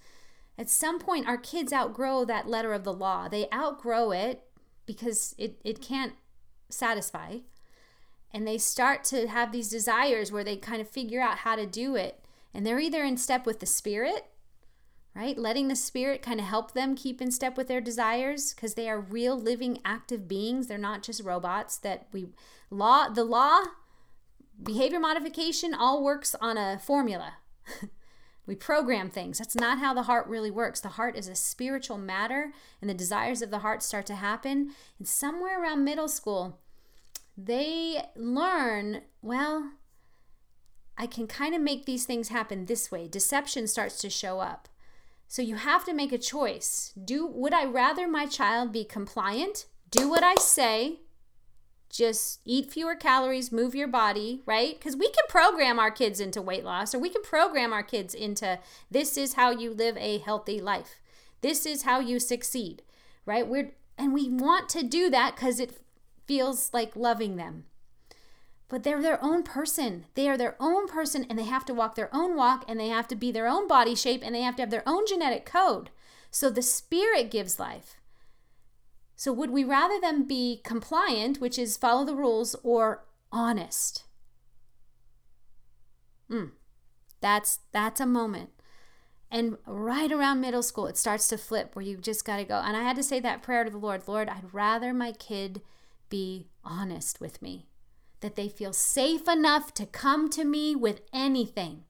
at 0.56 0.70
some 0.70 0.98
point, 0.98 1.28
our 1.28 1.36
kids 1.36 1.74
outgrow 1.74 2.24
that 2.24 2.48
letter 2.48 2.72
of 2.72 2.84
the 2.84 2.92
law. 2.94 3.28
They 3.28 3.48
outgrow 3.52 4.12
it 4.12 4.42
because 4.86 5.34
it, 5.36 5.60
it 5.64 5.82
can't 5.82 6.14
satisfy. 6.70 7.40
And 8.32 8.48
they 8.48 8.56
start 8.56 9.04
to 9.04 9.28
have 9.28 9.52
these 9.52 9.68
desires 9.68 10.32
where 10.32 10.42
they 10.42 10.56
kind 10.56 10.80
of 10.80 10.88
figure 10.88 11.20
out 11.20 11.40
how 11.40 11.54
to 11.54 11.66
do 11.66 11.96
it. 11.96 12.24
And 12.54 12.64
they're 12.64 12.80
either 12.80 13.04
in 13.04 13.18
step 13.18 13.44
with 13.44 13.60
the 13.60 13.66
spirit 13.66 14.31
right? 15.14 15.36
Letting 15.36 15.68
the 15.68 15.76
spirit 15.76 16.22
kind 16.22 16.40
of 16.40 16.46
help 16.46 16.72
them 16.72 16.94
keep 16.94 17.20
in 17.20 17.30
step 17.30 17.56
with 17.56 17.68
their 17.68 17.80
desires 17.80 18.54
because 18.54 18.74
they 18.74 18.88
are 18.88 19.00
real 19.00 19.38
living 19.38 19.78
active 19.84 20.26
beings. 20.26 20.66
They're 20.66 20.78
not 20.78 21.02
just 21.02 21.22
robots 21.22 21.76
that 21.78 22.08
we 22.12 22.28
law 22.70 23.08
the 23.08 23.24
law 23.24 23.60
behavior 24.62 25.00
modification 25.00 25.74
all 25.74 26.02
works 26.02 26.34
on 26.40 26.56
a 26.56 26.78
formula. 26.78 27.34
we 28.46 28.54
program 28.54 29.10
things. 29.10 29.38
That's 29.38 29.54
not 29.54 29.78
how 29.78 29.94
the 29.94 30.04
heart 30.04 30.26
really 30.26 30.50
works. 30.50 30.80
The 30.80 30.90
heart 30.90 31.16
is 31.16 31.28
a 31.28 31.34
spiritual 31.34 31.98
matter 31.98 32.52
and 32.80 32.88
the 32.88 32.94
desires 32.94 33.42
of 33.42 33.50
the 33.50 33.60
heart 33.60 33.82
start 33.82 34.06
to 34.06 34.14
happen. 34.14 34.72
And 34.98 35.06
somewhere 35.06 35.62
around 35.62 35.84
middle 35.84 36.08
school, 36.08 36.60
they 37.36 38.02
learn, 38.16 39.02
well, 39.20 39.72
I 40.98 41.06
can 41.06 41.26
kind 41.26 41.54
of 41.54 41.60
make 41.60 41.86
these 41.86 42.04
things 42.04 42.28
happen 42.28 42.66
this 42.66 42.90
way. 42.90 43.08
Deception 43.08 43.66
starts 43.66 43.98
to 44.00 44.10
show 44.10 44.40
up. 44.40 44.68
So 45.32 45.40
you 45.40 45.56
have 45.56 45.86
to 45.86 45.94
make 45.94 46.12
a 46.12 46.18
choice. 46.18 46.92
Do 47.02 47.24
would 47.24 47.54
I 47.54 47.64
rather 47.64 48.06
my 48.06 48.26
child 48.26 48.70
be 48.70 48.84
compliant, 48.84 49.64
do 49.90 50.06
what 50.10 50.22
I 50.22 50.34
say, 50.34 50.98
just 51.88 52.40
eat 52.44 52.70
fewer 52.70 52.94
calories, 52.94 53.50
move 53.50 53.74
your 53.74 53.88
body, 53.88 54.42
right? 54.44 54.78
Cuz 54.78 54.94
we 54.94 55.06
can 55.06 55.24
program 55.30 55.78
our 55.78 55.90
kids 55.90 56.20
into 56.20 56.42
weight 56.42 56.64
loss 56.64 56.94
or 56.94 56.98
we 56.98 57.08
can 57.08 57.22
program 57.22 57.72
our 57.72 57.82
kids 57.82 58.12
into 58.12 58.58
this 58.90 59.16
is 59.16 59.32
how 59.32 59.50
you 59.50 59.72
live 59.72 59.96
a 59.96 60.18
healthy 60.18 60.60
life. 60.60 61.00
This 61.40 61.64
is 61.64 61.84
how 61.84 61.98
you 61.98 62.20
succeed, 62.20 62.82
right? 63.24 63.48
We're 63.48 63.72
and 63.96 64.12
we 64.12 64.28
want 64.28 64.68
to 64.68 64.82
do 64.82 65.08
that 65.08 65.34
cuz 65.34 65.60
it 65.60 65.80
feels 66.26 66.74
like 66.74 66.94
loving 66.94 67.36
them 67.36 67.64
but 68.72 68.84
they're 68.84 69.02
their 69.02 69.22
own 69.22 69.42
person. 69.42 70.06
They 70.14 70.30
are 70.30 70.38
their 70.38 70.56
own 70.58 70.88
person 70.88 71.26
and 71.28 71.38
they 71.38 71.44
have 71.44 71.66
to 71.66 71.74
walk 71.74 71.94
their 71.94 72.08
own 72.10 72.34
walk 72.34 72.64
and 72.66 72.80
they 72.80 72.88
have 72.88 73.06
to 73.08 73.14
be 73.14 73.30
their 73.30 73.46
own 73.46 73.68
body 73.68 73.94
shape 73.94 74.22
and 74.24 74.34
they 74.34 74.40
have 74.40 74.56
to 74.56 74.62
have 74.62 74.70
their 74.70 74.88
own 74.88 75.06
genetic 75.06 75.44
code. 75.44 75.90
So 76.30 76.48
the 76.48 76.62
spirit 76.62 77.30
gives 77.30 77.60
life. 77.60 77.96
So 79.14 79.30
would 79.30 79.50
we 79.50 79.62
rather 79.62 80.00
them 80.00 80.26
be 80.26 80.62
compliant, 80.64 81.38
which 81.38 81.58
is 81.58 81.76
follow 81.76 82.06
the 82.06 82.14
rules, 82.14 82.56
or 82.62 83.04
honest? 83.30 84.04
Mm, 86.30 86.52
that's 87.20 87.58
that's 87.72 88.00
a 88.00 88.06
moment. 88.06 88.48
And 89.30 89.58
right 89.66 90.10
around 90.10 90.40
middle 90.40 90.62
school, 90.62 90.86
it 90.86 90.96
starts 90.96 91.28
to 91.28 91.36
flip 91.36 91.76
where 91.76 91.84
you 91.84 91.98
just 91.98 92.24
got 92.24 92.38
to 92.38 92.44
go. 92.44 92.54
And 92.54 92.74
I 92.74 92.84
had 92.84 92.96
to 92.96 93.02
say 93.02 93.20
that 93.20 93.42
prayer 93.42 93.64
to 93.64 93.70
the 93.70 93.76
Lord 93.76 94.08
Lord, 94.08 94.30
I'd 94.30 94.54
rather 94.54 94.94
my 94.94 95.12
kid 95.12 95.60
be 96.08 96.48
honest 96.64 97.20
with 97.20 97.42
me 97.42 97.66
that 98.22 98.36
they 98.36 98.48
feel 98.48 98.72
safe 98.72 99.28
enough 99.28 99.74
to 99.74 99.86
come 99.86 100.30
to 100.30 100.44
me 100.44 100.74
with 100.74 101.02
anything. 101.12 101.84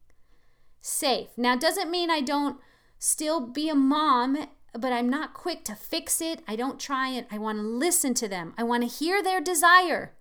Safe. 0.80 1.28
Now, 1.36 1.56
doesn't 1.56 1.90
mean 1.90 2.10
I 2.10 2.20
don't 2.20 2.58
still 2.98 3.40
be 3.40 3.68
a 3.68 3.74
mom, 3.74 4.48
but 4.72 4.92
I'm 4.92 5.08
not 5.08 5.34
quick 5.34 5.64
to 5.64 5.74
fix 5.74 6.20
it. 6.20 6.42
I 6.48 6.56
don't 6.56 6.80
try 6.80 7.10
it. 7.10 7.26
I 7.30 7.38
want 7.38 7.58
to 7.58 7.62
listen 7.62 8.14
to 8.14 8.28
them. 8.28 8.54
I 8.58 8.64
want 8.64 8.82
to 8.82 8.88
hear 8.88 9.22
their 9.22 9.40
desire. 9.40 10.14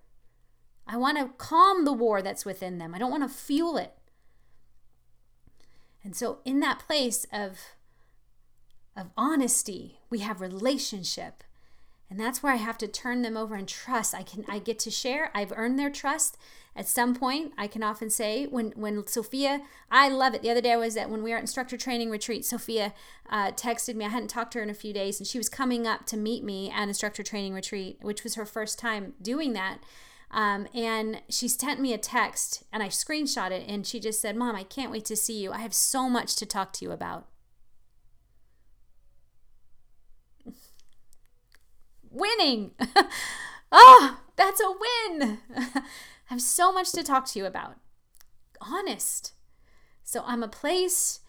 I 0.86 0.96
want 0.96 1.18
to 1.18 1.30
calm 1.38 1.84
the 1.84 1.92
war 1.92 2.22
that's 2.22 2.44
within 2.44 2.78
them. 2.78 2.94
I 2.94 2.98
don't 2.98 3.10
want 3.10 3.22
to 3.22 3.34
fuel 3.34 3.76
it. 3.76 3.94
And 6.04 6.16
so, 6.16 6.38
in 6.44 6.60
that 6.60 6.80
place 6.80 7.26
of, 7.32 7.58
of 8.96 9.10
honesty, 9.16 10.00
we 10.10 10.18
have 10.18 10.40
relationship. 10.40 11.44
And 12.12 12.20
that's 12.20 12.42
where 12.42 12.52
I 12.52 12.56
have 12.56 12.76
to 12.76 12.86
turn 12.86 13.22
them 13.22 13.38
over 13.38 13.54
and 13.54 13.66
trust. 13.66 14.14
I 14.14 14.22
can 14.22 14.44
I 14.46 14.58
get 14.58 14.78
to 14.80 14.90
share. 14.90 15.30
I've 15.34 15.50
earned 15.56 15.78
their 15.78 15.88
trust. 15.88 16.36
At 16.76 16.86
some 16.86 17.14
point, 17.14 17.54
I 17.56 17.66
can 17.66 17.82
often 17.82 18.10
say 18.10 18.44
when 18.44 18.72
when 18.72 19.06
Sophia, 19.06 19.62
I 19.90 20.10
love 20.10 20.34
it. 20.34 20.42
The 20.42 20.50
other 20.50 20.60
day 20.60 20.72
I 20.72 20.76
was 20.76 20.94
at 20.98 21.08
when 21.08 21.22
we 21.22 21.30
were 21.30 21.38
at 21.38 21.42
instructor 21.42 21.78
training 21.78 22.10
retreat. 22.10 22.44
Sophia 22.44 22.92
uh, 23.30 23.52
texted 23.52 23.94
me. 23.94 24.04
I 24.04 24.10
hadn't 24.10 24.28
talked 24.28 24.52
to 24.52 24.58
her 24.58 24.62
in 24.62 24.68
a 24.68 24.74
few 24.74 24.92
days, 24.92 25.20
and 25.20 25.26
she 25.26 25.38
was 25.38 25.48
coming 25.48 25.86
up 25.86 26.04
to 26.08 26.18
meet 26.18 26.44
me 26.44 26.70
at 26.70 26.86
instructor 26.86 27.22
training 27.22 27.54
retreat, 27.54 27.96
which 28.02 28.24
was 28.24 28.34
her 28.34 28.44
first 28.44 28.78
time 28.78 29.14
doing 29.22 29.54
that. 29.54 29.78
Um, 30.30 30.68
and 30.74 31.22
she 31.30 31.48
sent 31.48 31.80
me 31.80 31.94
a 31.94 31.98
text, 31.98 32.62
and 32.74 32.82
I 32.82 32.88
screenshot 32.88 33.52
it, 33.52 33.66
and 33.66 33.86
she 33.86 33.98
just 33.98 34.20
said, 34.20 34.36
"Mom, 34.36 34.54
I 34.54 34.64
can't 34.64 34.90
wait 34.90 35.06
to 35.06 35.16
see 35.16 35.42
you. 35.42 35.50
I 35.50 35.60
have 35.60 35.72
so 35.72 36.10
much 36.10 36.36
to 36.36 36.44
talk 36.44 36.74
to 36.74 36.84
you 36.84 36.92
about." 36.92 37.26
Winning. 42.12 42.72
oh, 43.72 44.18
that's 44.36 44.60
a 44.60 44.70
win. 44.70 45.38
I 45.56 45.82
have 46.26 46.42
so 46.42 46.72
much 46.72 46.92
to 46.92 47.02
talk 47.02 47.26
to 47.28 47.38
you 47.38 47.46
about. 47.46 47.76
Honest. 48.60 49.32
So 50.04 50.22
I'm 50.26 50.42
a 50.42 50.48
place 50.48 51.20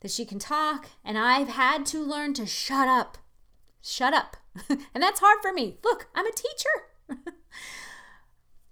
that 0.00 0.10
she 0.10 0.24
can 0.24 0.38
talk, 0.38 0.90
and 1.04 1.16
I've 1.16 1.48
had 1.48 1.86
to 1.86 2.02
learn 2.02 2.34
to 2.34 2.46
shut 2.46 2.88
up. 2.88 3.18
Shut 3.82 4.14
up. 4.14 4.36
and 4.68 5.02
that's 5.02 5.20
hard 5.20 5.38
for 5.42 5.52
me. 5.52 5.78
Look, 5.84 6.08
I'm 6.14 6.26
a 6.26 6.32
teacher. 6.32 7.24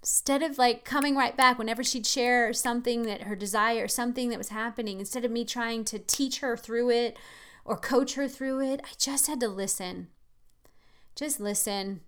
instead 0.02 0.42
of 0.42 0.58
like 0.58 0.84
coming 0.84 1.14
right 1.14 1.36
back 1.36 1.58
whenever 1.58 1.84
she'd 1.84 2.06
share 2.06 2.52
something 2.52 3.02
that 3.02 3.22
her 3.22 3.36
desire, 3.36 3.86
something 3.88 4.28
that 4.30 4.38
was 4.38 4.48
happening, 4.48 4.98
instead 4.98 5.24
of 5.24 5.30
me 5.30 5.44
trying 5.44 5.84
to 5.84 5.98
teach 5.98 6.40
her 6.40 6.56
through 6.56 6.90
it 6.90 7.16
or 7.64 7.76
coach 7.76 8.14
her 8.14 8.28
through 8.28 8.60
it, 8.60 8.80
I 8.84 8.90
just 8.98 9.26
had 9.26 9.40
to 9.40 9.48
listen. 9.48 10.08
Just 11.20 11.38
listen. 11.38 12.00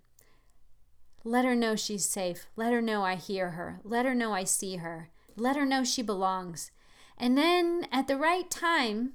Let 1.23 1.45
her 1.45 1.53
know 1.53 1.75
she's 1.75 2.03
safe. 2.03 2.47
Let 2.55 2.73
her 2.73 2.81
know 2.81 3.03
I 3.03 3.13
hear 3.13 3.51
her. 3.51 3.79
Let 3.83 4.07
her 4.07 4.15
know 4.15 4.33
I 4.33 4.43
see 4.43 4.77
her. 4.77 5.11
Let 5.35 5.55
her 5.55 5.67
know 5.67 5.83
she 5.83 6.01
belongs. 6.01 6.71
And 7.15 7.37
then 7.37 7.85
at 7.91 8.07
the 8.07 8.17
right 8.17 8.49
time, 8.49 9.13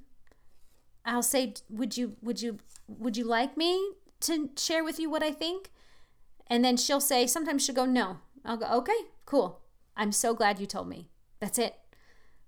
I'll 1.03 1.21
say, 1.21 1.55
"Would 1.69 1.97
you 1.97 2.15
would 2.21 2.41
you 2.41 2.59
would 2.87 3.17
you 3.17 3.25
like 3.25 3.57
me 3.57 3.91
to 4.21 4.51
share 4.55 4.85
with 4.85 5.01
you 5.01 5.09
what 5.09 5.21
I 5.21 5.33
think?" 5.33 5.69
And 6.47 6.63
then 6.63 6.77
she'll 6.77 7.01
say, 7.01 7.27
sometimes 7.27 7.65
she'll 7.65 7.75
go, 7.75 7.83
"No." 7.83 8.19
I'll 8.45 8.55
go, 8.55 8.67
"Okay, 8.67 9.01
cool. 9.25 9.59
I'm 9.97 10.13
so 10.13 10.33
glad 10.33 10.61
you 10.61 10.65
told 10.65 10.87
me." 10.87 11.09
That's 11.41 11.59
it. 11.59 11.75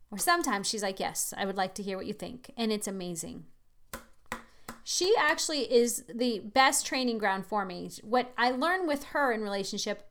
Or 0.10 0.18
sometimes 0.18 0.68
she's 0.68 0.84
like, 0.84 1.02
"Yes, 1.02 1.34
I 1.36 1.46
would 1.46 1.58
like 1.58 1.76
to 1.76 1.84
hear 1.84 1.98
what 1.98 2.08
you 2.08 2.14
think." 2.14 2.50
And 2.56 2.72
it's 2.72 2.88
amazing 2.88 3.48
she 4.84 5.14
actually 5.18 5.72
is 5.72 6.04
the 6.14 6.40
best 6.40 6.86
training 6.86 7.18
ground 7.18 7.46
for 7.46 7.66
me. 7.66 7.92
What 8.04 8.34
I 8.38 8.52
learn 8.52 8.88
with 8.88 9.06
her 9.06 9.32
in 9.32 9.42
relationship, 9.42 10.10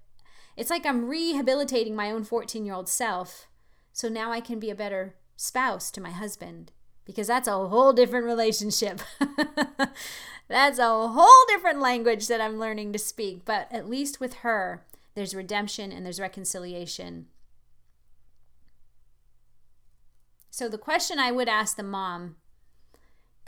it's 0.57 0.71
like 0.71 0.87
I'm 0.87 1.07
rehabilitating 1.07 1.97
my 1.97 2.11
own 2.11 2.25
14 2.25 2.65
year 2.65 2.75
old 2.75 2.89
self. 2.89 3.49
So 3.93 4.09
now 4.09 4.33
I 4.33 4.41
can 4.41 4.59
be 4.59 4.71
a 4.71 4.75
better 4.75 5.17
spouse 5.37 5.91
to 5.93 6.01
my 6.01 6.11
husband 6.11 6.73
because 7.05 7.27
that's 7.27 7.49
a 7.49 7.69
whole 7.69 7.93
different 7.93 8.27
relationship. 8.27 9.01
that's 10.49 10.79
a 10.79 11.09
whole 11.09 11.45
different 11.49 11.81
language 11.81 12.29
that 12.29 12.41
I'm 12.41 12.59
learning 12.59 12.93
to 12.93 12.99
speak. 12.99 13.45
But 13.45 13.67
at 13.73 13.89
least 13.89 14.21
with 14.21 14.35
her, 14.35 14.85
there's 15.15 15.35
redemption 15.35 15.93
and 15.93 16.05
there's 16.05 16.21
reconciliation. 16.21 17.27
So 20.51 20.69
the 20.69 20.79
question 20.79 21.19
I 21.19 21.33
would 21.33 21.49
ask 21.49 21.77
the 21.77 21.83
mom 21.83 22.37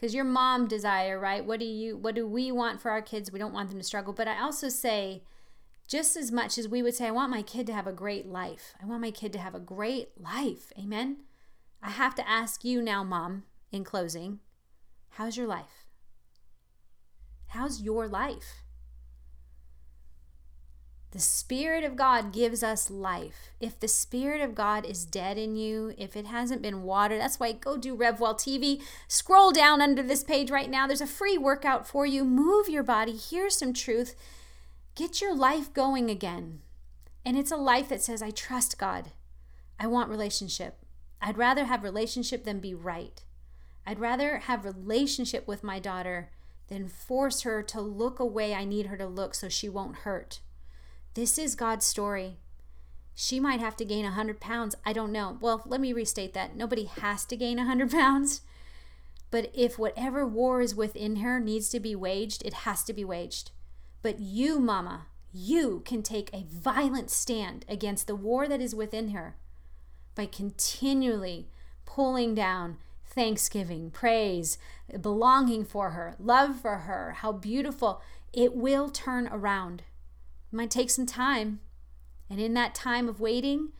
because 0.02 0.16
your 0.16 0.24
mom 0.24 0.66
desire 0.66 1.16
right? 1.16 1.44
What 1.44 1.60
do 1.60 1.64
you 1.64 1.96
what 1.96 2.16
do 2.16 2.26
we 2.26 2.50
want 2.50 2.80
for 2.82 2.90
our 2.90 3.00
kids? 3.00 3.30
We 3.30 3.38
don't 3.38 3.52
want 3.52 3.68
them 3.68 3.78
to 3.78 3.84
struggle. 3.84 4.12
But 4.12 4.26
i 4.26 4.42
also 4.42 4.68
say 4.68 5.22
just 5.86 6.16
as 6.16 6.32
much 6.32 6.58
as 6.58 6.66
we 6.66 6.82
would 6.82 6.94
say 6.94 7.06
i 7.06 7.12
want 7.12 7.30
my 7.30 7.42
kid 7.42 7.68
to 7.68 7.72
have 7.72 7.86
a 7.86 7.92
great 7.92 8.26
life. 8.26 8.74
I 8.82 8.86
want 8.86 9.00
my 9.00 9.12
kid 9.12 9.32
to 9.34 9.38
have 9.38 9.54
a 9.54 9.60
great 9.60 10.20
life. 10.20 10.72
Amen? 10.76 11.18
I 11.80 11.90
have 11.90 12.16
to 12.16 12.28
ask 12.28 12.64
you 12.64 12.82
now 12.82 13.04
mom 13.04 13.44
in 13.70 13.84
closing 13.84 14.40
how's 15.10 15.36
your 15.36 15.46
life? 15.46 15.86
How's 17.46 17.80
your 17.80 18.08
life 18.08 18.61
the 21.12 21.20
Spirit 21.20 21.84
of 21.84 21.94
God 21.94 22.32
gives 22.32 22.62
us 22.62 22.90
life. 22.90 23.50
If 23.60 23.78
the 23.78 23.86
Spirit 23.86 24.40
of 24.40 24.54
God 24.54 24.86
is 24.86 25.04
dead 25.04 25.36
in 25.36 25.56
you, 25.56 25.94
if 25.98 26.16
it 26.16 26.26
hasn't 26.26 26.62
been 26.62 26.84
watered, 26.84 27.20
that's 27.20 27.38
why 27.38 27.52
go 27.52 27.76
do 27.76 27.94
RevWell 27.94 28.34
TV. 28.34 28.82
Scroll 29.08 29.52
down 29.52 29.82
under 29.82 30.02
this 30.02 30.24
page 30.24 30.50
right 30.50 30.70
now. 30.70 30.86
There's 30.86 31.02
a 31.02 31.06
free 31.06 31.36
workout 31.36 31.86
for 31.86 32.06
you. 32.06 32.24
Move 32.24 32.70
your 32.70 32.82
body, 32.82 33.12
hear 33.12 33.50
some 33.50 33.74
truth, 33.74 34.14
get 34.94 35.20
your 35.20 35.34
life 35.34 35.72
going 35.74 36.08
again. 36.08 36.60
And 37.26 37.36
it's 37.36 37.52
a 37.52 37.56
life 37.56 37.90
that 37.90 38.02
says, 38.02 38.22
I 38.22 38.30
trust 38.30 38.78
God. 38.78 39.10
I 39.78 39.86
want 39.88 40.08
relationship. 40.08 40.78
I'd 41.20 41.36
rather 41.36 41.66
have 41.66 41.84
relationship 41.84 42.44
than 42.44 42.58
be 42.58 42.74
right. 42.74 43.22
I'd 43.86 44.00
rather 44.00 44.38
have 44.38 44.64
relationship 44.64 45.46
with 45.46 45.62
my 45.62 45.78
daughter 45.78 46.30
than 46.68 46.88
force 46.88 47.42
her 47.42 47.62
to 47.64 47.82
look 47.82 48.18
away 48.18 48.54
I 48.54 48.64
need 48.64 48.86
her 48.86 48.96
to 48.96 49.06
look 49.06 49.34
so 49.34 49.50
she 49.50 49.68
won't 49.68 49.96
hurt. 49.96 50.40
This 51.14 51.36
is 51.36 51.54
God's 51.54 51.84
story. 51.84 52.38
She 53.14 53.38
might 53.38 53.60
have 53.60 53.76
to 53.76 53.84
gain 53.84 54.04
100 54.04 54.40
pounds. 54.40 54.74
I 54.86 54.94
don't 54.94 55.12
know. 55.12 55.36
Well, 55.40 55.62
let 55.66 55.80
me 55.80 55.92
restate 55.92 56.32
that. 56.34 56.56
Nobody 56.56 56.84
has 56.84 57.26
to 57.26 57.36
gain 57.36 57.58
100 57.58 57.90
pounds. 57.92 58.40
But 59.30 59.50
if 59.54 59.78
whatever 59.78 60.26
war 60.26 60.60
is 60.60 60.74
within 60.74 61.16
her 61.16 61.38
needs 61.38 61.68
to 61.70 61.80
be 61.80 61.94
waged, 61.94 62.42
it 62.44 62.54
has 62.54 62.82
to 62.84 62.92
be 62.92 63.04
waged. 63.04 63.50
But 64.00 64.20
you, 64.20 64.58
mama, 64.58 65.06
you 65.32 65.82
can 65.84 66.02
take 66.02 66.30
a 66.32 66.46
violent 66.50 67.10
stand 67.10 67.64
against 67.68 68.06
the 68.06 68.16
war 68.16 68.48
that 68.48 68.60
is 68.60 68.74
within 68.74 69.10
her 69.10 69.36
by 70.14 70.26
continually 70.26 71.48
pulling 71.84 72.34
down 72.34 72.78
thanksgiving, 73.06 73.90
praise, 73.90 74.58
belonging 75.00 75.64
for 75.64 75.90
her, 75.90 76.14
love 76.18 76.60
for 76.60 76.78
her, 76.78 77.12
how 77.18 77.32
beautiful. 77.32 78.02
It 78.32 78.54
will 78.54 78.88
turn 78.88 79.28
around. 79.30 79.82
It 80.52 80.56
might 80.56 80.70
take 80.70 80.90
some 80.90 81.06
time. 81.06 81.60
And 82.28 82.40
in 82.40 82.54
that 82.54 82.74
time 82.74 83.08
of 83.08 83.20
waiting, 83.20 83.70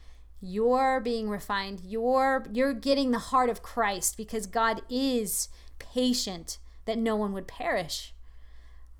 you're 0.41 1.01
being 1.01 1.29
refined. 1.29 1.83
You're 1.85 2.47
you're 2.53 2.75
getting 2.75 3.11
the 3.11 3.19
heart 3.19 3.51
of 3.51 3.63
Christ 3.63 4.17
because 4.17 4.47
God 4.47 4.83
is 4.89 5.49
patient 5.79 6.59
that 6.87 6.99
no 6.99 7.15
one 7.15 7.33
would 7.33 7.47
perish. 7.47 8.15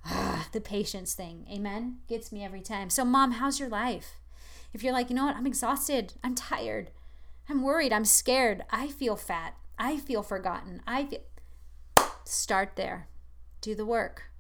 Ah, 0.05 0.49
the 0.53 0.61
patience 0.61 1.15
thing. 1.15 1.47
Amen. 1.51 1.99
Gets 2.09 2.33
me 2.33 2.45
every 2.45 2.61
time. 2.61 2.91
So 2.91 3.05
mom, 3.05 3.33
how's 3.33 3.59
your 3.59 3.69
life? 3.69 4.21
If 4.73 4.83
you're 4.83 4.93
like, 4.93 5.11
you 5.11 5.17
know 5.17 5.27
what? 5.27 5.37
I'm 5.37 5.47
exhausted. 5.47 6.15
I'm 6.25 6.35
tired. 6.35 6.91
I'm 7.49 7.63
worried. 7.63 7.93
I'm 7.93 8.05
scared. 8.05 8.65
I 8.71 8.89
feel 8.89 9.17
fat. 9.17 9.57
I 9.79 9.99
feel 9.99 10.23
forgotten. 10.23 10.83
I 10.87 11.05
feel 11.05 11.21
start 12.25 12.77
there. 12.77 13.09
Do 13.61 13.75
the 13.75 13.87
work. 13.87 14.32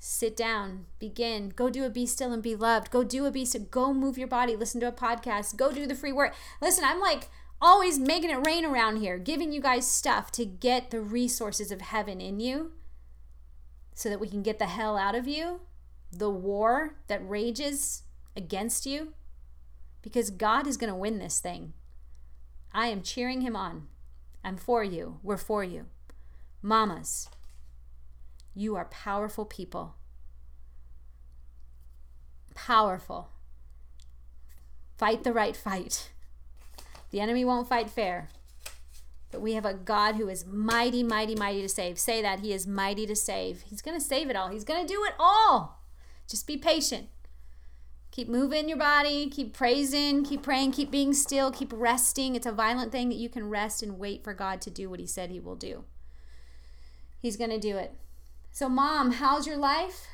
Sit 0.00 0.36
down, 0.36 0.86
begin, 0.98 1.48
go 1.48 1.68
do 1.68 1.84
a 1.84 1.90
be 1.90 2.06
still 2.06 2.32
and 2.32 2.42
be 2.42 2.54
loved. 2.54 2.90
Go 2.90 3.02
do 3.02 3.26
a 3.26 3.30
be 3.30 3.44
still, 3.44 3.62
go 3.62 3.92
move 3.92 4.16
your 4.16 4.28
body, 4.28 4.54
listen 4.54 4.80
to 4.80 4.88
a 4.88 4.92
podcast, 4.92 5.56
go 5.56 5.72
do 5.72 5.86
the 5.86 5.94
free 5.94 6.12
work. 6.12 6.34
Listen, 6.62 6.84
I'm 6.84 7.00
like 7.00 7.28
always 7.60 7.98
making 7.98 8.30
it 8.30 8.46
rain 8.46 8.64
around 8.64 8.98
here, 8.98 9.18
giving 9.18 9.52
you 9.52 9.60
guys 9.60 9.90
stuff 9.90 10.30
to 10.32 10.44
get 10.44 10.90
the 10.90 11.00
resources 11.00 11.72
of 11.72 11.80
heaven 11.80 12.20
in 12.20 12.38
you 12.38 12.72
so 13.92 14.08
that 14.08 14.20
we 14.20 14.28
can 14.28 14.42
get 14.42 14.60
the 14.60 14.66
hell 14.66 14.96
out 14.96 15.16
of 15.16 15.26
you, 15.26 15.62
the 16.12 16.30
war 16.30 16.94
that 17.08 17.28
rages 17.28 18.04
against 18.36 18.86
you, 18.86 19.14
because 20.02 20.30
God 20.30 20.68
is 20.68 20.76
going 20.76 20.92
to 20.92 20.96
win 20.96 21.18
this 21.18 21.40
thing. 21.40 21.72
I 22.72 22.86
am 22.86 23.02
cheering 23.02 23.40
him 23.40 23.56
on. 23.56 23.88
I'm 24.44 24.56
for 24.56 24.84
you. 24.84 25.18
We're 25.24 25.36
for 25.36 25.64
you. 25.64 25.86
Mamas, 26.62 27.28
you 28.58 28.74
are 28.74 28.86
powerful 28.86 29.44
people. 29.44 29.94
Powerful. 32.54 33.28
Fight 34.96 35.22
the 35.22 35.32
right 35.32 35.56
fight. 35.56 36.10
The 37.12 37.20
enemy 37.20 37.44
won't 37.44 37.68
fight 37.68 37.88
fair. 37.88 38.30
But 39.30 39.42
we 39.42 39.52
have 39.52 39.64
a 39.64 39.74
God 39.74 40.16
who 40.16 40.28
is 40.28 40.44
mighty, 40.44 41.04
mighty, 41.04 41.36
mighty 41.36 41.62
to 41.62 41.68
save. 41.68 42.00
Say 42.00 42.20
that. 42.20 42.40
He 42.40 42.52
is 42.52 42.66
mighty 42.66 43.06
to 43.06 43.14
save. 43.14 43.62
He's 43.62 43.80
going 43.80 43.96
to 43.96 44.04
save 44.04 44.28
it 44.28 44.34
all. 44.34 44.48
He's 44.48 44.64
going 44.64 44.84
to 44.84 44.92
do 44.92 45.04
it 45.04 45.14
all. 45.20 45.80
Just 46.26 46.46
be 46.46 46.56
patient. 46.56 47.08
Keep 48.10 48.28
moving 48.28 48.68
your 48.68 48.78
body, 48.78 49.30
keep 49.30 49.52
praising, 49.52 50.24
keep 50.24 50.42
praying, 50.42 50.72
keep 50.72 50.90
being 50.90 51.12
still, 51.12 51.52
keep 51.52 51.72
resting. 51.72 52.34
It's 52.34 52.46
a 52.46 52.52
violent 52.52 52.90
thing 52.90 53.10
that 53.10 53.18
you 53.18 53.28
can 53.28 53.48
rest 53.48 53.84
and 53.84 54.00
wait 54.00 54.24
for 54.24 54.34
God 54.34 54.60
to 54.62 54.70
do 54.70 54.90
what 54.90 54.98
He 54.98 55.06
said 55.06 55.30
He 55.30 55.38
will 55.38 55.54
do. 55.54 55.84
He's 57.20 57.36
going 57.36 57.50
to 57.50 57.60
do 57.60 57.76
it. 57.76 57.94
So, 58.50 58.68
mom, 58.68 59.12
how's 59.12 59.46
your 59.46 59.56
life? 59.56 60.06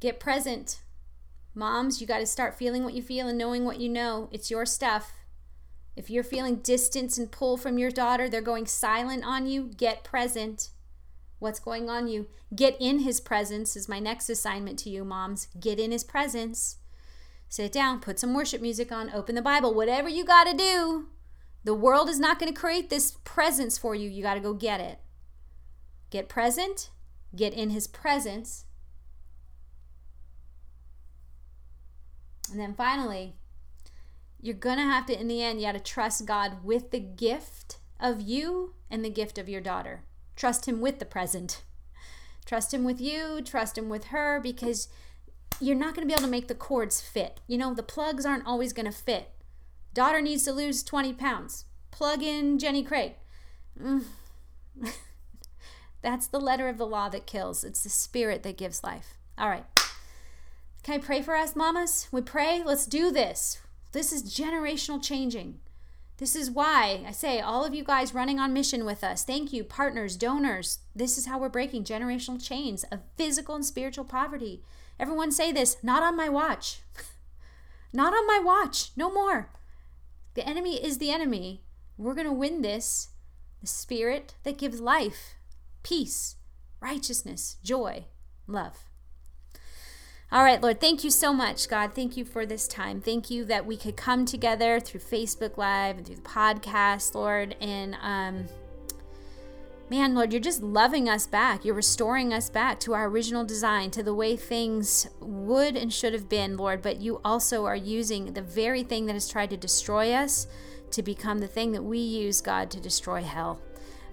Get 0.00 0.20
present. 0.20 0.80
Moms, 1.54 2.00
you 2.00 2.06
got 2.06 2.18
to 2.18 2.26
start 2.26 2.58
feeling 2.58 2.82
what 2.82 2.94
you 2.94 3.02
feel 3.02 3.28
and 3.28 3.38
knowing 3.38 3.64
what 3.64 3.78
you 3.78 3.88
know. 3.88 4.28
It's 4.32 4.50
your 4.50 4.66
stuff. 4.66 5.12
If 5.96 6.10
you're 6.10 6.24
feeling 6.24 6.56
distance 6.56 7.16
and 7.16 7.30
pull 7.30 7.56
from 7.56 7.78
your 7.78 7.90
daughter, 7.90 8.28
they're 8.28 8.40
going 8.40 8.66
silent 8.66 9.24
on 9.24 9.46
you, 9.46 9.70
get 9.76 10.02
present. 10.02 10.70
What's 11.38 11.60
going 11.60 11.88
on 11.88 12.08
you? 12.08 12.26
Get 12.54 12.76
in 12.80 13.00
his 13.00 13.20
presence 13.20 13.76
is 13.76 13.88
my 13.88 14.00
next 14.00 14.28
assignment 14.28 14.78
to 14.80 14.90
you, 14.90 15.04
moms. 15.04 15.48
Get 15.58 15.78
in 15.78 15.92
his 15.92 16.02
presence. 16.02 16.78
Sit 17.48 17.70
down, 17.70 18.00
put 18.00 18.18
some 18.18 18.34
worship 18.34 18.60
music 18.60 18.90
on, 18.90 19.10
open 19.14 19.36
the 19.36 19.42
Bible, 19.42 19.72
whatever 19.72 20.08
you 20.08 20.24
got 20.24 20.44
to 20.44 20.56
do. 20.56 21.06
The 21.62 21.74
world 21.74 22.08
is 22.08 22.18
not 22.18 22.40
going 22.40 22.52
to 22.52 22.60
create 22.60 22.90
this 22.90 23.16
presence 23.22 23.78
for 23.78 23.94
you. 23.94 24.08
You 24.08 24.22
got 24.22 24.34
to 24.34 24.40
go 24.40 24.54
get 24.54 24.80
it. 24.80 24.98
Get 26.10 26.28
present, 26.28 26.90
get 27.34 27.52
in 27.52 27.70
his 27.70 27.86
presence. 27.86 28.64
And 32.50 32.60
then 32.60 32.74
finally, 32.74 33.34
you're 34.40 34.54
going 34.54 34.76
to 34.76 34.82
have 34.82 35.06
to, 35.06 35.18
in 35.18 35.28
the 35.28 35.42
end, 35.42 35.60
you 35.60 35.66
got 35.66 35.72
to 35.72 35.80
trust 35.80 36.26
God 36.26 36.62
with 36.62 36.90
the 36.90 37.00
gift 37.00 37.78
of 37.98 38.20
you 38.20 38.74
and 38.90 39.04
the 39.04 39.10
gift 39.10 39.38
of 39.38 39.48
your 39.48 39.60
daughter. 39.60 40.02
Trust 40.36 40.66
Him 40.66 40.80
with 40.80 40.98
the 40.98 41.06
present. 41.06 41.62
Trust 42.44 42.74
Him 42.74 42.84
with 42.84 43.00
you, 43.00 43.40
trust 43.42 43.78
Him 43.78 43.88
with 43.88 44.06
her, 44.06 44.40
because 44.40 44.88
you're 45.60 45.74
not 45.74 45.94
going 45.94 46.06
to 46.06 46.12
be 46.12 46.12
able 46.12 46.26
to 46.26 46.30
make 46.30 46.48
the 46.48 46.54
cords 46.54 47.00
fit. 47.00 47.40
You 47.46 47.56
know, 47.56 47.72
the 47.72 47.82
plugs 47.82 48.26
aren't 48.26 48.46
always 48.46 48.72
going 48.72 48.86
to 48.86 48.92
fit. 48.92 49.30
Daughter 49.94 50.20
needs 50.20 50.42
to 50.44 50.52
lose 50.52 50.82
20 50.82 51.14
pounds. 51.14 51.64
Plug 51.90 52.22
in 52.22 52.58
Jenny 52.58 52.82
Craig. 52.82 53.14
Mm. 53.80 54.04
That's 56.04 56.26
the 56.26 56.38
letter 56.38 56.68
of 56.68 56.76
the 56.76 56.86
law 56.86 57.08
that 57.08 57.24
kills. 57.24 57.64
It's 57.64 57.82
the 57.82 57.88
spirit 57.88 58.42
that 58.42 58.58
gives 58.58 58.84
life. 58.84 59.16
All 59.38 59.48
right. 59.48 59.64
Can 60.82 60.96
I 60.96 60.98
pray 60.98 61.22
for 61.22 61.34
us, 61.34 61.56
mamas? 61.56 62.08
We 62.12 62.20
pray? 62.20 62.62
Let's 62.62 62.84
do 62.84 63.10
this. 63.10 63.58
This 63.92 64.12
is 64.12 64.22
generational 64.22 65.02
changing. 65.02 65.60
This 66.18 66.36
is 66.36 66.50
why 66.50 67.02
I 67.08 67.10
say, 67.10 67.40
all 67.40 67.64
of 67.64 67.72
you 67.72 67.82
guys 67.82 68.12
running 68.12 68.38
on 68.38 68.52
mission 68.52 68.84
with 68.84 69.02
us, 69.02 69.24
thank 69.24 69.50
you, 69.50 69.64
partners, 69.64 70.16
donors. 70.16 70.80
This 70.94 71.16
is 71.16 71.24
how 71.24 71.38
we're 71.38 71.48
breaking 71.48 71.84
generational 71.84 72.44
chains 72.44 72.84
of 72.92 73.00
physical 73.16 73.54
and 73.54 73.64
spiritual 73.64 74.04
poverty. 74.04 74.62
Everyone 75.00 75.32
say 75.32 75.52
this 75.52 75.78
not 75.82 76.02
on 76.02 76.18
my 76.18 76.28
watch. 76.28 76.80
not 77.94 78.12
on 78.12 78.26
my 78.26 78.38
watch. 78.44 78.90
No 78.94 79.10
more. 79.10 79.48
The 80.34 80.46
enemy 80.46 80.84
is 80.84 80.98
the 80.98 81.10
enemy. 81.10 81.62
We're 81.96 82.14
going 82.14 82.26
to 82.26 82.32
win 82.32 82.60
this. 82.60 83.08
The 83.62 83.68
spirit 83.68 84.34
that 84.42 84.58
gives 84.58 84.80
life 84.82 85.36
peace, 85.84 86.34
righteousness, 86.80 87.58
joy, 87.62 88.06
love. 88.48 88.86
All 90.32 90.42
right, 90.42 90.60
Lord, 90.60 90.80
thank 90.80 91.04
you 91.04 91.10
so 91.10 91.32
much, 91.32 91.68
God. 91.68 91.94
Thank 91.94 92.16
you 92.16 92.24
for 92.24 92.44
this 92.44 92.66
time. 92.66 93.00
Thank 93.00 93.30
you 93.30 93.44
that 93.44 93.66
we 93.66 93.76
could 93.76 93.96
come 93.96 94.24
together 94.24 94.80
through 94.80 95.00
Facebook 95.00 95.56
Live 95.56 95.96
and 95.96 96.04
through 96.04 96.16
the 96.16 96.22
podcast, 96.22 97.14
Lord. 97.14 97.54
And 97.60 97.96
um, 98.02 98.46
man, 99.88 100.16
Lord, 100.16 100.32
you're 100.32 100.40
just 100.40 100.60
loving 100.60 101.08
us 101.08 101.28
back. 101.28 101.64
You're 101.64 101.76
restoring 101.76 102.32
us 102.32 102.50
back 102.50 102.80
to 102.80 102.94
our 102.94 103.06
original 103.06 103.44
design, 103.44 103.92
to 103.92 104.02
the 104.02 104.14
way 104.14 104.34
things 104.34 105.06
would 105.20 105.76
and 105.76 105.92
should 105.92 106.14
have 106.14 106.28
been, 106.28 106.56
Lord. 106.56 106.82
But 106.82 107.00
you 107.00 107.20
also 107.24 107.64
are 107.66 107.76
using 107.76 108.32
the 108.32 108.42
very 108.42 108.82
thing 108.82 109.06
that 109.06 109.12
has 109.12 109.28
tried 109.28 109.50
to 109.50 109.56
destroy 109.56 110.12
us 110.14 110.48
to 110.90 111.02
become 111.02 111.38
the 111.38 111.46
thing 111.46 111.70
that 111.72 111.82
we 111.82 111.98
use, 111.98 112.40
God, 112.40 112.72
to 112.72 112.80
destroy 112.80 113.22
hell. 113.22 113.60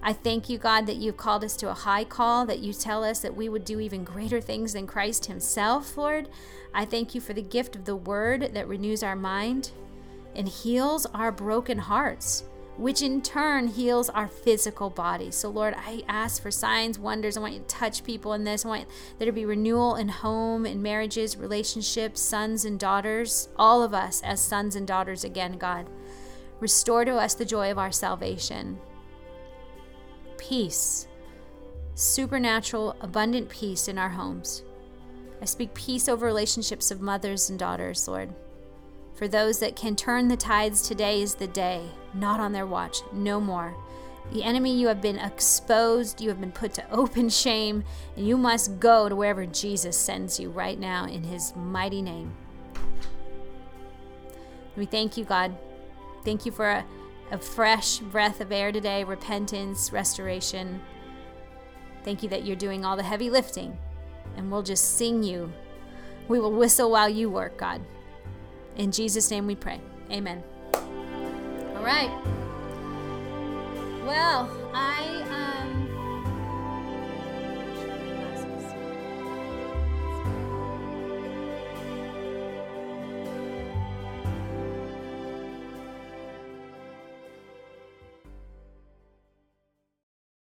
I 0.04 0.12
thank 0.12 0.48
you, 0.48 0.58
God, 0.58 0.86
that 0.86 0.96
you've 0.96 1.16
called 1.16 1.44
us 1.44 1.56
to 1.58 1.70
a 1.70 1.74
high 1.74 2.02
call, 2.02 2.44
that 2.46 2.58
you 2.58 2.72
tell 2.72 3.04
us 3.04 3.20
that 3.20 3.36
we 3.36 3.48
would 3.48 3.64
do 3.64 3.78
even 3.78 4.02
greater 4.02 4.40
things 4.40 4.72
than 4.72 4.86
Christ 4.86 5.26
Himself, 5.26 5.96
Lord. 5.96 6.28
I 6.74 6.84
thank 6.84 7.14
you 7.14 7.20
for 7.20 7.34
the 7.34 7.42
gift 7.42 7.76
of 7.76 7.84
the 7.84 7.94
Word 7.94 8.50
that 8.54 8.66
renews 8.66 9.04
our 9.04 9.14
mind 9.14 9.70
and 10.34 10.48
heals 10.48 11.06
our 11.14 11.30
broken 11.30 11.78
hearts, 11.78 12.42
which 12.76 13.00
in 13.00 13.22
turn 13.22 13.68
heals 13.68 14.08
our 14.08 14.26
physical 14.26 14.90
body. 14.90 15.30
So, 15.30 15.48
Lord, 15.50 15.74
I 15.76 16.02
ask 16.08 16.42
for 16.42 16.50
signs, 16.50 16.98
wonders. 16.98 17.36
I 17.36 17.40
want 17.40 17.54
you 17.54 17.60
to 17.60 17.66
touch 17.66 18.02
people 18.02 18.32
in 18.32 18.42
this. 18.42 18.64
I 18.64 18.68
want 18.68 18.88
there 19.18 19.26
to 19.26 19.32
be 19.32 19.44
renewal 19.44 19.94
in 19.94 20.08
home, 20.08 20.66
in 20.66 20.82
marriages, 20.82 21.36
relationships, 21.36 22.20
sons 22.20 22.64
and 22.64 22.76
daughters, 22.76 23.50
all 23.56 23.84
of 23.84 23.94
us 23.94 24.20
as 24.22 24.40
sons 24.40 24.74
and 24.74 24.84
daughters 24.84 25.22
again, 25.22 25.58
God. 25.58 25.88
Restore 26.58 27.04
to 27.04 27.14
us 27.14 27.34
the 27.34 27.44
joy 27.44 27.70
of 27.70 27.78
our 27.78 27.92
salvation 27.92 28.80
peace, 30.42 31.06
supernatural, 31.94 32.96
abundant 33.00 33.48
peace 33.48 33.86
in 33.86 33.96
our 33.96 34.08
homes. 34.08 34.64
I 35.40 35.44
speak 35.44 35.72
peace 35.72 36.08
over 36.08 36.26
relationships 36.26 36.90
of 36.90 37.00
mothers 37.00 37.48
and 37.48 37.56
daughters, 37.56 38.08
Lord. 38.08 38.34
For 39.14 39.28
those 39.28 39.60
that 39.60 39.76
can 39.76 39.94
turn 39.94 40.26
the 40.26 40.36
tides, 40.36 40.82
today 40.82 41.22
is 41.22 41.36
the 41.36 41.46
day, 41.46 41.84
not 42.12 42.40
on 42.40 42.50
their 42.50 42.66
watch, 42.66 42.98
no 43.12 43.40
more. 43.40 43.72
The 44.32 44.42
enemy, 44.42 44.76
you 44.76 44.88
have 44.88 45.00
been 45.00 45.18
exposed, 45.18 46.20
you 46.20 46.28
have 46.28 46.40
been 46.40 46.50
put 46.50 46.74
to 46.74 46.90
open 46.90 47.28
shame, 47.28 47.84
and 48.16 48.26
you 48.26 48.36
must 48.36 48.80
go 48.80 49.08
to 49.08 49.14
wherever 49.14 49.46
Jesus 49.46 49.96
sends 49.96 50.40
you 50.40 50.50
right 50.50 50.78
now 50.78 51.06
in 51.06 51.22
his 51.22 51.54
mighty 51.54 52.02
name. 52.02 52.32
We 54.76 54.86
thank 54.86 55.16
you, 55.16 55.24
God. 55.24 55.56
Thank 56.24 56.44
you 56.46 56.50
for 56.50 56.68
a, 56.68 56.84
a 57.32 57.38
fresh 57.38 57.98
breath 57.98 58.42
of 58.42 58.52
air 58.52 58.70
today, 58.70 59.02
repentance, 59.04 59.90
restoration. 59.90 60.80
Thank 62.04 62.22
you 62.22 62.28
that 62.28 62.44
you're 62.44 62.56
doing 62.56 62.84
all 62.84 62.94
the 62.94 63.02
heavy 63.02 63.30
lifting, 63.30 63.76
and 64.36 64.52
we'll 64.52 64.62
just 64.62 64.98
sing 64.98 65.22
you. 65.22 65.50
We 66.28 66.38
will 66.38 66.52
whistle 66.52 66.90
while 66.90 67.08
you 67.08 67.30
work, 67.30 67.56
God. 67.56 67.80
In 68.76 68.92
Jesus' 68.92 69.30
name 69.30 69.46
we 69.46 69.56
pray. 69.56 69.80
Amen. 70.10 70.42
All 70.74 71.82
right. 71.82 72.10
Well, 74.04 74.50
I 74.74 75.24
um, 75.30 75.81